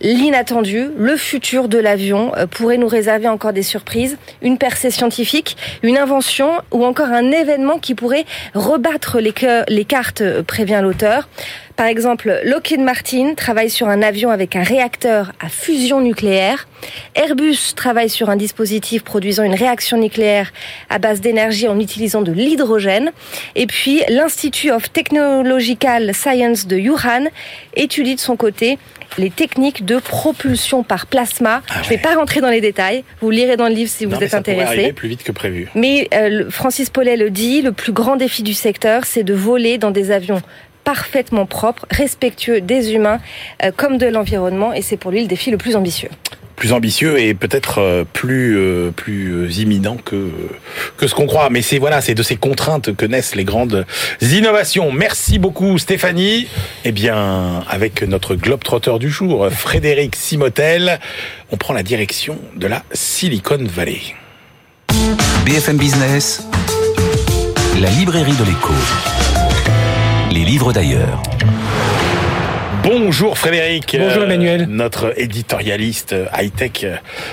l'inattendu, 0.00 0.88
le 0.96 1.16
futur 1.16 1.68
de 1.68 1.78
l'avion 1.78 2.32
pourrait 2.50 2.76
nous 2.76 2.86
réserver 2.86 3.28
encore 3.28 3.52
des 3.52 3.62
surprises, 3.62 4.18
une 4.40 4.56
percée 4.56 4.90
scientifique, 4.90 5.56
une 5.82 5.98
invention 5.98 6.52
ou 6.70 6.84
encore 6.84 7.08
un 7.08 7.32
événement 7.32 7.78
qui 7.78 7.94
pourrait 7.94 8.24
rebattre 8.54 9.18
les, 9.18 9.34
les 9.68 9.84
cartes, 9.84 10.22
prévient 10.42 10.80
l'auteur. 10.82 11.28
Par 11.80 11.88
exemple, 11.88 12.42
Lockheed 12.44 12.80
Martin 12.80 13.32
travaille 13.34 13.70
sur 13.70 13.88
un 13.88 14.02
avion 14.02 14.28
avec 14.28 14.54
un 14.54 14.62
réacteur 14.62 15.32
à 15.40 15.48
fusion 15.48 16.02
nucléaire. 16.02 16.68
Airbus 17.14 17.72
travaille 17.74 18.10
sur 18.10 18.28
un 18.28 18.36
dispositif 18.36 19.02
produisant 19.02 19.44
une 19.44 19.54
réaction 19.54 19.96
nucléaire 19.96 20.52
à 20.90 20.98
base 20.98 21.22
d'énergie 21.22 21.68
en 21.68 21.80
utilisant 21.80 22.20
de 22.20 22.32
l'hydrogène. 22.32 23.12
Et 23.54 23.66
puis, 23.66 24.02
l'Institut 24.10 24.70
of 24.70 24.92
Technological 24.92 26.12
Science 26.14 26.66
de 26.66 26.76
Wuhan 26.76 27.30
étudie 27.76 28.14
de 28.14 28.20
son 28.20 28.36
côté 28.36 28.78
les 29.16 29.30
techniques 29.30 29.86
de 29.86 29.98
propulsion 29.98 30.82
par 30.82 31.06
plasma. 31.06 31.62
Ah 31.68 31.76
je 31.82 31.86
ne 31.86 31.88
vais 31.88 31.98
pas 31.98 32.14
rentrer 32.14 32.42
dans 32.42 32.50
les 32.50 32.60
détails. 32.60 33.04
Vous 33.22 33.30
lirez 33.30 33.56
dans 33.56 33.68
le 33.68 33.74
livre 33.74 33.90
si 33.90 34.04
vous 34.04 34.22
êtes 34.22 34.34
intéressé. 34.34 34.92
plus 34.92 35.08
vite 35.08 35.22
que 35.22 35.32
prévu. 35.32 35.68
Mais 35.74 36.08
euh, 36.12 36.50
Francis 36.50 36.90
Paulet 36.90 37.16
le 37.16 37.30
dit, 37.30 37.62
le 37.62 37.72
plus 37.72 37.92
grand 37.92 38.16
défi 38.16 38.42
du 38.42 38.54
secteur, 38.54 39.06
c'est 39.06 39.24
de 39.24 39.32
voler 39.32 39.78
dans 39.78 39.90
des 39.90 40.10
avions 40.10 40.42
parfaitement 40.94 41.46
propre, 41.46 41.86
respectueux 41.88 42.60
des 42.60 42.94
humains 42.94 43.20
euh, 43.62 43.70
comme 43.70 43.96
de 43.96 44.06
l'environnement, 44.06 44.72
et 44.72 44.82
c'est 44.82 44.96
pour 44.96 45.12
lui 45.12 45.20
le 45.20 45.28
défi 45.28 45.52
le 45.52 45.56
plus 45.56 45.76
ambitieux 45.76 46.10
plus 46.56 46.74
ambitieux 46.74 47.18
et 47.18 47.32
peut-être 47.32 47.78
euh, 47.78 48.04
plus 48.04 48.58
euh, 48.58 48.90
plus 48.90 49.56
imminent 49.56 49.96
que 49.96 50.30
que 50.98 51.06
ce 51.06 51.14
qu'on 51.14 51.26
croit. 51.26 51.48
Mais 51.48 51.62
c'est 51.62 51.78
voilà, 51.78 52.02
c'est 52.02 52.14
de 52.14 52.22
ces 52.22 52.36
contraintes 52.36 52.94
que 52.94 53.06
naissent 53.06 53.34
les 53.34 53.44
grandes 53.44 53.86
innovations. 54.20 54.92
Merci 54.92 55.38
beaucoup 55.38 55.78
Stéphanie. 55.78 56.48
Eh 56.84 56.92
bien, 56.92 57.62
avec 57.70 58.02
notre 58.02 58.34
globe 58.34 58.62
trotteur 58.62 58.98
du 58.98 59.08
jour, 59.08 59.48
Frédéric 59.50 60.16
Simotel, 60.16 61.00
on 61.50 61.56
prend 61.56 61.72
la 61.72 61.82
direction 61.82 62.36
de 62.56 62.66
la 62.66 62.82
Silicon 62.92 63.60
Valley. 63.62 64.02
BFM 65.46 65.78
Business, 65.78 66.42
la 67.80 67.88
librairie 67.88 68.36
de 68.36 68.44
l'écho. 68.44 68.74
Les 70.50 70.54
livres 70.54 70.72
d'ailleurs. 70.72 71.22
Bonjour 72.82 73.36
Frédéric. 73.36 73.94
Bonjour 73.98 74.22
Emmanuel. 74.22 74.66
notre 74.66 75.12
éditorialiste 75.20 76.14
high-tech 76.34 76.86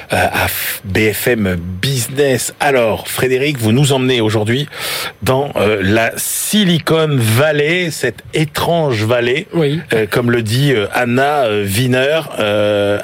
à 0.10 0.48
BFM 0.84 1.56
Business. 1.82 2.54
Alors 2.60 3.08
Frédéric, 3.08 3.58
vous 3.58 3.72
nous 3.72 3.94
emmenez 3.94 4.20
aujourd'hui 4.20 4.68
dans 5.22 5.52
la 5.82 6.12
Silicon 6.18 7.10
Valley, 7.12 7.92
cette 7.92 8.24
étrange 8.34 9.04
vallée, 9.04 9.48
oui. 9.54 9.80
comme 10.12 10.32
le 10.32 10.42
dit 10.42 10.74
Anna 10.94 11.46
Wiener. 11.64 12.22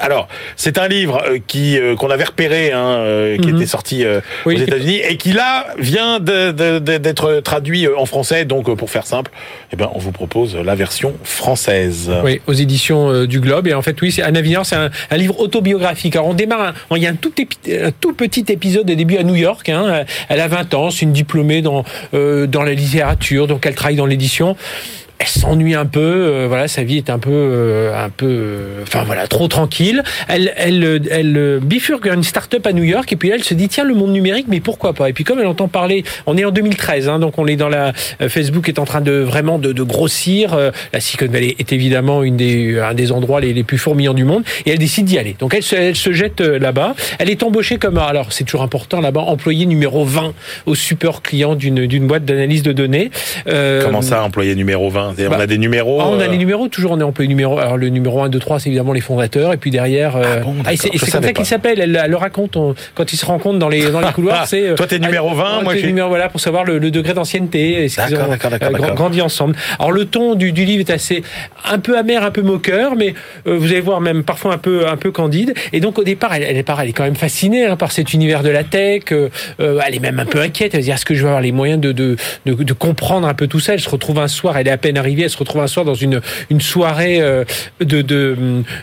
alors, 0.00 0.28
c'est 0.56 0.78
un 0.78 0.88
livre 0.88 1.22
qui 1.46 1.78
qu'on 1.98 2.10
avait 2.10 2.24
repéré, 2.24 2.72
hein, 2.72 3.36
qui 3.40 3.48
mhm. 3.48 3.56
était 3.56 3.66
sorti 3.66 4.04
aux 4.44 4.50
États-Unis 4.50 5.00
et 5.08 5.16
qui 5.16 5.32
là 5.32 5.68
vient 5.78 6.20
d'être 6.20 7.40
traduit 7.40 7.88
en 7.88 8.06
français. 8.06 8.44
Donc, 8.44 8.74
pour 8.74 8.90
faire 8.90 9.06
simple, 9.06 9.30
eh 9.72 9.76
ben, 9.76 9.88
on 9.94 9.98
vous 9.98 10.12
propose 10.12 10.56
la 10.56 10.74
version 10.74 11.14
française. 11.22 12.10
Oui, 12.22 12.33
aux 12.46 12.52
éditions 12.52 13.10
euh, 13.10 13.26
du 13.26 13.40
Globe. 13.40 13.66
Et 13.66 13.74
en 13.74 13.82
fait, 13.82 14.00
oui, 14.00 14.12
c'est 14.12 14.22
Anna 14.22 14.40
Wiener, 14.40 14.60
c'est 14.64 14.76
un, 14.76 14.90
livre 15.16 15.38
autobiographique. 15.40 16.16
Alors, 16.16 16.28
on 16.28 16.34
démarre, 16.34 16.74
il 16.94 17.02
y 17.02 17.06
a 17.06 17.10
un 17.10 17.14
tout, 17.14 17.32
petit 18.12 18.44
épisode 18.48 18.86
de 18.86 18.94
début 18.94 19.16
à 19.16 19.22
New 19.22 19.34
York. 19.34 19.68
Hein. 19.68 20.04
Elle 20.28 20.40
a 20.40 20.48
20 20.48 20.74
ans, 20.74 20.90
c'est 20.90 21.02
une 21.02 21.12
diplômée 21.12 21.62
euh, 22.14 22.46
dans 22.46 22.62
la 22.62 22.74
littérature, 22.74 23.46
donc 23.46 23.66
elle 23.66 23.74
travaille 23.74 23.96
dans 23.96 24.06
l'édition 24.06 24.56
elle 25.18 25.26
s'ennuie 25.26 25.74
un 25.74 25.86
peu. 25.86 26.00
Euh, 26.00 26.46
voilà, 26.48 26.68
sa 26.68 26.82
vie 26.82 26.96
est 26.96 27.10
un 27.10 27.18
peu, 27.18 27.30
euh, 27.32 28.04
un 28.04 28.10
peu, 28.10 28.26
euh, 28.26 28.82
enfin 28.82 29.04
voilà, 29.04 29.26
trop 29.26 29.48
tranquille. 29.48 30.02
Elle, 30.28 30.52
elle, 30.56 31.02
elle 31.10 31.60
bifurque 31.62 32.04
vers 32.04 32.14
une 32.14 32.22
start-up 32.22 32.66
à 32.66 32.72
New 32.72 32.82
York 32.82 33.12
et 33.12 33.16
puis 33.16 33.28
là, 33.28 33.36
elle 33.36 33.44
se 33.44 33.54
dit 33.54 33.68
tiens 33.68 33.84
le 33.84 33.94
monde 33.94 34.12
numérique, 34.12 34.46
mais 34.48 34.60
pourquoi 34.60 34.92
pas? 34.92 35.08
Et 35.08 35.12
puis 35.12 35.24
comme 35.24 35.38
elle 35.38 35.46
entend 35.46 35.68
parler, 35.68 36.04
on 36.26 36.36
est 36.36 36.44
en 36.44 36.50
2013, 36.50 37.08
hein, 37.08 37.18
donc 37.18 37.38
on 37.38 37.46
est 37.46 37.56
dans 37.56 37.68
la 37.68 37.92
Facebook 38.28 38.68
est 38.68 38.78
en 38.78 38.84
train 38.84 39.00
de 39.00 39.12
vraiment 39.12 39.58
de, 39.58 39.72
de 39.72 39.82
grossir. 39.82 40.56
La 40.92 41.00
Silicon 41.00 41.30
Valley 41.30 41.54
est 41.58 41.72
évidemment 41.72 42.22
une 42.22 42.36
des, 42.36 42.78
un 42.78 42.94
des 42.94 43.12
endroits 43.12 43.40
les, 43.40 43.64
plus 43.64 43.78
fourmillants 43.78 44.14
du 44.14 44.24
monde 44.24 44.42
et 44.66 44.70
elle 44.70 44.78
décide 44.78 45.06
d'y 45.06 45.18
aller. 45.18 45.36
Donc 45.38 45.54
elle 45.54 45.62
se, 45.62 45.76
elle 45.76 45.96
se 45.96 46.12
jette 46.12 46.40
là-bas. 46.40 46.94
Elle 47.18 47.30
est 47.30 47.42
embauchée 47.42 47.78
comme 47.78 47.98
alors 47.98 48.32
c'est 48.32 48.44
toujours 48.44 48.62
important 48.62 49.00
là-bas, 49.00 49.20
employé 49.20 49.66
numéro 49.66 50.04
20 50.04 50.34
au 50.66 50.74
support 50.74 51.22
client 51.22 51.54
d'une 51.54 51.86
d'une 51.86 52.06
boîte 52.06 52.24
d'analyse 52.24 52.62
de 52.62 52.72
données. 52.72 53.10
Comment 53.44 54.02
ça, 54.02 54.22
employé 54.22 54.54
numéro 54.54 54.90
20 54.90 55.03
on 55.08 55.22
a 55.24 55.28
bah, 55.28 55.46
des 55.46 55.58
numéros. 55.58 56.00
Ah, 56.00 56.08
on 56.08 56.20
a 56.20 56.26
les 56.26 56.34
euh, 56.34 56.38
numéros, 56.38 56.68
toujours 56.68 56.92
on 56.92 57.00
est 57.00 57.04
employé 57.04 57.28
numéro. 57.28 57.58
Alors 57.58 57.76
le 57.76 57.88
numéro 57.88 58.22
1, 58.22 58.28
2, 58.28 58.38
3, 58.38 58.60
c'est 58.60 58.68
évidemment 58.68 58.92
les 58.92 59.00
fondateurs. 59.00 59.52
Et 59.52 59.56
puis 59.56 59.70
derrière. 59.70 60.16
Euh, 60.16 60.42
ah 60.64 60.70
ah, 60.70 60.70
c'est 60.76 60.90
comme 60.90 61.22
ça 61.22 61.32
qu'il 61.32 61.46
s'appelle. 61.46 61.80
Elle, 61.80 62.06
le 62.08 62.16
raconte 62.16 62.56
quand 62.94 63.12
ils 63.12 63.16
se 63.16 63.26
rencontrent 63.26 63.58
dans 63.58 63.68
les, 63.68 63.90
dans 63.90 64.00
les 64.00 64.12
couloirs. 64.14 64.46
c'est 64.46 64.68
euh, 64.68 64.74
Toi, 64.74 64.86
t'es 64.86 64.98
numéro 64.98 65.34
20, 65.34 65.62
moi, 65.62 65.76
je 65.76 65.86
numéro, 65.86 66.08
voilà, 66.08 66.28
pour 66.28 66.40
savoir 66.40 66.64
le, 66.64 66.80
degré 66.90 67.14
d'ancienneté. 67.14 67.88
D'accord, 67.96 68.28
d'accord, 68.28 68.50
d'accord. 68.50 68.94
grandi 68.94 69.20
ensemble. 69.20 69.56
Alors 69.78 69.92
le 69.92 70.04
ton 70.04 70.34
du, 70.34 70.52
du, 70.52 70.64
livre 70.64 70.80
est 70.80 70.92
assez. 70.92 71.22
un 71.64 71.78
peu 71.78 71.98
amer, 71.98 72.22
un 72.22 72.30
peu 72.30 72.42
moqueur, 72.42 72.94
mais 72.96 73.14
vous 73.44 73.66
allez 73.66 73.80
voir 73.80 74.00
même 74.00 74.24
parfois 74.24 74.54
un 74.54 74.58
peu, 74.58 74.86
un 74.86 74.96
peu 74.96 75.10
candide. 75.10 75.54
Et 75.72 75.80
donc 75.80 75.98
au 75.98 76.04
départ, 76.04 76.34
elle, 76.34 76.42
elle, 76.42 76.56
est, 76.56 76.68
elle 76.68 76.88
est 76.88 76.92
quand 76.92 77.04
même 77.04 77.16
fascinée 77.16 77.66
hein, 77.66 77.76
par 77.76 77.92
cet 77.92 78.12
univers 78.12 78.42
de 78.42 78.50
la 78.50 78.64
tech. 78.64 79.04
elle 79.58 79.94
est 79.94 80.00
même 80.00 80.18
un 80.20 80.26
peu 80.26 80.40
inquiète. 80.40 80.74
Elle 80.74 80.80
va 80.80 80.84
dire 80.84 80.94
est-ce 80.94 81.04
que 81.04 81.14
je 81.14 81.22
vais 81.22 81.28
avoir 81.28 81.42
les 81.42 81.52
moyens 81.52 81.80
de, 81.80 81.92
de, 81.92 82.16
de, 82.46 82.54
de 82.54 82.72
comprendre 82.72 83.26
un 83.26 83.34
peu 83.34 83.46
tout 83.46 83.60
ça? 83.60 83.74
Elle 83.74 83.80
se 83.80 83.90
retrouve 83.90 84.18
un 84.18 84.28
soir, 84.28 84.56
elle 84.56 84.68
est 84.68 84.70
à 84.70 84.76
peine 84.76 84.93
arrivée, 84.98 85.22
elle 85.22 85.30
se 85.30 85.38
retrouve 85.38 85.62
un 85.62 85.66
soir 85.66 85.84
dans 85.84 85.94
une, 85.94 86.20
une 86.50 86.60
soirée 86.60 87.20
euh, 87.20 87.44
de, 87.80 88.02
de, 88.02 88.36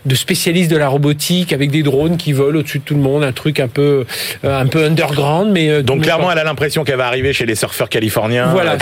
de 0.05 0.15
spécialistes 0.15 0.71
de 0.71 0.77
la 0.77 0.87
robotique 0.87 1.53
avec 1.53 1.71
des 1.71 1.83
drones 1.83 2.17
qui 2.17 2.33
volent 2.33 2.59
au-dessus 2.59 2.79
de 2.79 2.83
tout 2.83 2.95
le 2.95 3.01
monde, 3.01 3.23
un 3.23 3.31
truc 3.31 3.59
un 3.59 3.67
peu, 3.67 4.05
euh, 4.43 4.59
un 4.59 4.65
peu 4.67 4.83
underground. 4.83 5.51
Mais 5.51 5.69
euh, 5.69 5.81
Donc 5.81 6.03
clairement, 6.03 6.31
elle 6.31 6.39
a 6.39 6.43
l'impression 6.43 6.83
qu'elle 6.83 6.97
va 6.97 7.07
arriver 7.07 7.33
chez 7.33 7.45
les 7.45 7.55
surfeurs 7.55 7.89
californiens. 7.89 8.47
Voilà, 8.51 8.77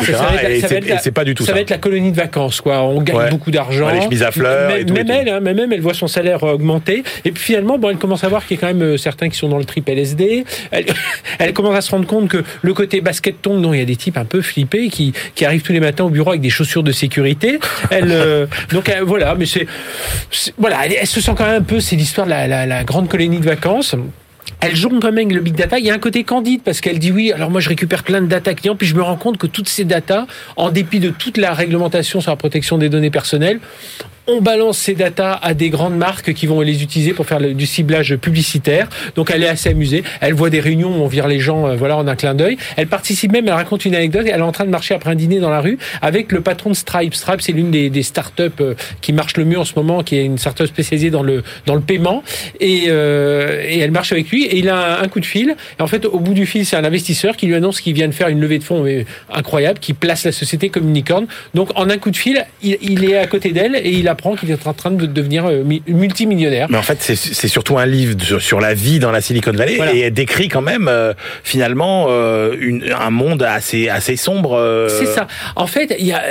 et 0.49 0.61
c'est 1.01 1.11
pas 1.11 1.23
du 1.23 1.35
tout 1.35 1.43
ça. 1.43 1.49
Ça 1.49 1.53
va 1.53 1.61
être 1.61 1.69
la 1.69 1.77
colonie 1.77 2.11
de 2.11 2.17
vacances, 2.17 2.61
quoi. 2.61 2.81
On 2.83 3.01
gagne 3.01 3.29
beaucoup 3.29 3.51
d'argent. 3.51 3.89
les 3.89 4.01
chemises 4.01 4.23
à 4.23 4.31
fleurs. 4.31 4.69
Même, 4.69 4.81
et 4.81 4.85
tout, 4.85 4.93
même 4.93 5.09
elle, 5.09 5.29
hein, 5.29 5.39
même 5.39 5.71
elle 5.71 5.81
voit 5.81 5.93
son 5.93 6.07
salaire 6.07 6.43
augmenter. 6.43 7.03
Et 7.25 7.31
puis 7.31 7.43
finalement, 7.43 7.77
bon, 7.77 7.89
elle 7.89 7.97
commence 7.97 8.23
à 8.23 8.29
voir 8.29 8.45
qu'il 8.45 8.57
y 8.57 8.59
a 8.59 8.67
quand 8.67 8.73
même 8.73 8.97
certains 8.97 9.29
qui 9.29 9.37
sont 9.37 9.49
dans 9.49 9.57
le 9.57 9.65
trip 9.65 9.87
LSD. 9.87 10.45
Elle, 10.71 10.85
elle 11.39 11.53
commence 11.53 11.75
à 11.75 11.81
se 11.81 11.91
rendre 11.91 12.07
compte 12.07 12.29
que 12.29 12.43
le 12.61 12.73
côté 12.73 13.01
basket 13.01 13.41
tombe, 13.41 13.61
dont 13.61 13.73
il 13.73 13.79
y 13.79 13.81
a 13.81 13.85
des 13.85 13.95
types 13.95 14.17
un 14.17 14.25
peu 14.25 14.41
flippés 14.41 14.89
qui, 14.89 15.13
qui 15.35 15.45
arrivent 15.45 15.61
tous 15.61 15.73
les 15.73 15.79
matins 15.79 16.05
au 16.05 16.09
bureau 16.09 16.29
avec 16.29 16.41
des 16.41 16.49
chaussures 16.49 16.83
de 16.83 16.91
sécurité. 16.91 17.18
Elle, 17.91 18.47
donc 18.71 18.89
euh, 18.89 19.01
voilà, 19.03 19.35
mais 19.35 19.45
c'est 19.45 19.67
voilà, 20.57 20.85
elle, 20.85 21.07
se 21.07 21.21
sent 21.21 21.31
quand 21.37 21.45
même 21.45 21.61
un 21.61 21.65
peu, 21.65 21.79
c'est 21.79 21.95
l'histoire 21.95 22.27
de 22.27 22.31
la, 22.31 22.83
grande 22.83 23.09
colonie 23.09 23.39
de 23.39 23.45
vacances 23.45 23.95
elle 24.61 24.75
joue 24.75 24.89
quand 24.89 25.11
même 25.11 25.17
avec 25.27 25.31
le 25.31 25.39
big 25.39 25.55
data. 25.55 25.79
Il 25.79 25.85
y 25.85 25.91
a 25.91 25.93
un 25.93 25.99
côté 25.99 26.23
candide 26.23 26.61
parce 26.63 26.81
qu'elle 26.81 26.99
dit 26.99 27.11
oui, 27.11 27.31
alors 27.31 27.49
moi 27.49 27.61
je 27.61 27.69
récupère 27.69 28.03
plein 28.03 28.19
de 28.19 28.27
data 28.27 28.53
clients, 28.53 28.75
puis 28.75 28.87
je 28.87 28.95
me 28.95 29.01
rends 29.01 29.15
compte 29.15 29.37
que 29.37 29.47
toutes 29.47 29.69
ces 29.69 29.85
data, 29.85 30.27
en 30.57 30.69
dépit 30.69 30.99
de 30.99 31.11
toute 31.11 31.37
la 31.37 31.53
réglementation 31.53 32.19
sur 32.19 32.31
la 32.31 32.35
protection 32.35 32.77
des 32.77 32.89
données 32.89 33.11
personnelles, 33.11 33.59
on 34.29 34.41
balance 34.41 34.77
ces 34.77 34.93
datas 34.93 35.39
à 35.41 35.55
des 35.55 35.69
grandes 35.69 35.97
marques 35.97 36.33
qui 36.33 36.45
vont 36.45 36.61
les 36.61 36.83
utiliser 36.83 37.13
pour 37.13 37.25
faire 37.25 37.41
du 37.41 37.65
ciblage 37.65 38.15
publicitaire. 38.15 38.87
Donc 39.15 39.31
elle 39.31 39.43
est 39.43 39.47
assez 39.47 39.69
amusée. 39.69 40.03
Elle 40.21 40.35
voit 40.35 40.51
des 40.51 40.59
réunions 40.59 40.89
où 40.89 41.03
on 41.03 41.07
vire 41.07 41.27
les 41.27 41.39
gens, 41.39 41.67
euh, 41.67 41.75
voilà, 41.75 41.97
en 41.97 42.07
un 42.07 42.15
clin 42.15 42.35
d'œil. 42.35 42.57
Elle 42.77 42.87
participe 42.87 43.31
même, 43.31 43.47
elle 43.47 43.53
raconte 43.53 43.85
une 43.85 43.95
anecdote. 43.95 44.27
Elle 44.27 44.39
est 44.39 44.43
en 44.43 44.51
train 44.51 44.65
de 44.65 44.69
marcher 44.69 44.93
après 44.93 45.09
un 45.09 45.15
dîner 45.15 45.39
dans 45.39 45.49
la 45.49 45.61
rue 45.61 45.79
avec 46.03 46.31
le 46.31 46.41
patron 46.41 46.69
de 46.69 46.75
Stripe. 46.75 47.15
Stripe, 47.15 47.41
c'est 47.41 47.53
l'une 47.53 47.71
des, 47.71 48.03
startups 48.03 48.43
euh, 48.61 48.75
qui 49.01 49.13
marche 49.13 49.35
le 49.35 49.45
mieux 49.45 49.57
en 49.57 49.65
ce 49.65 49.73
moment, 49.75 50.03
qui 50.03 50.15
est 50.17 50.25
une 50.25 50.37
startup 50.37 50.67
spécialisée 50.67 51.09
dans 51.09 51.23
le 51.23 51.43
dans 51.65 51.75
le 51.75 51.81
paiement. 51.81 52.23
Et, 52.59 52.85
euh, 52.87 53.63
et 53.67 53.79
elle 53.79 53.91
marche 53.91 54.11
avec 54.11 54.29
lui 54.29 54.45
et 54.45 54.57
il 54.57 54.69
a 54.69 55.01
un, 55.01 55.07
coup 55.07 55.19
de 55.19 55.25
fil. 55.25 55.55
Et 55.79 55.81
en 55.81 55.87
fait, 55.87 56.05
au 56.05 56.19
bout 56.19 56.33
du 56.33 56.45
fil, 56.45 56.67
c'est 56.67 56.77
un 56.77 56.85
investisseur 56.85 57.35
qui 57.35 57.47
lui 57.47 57.55
annonce 57.55 57.81
qu'il 57.81 57.93
vient 57.93 58.07
de 58.07 58.13
faire 58.13 58.27
une 58.27 58.39
levée 58.39 58.59
de 58.59 58.63
fonds 58.63 58.85
incroyable, 59.33 59.79
qui 59.79 59.93
place 59.93 60.23
la 60.23 60.31
société 60.31 60.69
comme 60.69 60.87
unicorn. 60.87 61.25
Donc 61.55 61.71
en 61.75 61.89
un 61.89 61.97
coup 61.97 62.11
de 62.11 62.17
fil, 62.17 62.45
il, 62.61 62.77
il 62.81 63.05
est 63.05 63.17
à 63.17 63.25
côté 63.25 63.51
d'elle 63.51 63.75
et 63.75 63.91
il 63.91 64.07
a 64.07 64.15
qu'il 64.35 64.51
est 64.51 64.67
en 64.67 64.73
train 64.73 64.91
de 64.91 65.05
devenir 65.05 65.45
euh, 65.45 65.63
multimillionnaire. 65.87 66.67
Mais 66.69 66.77
en 66.77 66.83
fait, 66.83 67.01
c'est 67.01 67.47
surtout 67.47 67.77
un 67.77 67.85
livre 67.85 68.39
sur 68.39 68.59
la 68.59 68.73
vie 68.73 68.99
dans 68.99 69.11
la 69.11 69.21
Silicon 69.21 69.51
Valley 69.51 69.79
et 69.93 69.99
elle 70.01 70.13
décrit 70.13 70.47
quand 70.47 70.61
même 70.61 70.87
euh, 70.87 71.13
finalement 71.43 72.07
euh, 72.09 72.55
une, 72.59 72.85
un 72.97 73.09
monde 73.09 73.43
assez 73.43 73.89
assez 73.89 74.15
sombre. 74.15 74.87
C'est 74.89 75.05
ça. 75.05 75.27
En 75.55 75.67
fait, 75.67 75.95
il 75.99 76.05
y 76.05 76.13
a 76.13 76.21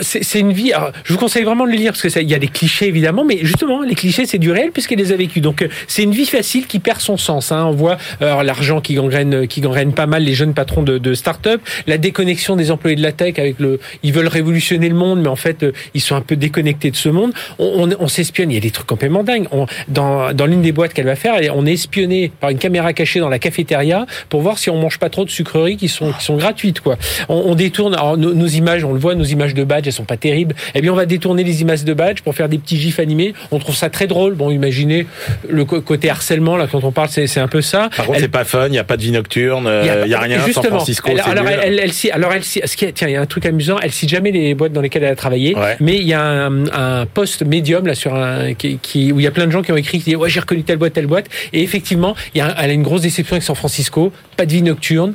c'est 0.00 0.38
une 0.38 0.52
vie. 0.52 0.72
Alors, 0.72 0.92
je 1.04 1.12
vous 1.12 1.18
conseille 1.18 1.44
vraiment 1.44 1.64
de 1.64 1.70
le 1.70 1.76
lire 1.76 1.92
parce 1.92 2.02
que 2.02 2.20
il 2.20 2.30
y 2.30 2.34
a 2.34 2.38
des 2.38 2.48
clichés 2.48 2.86
évidemment, 2.86 3.24
mais 3.24 3.38
justement 3.42 3.82
les 3.82 3.94
clichés 3.94 4.26
c'est 4.26 4.38
du 4.38 4.50
réel 4.50 4.70
puisqu'elle 4.72 4.98
les 4.98 5.12
a 5.12 5.16
vécus. 5.16 5.42
Donc 5.42 5.66
c'est 5.86 6.02
une 6.02 6.12
vie 6.12 6.26
facile 6.26 6.66
qui 6.66 6.78
perd 6.78 7.00
son 7.00 7.16
sens. 7.16 7.52
Hein. 7.52 7.64
On 7.66 7.72
voit 7.72 7.98
l'argent 8.20 8.80
qui 8.80 8.94
gangrène 8.94 9.46
qui 9.46 9.60
gangrène 9.60 9.92
pas 9.92 10.06
mal 10.06 10.22
les 10.22 10.34
jeunes 10.34 10.54
patrons 10.54 10.82
de, 10.82 10.98
de 10.98 11.14
start-up, 11.14 11.60
la 11.86 11.98
déconnexion 11.98 12.56
des 12.56 12.70
employés 12.70 12.96
de 12.96 13.02
la 13.02 13.12
tech 13.12 13.38
avec 13.38 13.58
le 13.58 13.80
ils 14.02 14.12
veulent 14.12 14.28
révolutionner 14.28 14.88
le 14.88 14.94
monde, 14.94 15.20
mais 15.22 15.28
en 15.28 15.36
fait 15.36 15.64
ils 15.94 16.00
sont 16.00 16.16
un 16.16 16.20
peu 16.20 16.36
déconnectés 16.36 16.90
de 16.90 16.96
ce 16.96 17.08
monde 17.08 17.32
on, 17.58 17.88
on, 17.98 18.08
s'espionne. 18.08 18.50
Il 18.50 18.54
y 18.54 18.58
a 18.58 18.60
des 18.60 18.70
trucs 18.70 18.86
complètement 18.86 19.24
dingues. 19.24 19.46
On, 19.52 19.66
dans 19.88 20.32
dans 20.32 20.46
l'une 20.46 20.62
des 20.62 20.72
boîtes 20.72 20.92
qu'elle 20.94 21.06
va 21.06 21.16
faire, 21.16 21.40
on 21.54 21.66
est 21.66 21.72
espionné 21.72 22.30
par 22.40 22.50
une 22.50 22.58
caméra 22.58 22.92
cachée 22.92 23.20
dans 23.20 23.28
la 23.28 23.38
cafétéria 23.38 24.06
pour 24.28 24.40
voir 24.40 24.58
si 24.58 24.70
on 24.70 24.76
mange 24.76 24.98
pas 24.98 25.10
trop 25.10 25.24
de 25.24 25.30
sucreries 25.30 25.76
qui 25.76 25.88
sont 25.88 26.12
qui 26.12 26.24
sont 26.24 26.36
gratuites 26.36 26.80
quoi. 26.80 26.96
On, 27.28 27.54
détourne 27.54 27.96
nos, 28.16 28.46
images, 28.46 28.84
on 28.84 28.92
le 28.92 28.98
voit, 28.98 29.14
nos 29.14 29.24
images 29.24 29.54
de 29.54 29.64
badge, 29.64 29.86
elles 29.86 29.92
sont 29.92 30.04
pas 30.04 30.16
terribles. 30.16 30.54
Eh 30.74 30.80
bien, 30.80 30.92
on 30.92 30.96
va 30.96 31.06
détourner 31.06 31.44
les 31.44 31.62
images 31.62 31.84
de 31.84 31.94
badge 31.94 32.22
pour 32.22 32.34
faire 32.34 32.48
des 32.48 32.58
petits 32.58 32.78
gifs 32.78 32.98
animés. 33.00 33.34
On 33.50 33.58
trouve 33.58 33.74
ça 33.74 33.90
très 33.90 34.06
drôle. 34.06 34.34
Bon, 34.34 34.50
imaginez 34.50 35.06
le 35.48 35.64
côté 35.64 36.10
harcèlement 36.10 36.56
là 36.56 36.66
quand 36.70 36.84
on 36.84 36.92
parle, 36.92 37.08
c'est 37.08 37.40
un 37.40 37.48
peu 37.48 37.60
ça. 37.60 37.90
Par 37.96 38.06
contre, 38.06 38.20
c'est 38.20 38.28
pas 38.28 38.44
fun. 38.44 38.66
Il 38.68 38.74
y 38.74 38.78
a 38.78 38.84
pas 38.84 38.96
de 38.96 39.02
vie 39.02 39.12
nocturne. 39.12 39.68
Il 39.82 39.86
y, 39.86 40.14
a, 40.14 40.20
rien. 40.20 40.38
Justement. 40.44 40.62
San 40.62 40.72
Francisco. 40.72 41.08
Elle, 41.10 41.20
alors, 41.20 41.46
elle, 41.48 41.78
elle, 41.78 42.12
alors 42.12 42.32
elle, 42.32 42.44
ce 42.44 42.76
qui 42.76 42.92
tiens, 42.92 43.08
il 43.08 43.12
y 43.12 43.16
a 43.16 43.20
un 43.20 43.26
truc 43.26 43.46
amusant. 43.46 43.78
Elle 43.82 43.92
cite 43.92 44.08
jamais 44.08 44.30
les 44.30 44.54
boîtes 44.54 44.72
dans 44.72 44.80
lesquelles 44.80 45.04
elle 45.04 45.12
a 45.12 45.16
travaillé, 45.16 45.56
mais 45.80 45.96
il 45.96 46.06
y 46.06 46.14
a 46.14 46.22
un, 46.22 46.66
un 46.66 47.06
poste 47.18 47.42
médium 47.44 47.84
là 47.84 47.96
sur 47.96 48.14
un 48.14 48.54
qui, 48.54 49.10
où 49.10 49.18
il 49.18 49.24
y 49.24 49.26
a 49.26 49.32
plein 49.32 49.46
de 49.46 49.50
gens 49.50 49.62
qui 49.62 49.72
ont 49.72 49.76
écrit 49.76 49.98
qui 49.98 50.10
disent 50.10 50.16
ouais 50.16 50.30
j'ai 50.30 50.38
reconnu 50.38 50.62
telle 50.62 50.76
boîte 50.76 50.92
telle 50.92 51.08
boîte. 51.08 51.26
Et 51.52 51.64
effectivement 51.64 52.14
il 52.32 52.38
y 52.38 52.40
a 52.40 52.54
elle 52.60 52.70
a 52.70 52.72
une 52.72 52.84
grosse 52.84 53.00
déception 53.00 53.34
avec 53.34 53.42
San 53.42 53.56
Francisco. 53.56 54.12
Pas 54.36 54.46
de 54.46 54.52
vie 54.52 54.62
nocturne. 54.62 55.14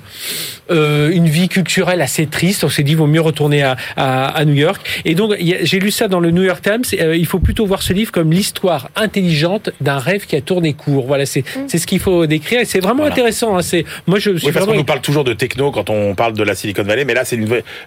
Euh, 0.70 1.12
une 1.12 1.30
vie 1.30 1.48
culturelle 1.48 2.02
assez 2.02 2.26
triste. 2.26 2.66
On 2.66 2.70
s'est 2.70 2.84
dit 2.84 2.94
vaut 2.94 3.08
mieux 3.08 3.22
retourner 3.22 3.64
à, 3.64 3.78
à, 3.96 4.44
New 4.44 4.54
York. 4.54 4.86
Et 5.06 5.16
donc 5.16 5.34
j'ai 5.40 5.80
lu 5.80 5.92
ça 5.92 6.10
dans 6.10 6.20
le 6.20 6.32
New 6.32 6.44
York 6.44 6.62
Times. 6.62 6.84
Euh, 7.00 7.16
il 7.16 7.26
faut 7.26 7.40
plutôt 7.40 7.66
voir 7.66 7.82
ce 7.82 7.94
livre 7.94 8.12
comme 8.12 8.34
l'histoire 8.34 8.90
intelligente 8.98 9.70
d'un 9.80 9.98
rêve 9.98 10.26
qui 10.26 10.36
a 10.36 10.42
tourné 10.42 10.74
court. 10.74 11.06
Voilà 11.08 11.26
c'est 11.26 11.42
mm. 11.42 11.68
c'est 11.68 11.78
ce 11.78 11.88
qu'il 11.88 12.00
faut 12.00 12.26
décrire. 12.26 12.60
Et 12.60 12.66
c'est 12.66 12.82
vraiment 12.82 13.06
intéressant 13.06 13.56
hein, 13.56 13.62
c'est 13.62 13.86
moi 14.08 14.20
je 14.20 14.36
suis 14.36 14.48
oui, 14.48 14.52
parce 14.52 14.66
qu'on 14.66 14.76
nous 14.76 14.84
parle 14.84 15.00
toujours 15.00 15.24
de 15.24 15.32
techno 15.32 15.72
quand 15.72 15.90
on 15.90 16.16
parle 16.16 16.34
de 16.34 16.44
la 16.44 16.54
Silicon 16.54 16.84
Valley 16.84 17.06
mais 17.06 17.14
là 17.14 17.24
c'est 17.24 17.40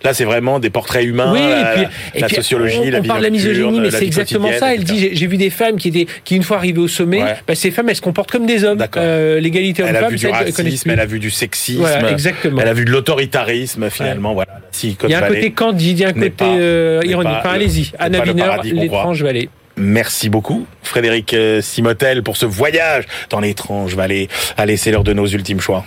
là 0.02 0.14
c'est 0.14 0.24
vraiment 0.24 0.58
des 0.58 0.70
portraits 0.70 1.04
humains 1.04 1.32
oui, 1.34 1.40
la, 1.40 1.82
et 1.82 1.86
puis, 2.12 2.20
la 2.20 2.28
sociologie 2.30 2.78
on, 2.80 2.90
la 2.90 3.00
vie 3.00 3.08
parle 3.08 3.20
de 3.20 3.24
la 3.24 3.30
misogynie 3.30 3.80
mais 3.80 3.90
c'est 3.90 4.05
exactement 4.06 4.50
ça 4.58 4.74
elle 4.74 4.84
dit 4.84 5.10
j'ai 5.12 5.26
vu 5.26 5.36
des 5.36 5.50
femmes 5.50 5.76
qui 5.76 5.88
étaient 5.88 6.06
qui 6.24 6.36
une 6.36 6.42
fois 6.42 6.56
arrivées 6.56 6.80
au 6.80 6.88
sommet, 6.88 7.22
bah, 7.46 7.54
ces 7.54 7.70
femmes 7.70 7.88
elles 7.88 7.96
se 7.96 8.00
comportent 8.00 8.30
comme 8.30 8.46
des 8.46 8.64
hommes. 8.64 8.84
Euh, 8.96 9.40
L'égalité 9.40 9.82
homme-femme. 9.82 9.96
Elle 9.96 10.04
a 10.04 10.08
vu 10.08 10.16
du 10.16 10.26
racisme, 10.28 10.90
elle 10.90 11.00
a 11.00 11.06
vu 11.06 11.18
du 11.18 11.30
sexisme, 11.30 11.86
exactement. 12.10 12.60
elle 12.60 12.68
a 12.68 12.74
vu 12.74 12.84
de 12.84 12.90
l'autoritarisme 12.90 13.90
finalement. 13.90 14.34
Voilà. 14.34 14.60
il 14.82 15.10
y 15.10 15.14
a 15.14 15.24
un 15.24 15.28
côté 15.28 15.52
candide, 15.52 15.98
il 15.98 16.02
y 16.02 16.04
a 16.04 16.08
un 16.08 16.12
côté 16.12 16.44
euh, 16.44 17.00
ironique. 17.04 17.32
Enfin, 17.38 17.50
allez-y, 17.50 17.92
Anna 17.98 18.22
Wiener, 18.22 18.50
l'étrange 18.64 19.22
vallée. 19.22 19.48
Merci 19.78 20.30
beaucoup, 20.30 20.66
Frédéric 20.82 21.34
euh, 21.34 21.60
Simotel, 21.60 22.22
pour 22.22 22.38
ce 22.38 22.46
voyage 22.46 23.04
dans 23.28 23.40
l'étrange 23.40 23.94
vallée. 23.94 24.28
Allez, 24.56 24.78
c'est 24.78 24.90
l'heure 24.90 25.04
de 25.04 25.12
nos 25.12 25.26
ultimes 25.26 25.60
choix. 25.60 25.84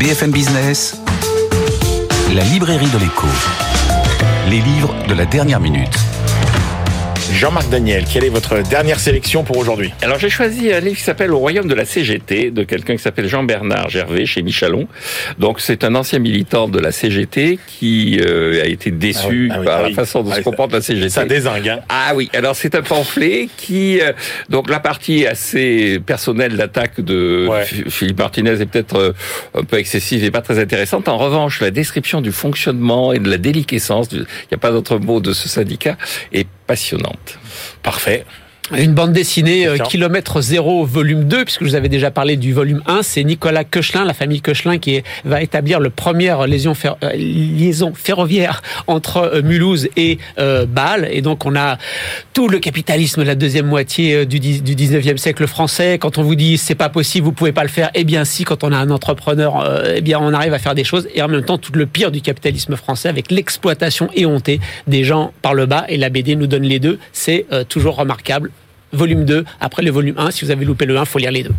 BFM 0.00 0.30
Business, 0.30 0.98
la 2.34 2.42
librairie 2.44 2.88
de 2.88 2.98
l'écho. 2.98 3.26
Les 4.48 4.60
livres 4.60 4.94
de 5.08 5.14
la 5.14 5.26
dernière 5.26 5.60
minute. 5.60 5.98
Jean-Marc 7.32 7.68
Daniel, 7.68 8.04
quelle 8.04 8.24
est 8.24 8.30
votre 8.30 8.62
dernière 8.68 8.98
sélection 8.98 9.44
pour 9.44 9.58
aujourd'hui? 9.58 9.92
Alors 10.02 10.18
j'ai 10.18 10.30
choisi 10.30 10.72
un 10.72 10.80
livre 10.80 10.96
qui 10.96 11.02
s'appelle 11.02 11.30
Au 11.32 11.38
royaume 11.38 11.68
de 11.68 11.74
la 11.74 11.84
CGT 11.84 12.50
de 12.50 12.64
quelqu'un 12.64 12.96
qui 12.96 13.02
s'appelle 13.02 13.28
Jean-Bernard 13.28 13.90
Gervais 13.90 14.26
chez 14.26 14.42
Michalon. 14.42 14.88
Donc 15.38 15.60
c'est 15.60 15.84
un 15.84 15.94
ancien 15.94 16.18
militant 16.18 16.68
de 16.68 16.78
la 16.78 16.90
CGT 16.90 17.58
qui 17.66 18.18
euh, 18.20 18.62
a 18.62 18.66
été 18.66 18.90
déçu 18.90 19.50
ah 19.52 19.58
ah 19.60 19.64
par 19.64 19.82
la 19.82 19.90
façon 19.90 20.22
dont 20.22 20.32
se 20.32 20.40
comporte 20.40 20.72
la 20.72 20.80
CGT. 20.80 21.10
Ça 21.10 21.26
désingue. 21.26 21.68
Hein. 21.68 21.80
Ah 21.88 22.12
oui, 22.14 22.30
alors 22.34 22.56
c'est 22.56 22.74
un 22.74 22.82
pamphlet 22.82 23.48
qui 23.56 24.00
euh, 24.00 24.12
donc 24.48 24.68
la 24.68 24.80
partie 24.80 25.26
assez 25.26 26.00
personnelle 26.04 26.56
d'attaque 26.56 27.00
de 27.00 27.48
Philippe 27.88 28.18
Martinez 28.18 28.60
est 28.60 28.66
peut-être 28.66 28.96
euh, 28.96 29.12
un 29.54 29.64
peu 29.64 29.78
excessive 29.78 30.24
et 30.24 30.30
pas 30.30 30.42
très 30.42 30.58
intéressante. 30.58 31.08
En 31.08 31.18
revanche, 31.18 31.60
la 31.60 31.70
description 31.70 32.20
du 32.20 32.32
fonctionnement 32.32 33.12
et 33.12 33.18
de 33.18 33.30
la 33.30 33.38
déliquescence, 33.38 34.08
il 34.12 34.20
n'y 34.20 34.54
a 34.54 34.58
pas 34.58 34.72
d'autre 34.72 34.98
mot 34.98 35.20
de 35.20 35.32
ce 35.32 35.48
syndicat, 35.48 35.96
est 36.32 36.48
passionnante. 36.68 37.38
Parfait. 37.82 38.24
Une 38.76 38.92
bande 38.92 39.12
dessinée 39.12 39.66
euh, 39.66 39.78
Kilomètre 39.78 40.42
Zéro, 40.42 40.84
volume 40.84 41.24
2, 41.24 41.44
puisque 41.44 41.64
je 41.64 41.70
vous 41.70 41.74
avais 41.74 41.88
déjà 41.88 42.10
parlé 42.10 42.36
du 42.36 42.52
volume 42.52 42.82
1. 42.86 43.02
C'est 43.02 43.24
Nicolas 43.24 43.64
Koechlin, 43.64 44.04
la 44.04 44.12
famille 44.12 44.42
Koechlin, 44.42 44.76
qui 44.76 45.02
va 45.24 45.40
établir 45.40 45.80
le 45.80 45.88
première 45.88 46.46
liaison, 46.46 46.74
euh, 46.84 47.12
liaison 47.14 47.94
ferroviaire 47.94 48.60
entre 48.86 49.16
euh, 49.18 49.42
Mulhouse 49.42 49.88
et 49.96 50.18
Bâle. 50.36 51.08
Et 51.10 51.22
donc, 51.22 51.46
on 51.46 51.56
a 51.56 51.78
tout 52.34 52.48
le 52.48 52.58
capitalisme, 52.58 53.22
la 53.22 53.34
deuxième 53.34 53.66
moitié 53.66 54.26
du, 54.26 54.38
du 54.38 54.74
19e 54.74 55.16
siècle 55.16 55.46
français. 55.46 55.98
Quand 55.98 56.18
on 56.18 56.22
vous 56.22 56.34
dit 56.34 56.58
c'est 56.58 56.74
pas 56.74 56.90
possible, 56.90 57.24
vous 57.24 57.32
pouvez 57.32 57.52
pas 57.52 57.62
le 57.62 57.68
faire, 57.68 57.90
eh 57.94 58.04
bien 58.04 58.24
si, 58.24 58.44
quand 58.44 58.64
on 58.64 58.72
a 58.72 58.76
un 58.76 58.90
entrepreneur, 58.90 59.82
eh 59.94 60.00
bien 60.00 60.18
on 60.20 60.34
arrive 60.34 60.52
à 60.52 60.58
faire 60.58 60.74
des 60.74 60.84
choses. 60.84 61.08
Et 61.14 61.22
en 61.22 61.28
même 61.28 61.44
temps, 61.44 61.58
tout 61.58 61.72
le 61.72 61.86
pire 61.86 62.10
du 62.10 62.20
capitalisme 62.20 62.76
français 62.76 63.08
avec 63.08 63.30
l'exploitation 63.30 64.10
éhontée 64.14 64.60
des 64.86 65.04
gens 65.04 65.32
par 65.42 65.54
le 65.54 65.66
bas. 65.66 65.84
Et 65.88 65.96
la 65.96 66.10
BD 66.10 66.36
nous 66.36 66.46
donne 66.46 66.64
les 66.64 66.78
deux. 66.78 66.98
C'est 67.12 67.46
toujours 67.68 67.96
remarquable 67.96 68.50
volume 68.92 69.24
2. 69.24 69.44
Après 69.60 69.82
le 69.82 69.90
volume 69.90 70.14
1, 70.18 70.30
si 70.30 70.44
vous 70.44 70.50
avez 70.50 70.64
loupé 70.64 70.86
le 70.86 70.96
1, 70.96 71.04
faut 71.04 71.18
lire 71.18 71.30
les 71.30 71.42
deux. 71.42 71.54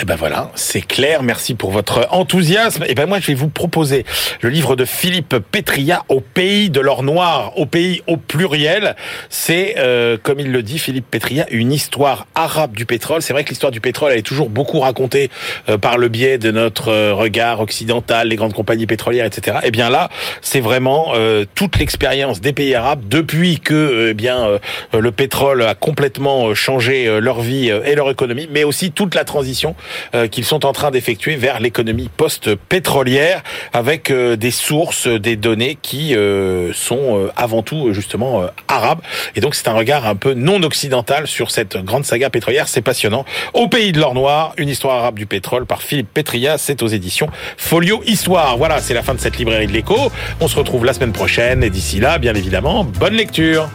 Eh 0.00 0.06
ben 0.06 0.16
voilà, 0.16 0.50
c'est 0.54 0.80
clair. 0.80 1.22
Merci 1.22 1.54
pour 1.54 1.70
votre 1.70 2.08
enthousiasme. 2.12 2.82
Et 2.84 2.88
eh 2.90 2.94
ben 2.94 3.04
moi, 3.04 3.20
je 3.20 3.26
vais 3.26 3.34
vous 3.34 3.50
proposer 3.50 4.06
le 4.40 4.48
livre 4.48 4.74
de 4.74 4.86
Philippe 4.86 5.36
Petria, 5.50 6.02
Au 6.08 6.20
pays 6.20 6.70
de 6.70 6.80
l'or 6.80 7.02
noir, 7.02 7.52
au 7.58 7.66
pays 7.66 8.00
au 8.06 8.16
pluriel. 8.16 8.96
C'est, 9.28 9.74
euh, 9.76 10.16
comme 10.20 10.40
il 10.40 10.50
le 10.50 10.62
dit, 10.62 10.78
Philippe 10.78 11.10
Petria, 11.10 11.46
une 11.50 11.72
histoire 11.72 12.26
arabe 12.34 12.74
du 12.74 12.86
pétrole. 12.86 13.20
C'est 13.20 13.34
vrai 13.34 13.44
que 13.44 13.50
l'histoire 13.50 13.70
du 13.70 13.82
pétrole, 13.82 14.12
elle 14.12 14.18
est 14.18 14.22
toujours 14.22 14.48
beaucoup 14.48 14.80
racontée 14.80 15.30
euh, 15.68 15.76
par 15.76 15.98
le 15.98 16.08
biais 16.08 16.38
de 16.38 16.50
notre 16.50 16.88
euh, 16.88 17.12
regard 17.12 17.60
occidental, 17.60 18.28
les 18.28 18.36
grandes 18.36 18.54
compagnies 18.54 18.86
pétrolières, 18.86 19.26
etc. 19.26 19.58
Eh 19.62 19.70
bien 19.70 19.90
là, 19.90 20.08
c'est 20.40 20.60
vraiment 20.60 21.12
toute 21.54 21.78
l'expérience 21.78 22.40
des 22.40 22.52
pays 22.52 22.74
arabes 22.74 23.02
depuis 23.06 23.60
que, 23.60 24.08
eh 24.10 24.14
bien, 24.14 24.58
le 24.92 25.12
pétrole 25.12 25.62
a 25.62 25.74
complètement 25.74 26.54
changé 26.54 27.20
leur 27.20 27.40
vie 27.40 27.68
et 27.68 27.94
leur 27.94 28.10
économie, 28.10 28.48
mais 28.50 28.64
aussi 28.64 28.92
toute 28.92 29.14
la 29.14 29.24
transition 29.24 29.74
euh, 29.81 29.81
qu'ils 30.30 30.44
sont 30.44 30.64
en 30.66 30.72
train 30.72 30.90
d'effectuer 30.90 31.36
vers 31.36 31.60
l'économie 31.60 32.10
post-pétrolière 32.16 33.42
avec 33.72 34.10
euh, 34.10 34.36
des 34.36 34.50
sources, 34.50 35.06
des 35.06 35.36
données 35.36 35.78
qui 35.80 36.14
euh, 36.14 36.72
sont 36.72 37.30
avant 37.36 37.62
tout 37.62 37.92
justement 37.92 38.46
arabes. 38.68 39.00
Et 39.36 39.40
donc 39.40 39.54
c'est 39.54 39.68
un 39.68 39.72
regard 39.72 40.06
un 40.06 40.14
peu 40.14 40.34
non 40.34 40.62
occidental 40.62 41.26
sur 41.26 41.50
cette 41.50 41.76
grande 41.76 42.04
saga 42.04 42.30
pétrolière. 42.30 42.68
C'est 42.68 42.82
passionnant. 42.82 43.24
Au 43.54 43.68
pays 43.68 43.92
de 43.92 44.00
l'or 44.00 44.14
noir, 44.14 44.54
une 44.56 44.68
histoire 44.68 44.96
arabe 44.96 45.18
du 45.18 45.26
pétrole 45.26 45.66
par 45.66 45.82
Philippe 45.82 46.12
Petria. 46.12 46.58
C'est 46.58 46.82
aux 46.82 46.88
éditions 46.88 47.28
Folio 47.56 48.02
Histoire. 48.06 48.56
Voilà, 48.56 48.80
c'est 48.80 48.94
la 48.94 49.02
fin 49.02 49.14
de 49.14 49.20
cette 49.20 49.38
librairie 49.38 49.66
de 49.66 49.72
l'écho. 49.72 49.96
On 50.40 50.48
se 50.48 50.56
retrouve 50.56 50.84
la 50.84 50.92
semaine 50.92 51.12
prochaine 51.12 51.62
et 51.62 51.70
d'ici 51.70 52.00
là, 52.00 52.18
bien 52.18 52.34
évidemment, 52.34 52.84
bonne 52.84 53.14
lecture. 53.14 53.68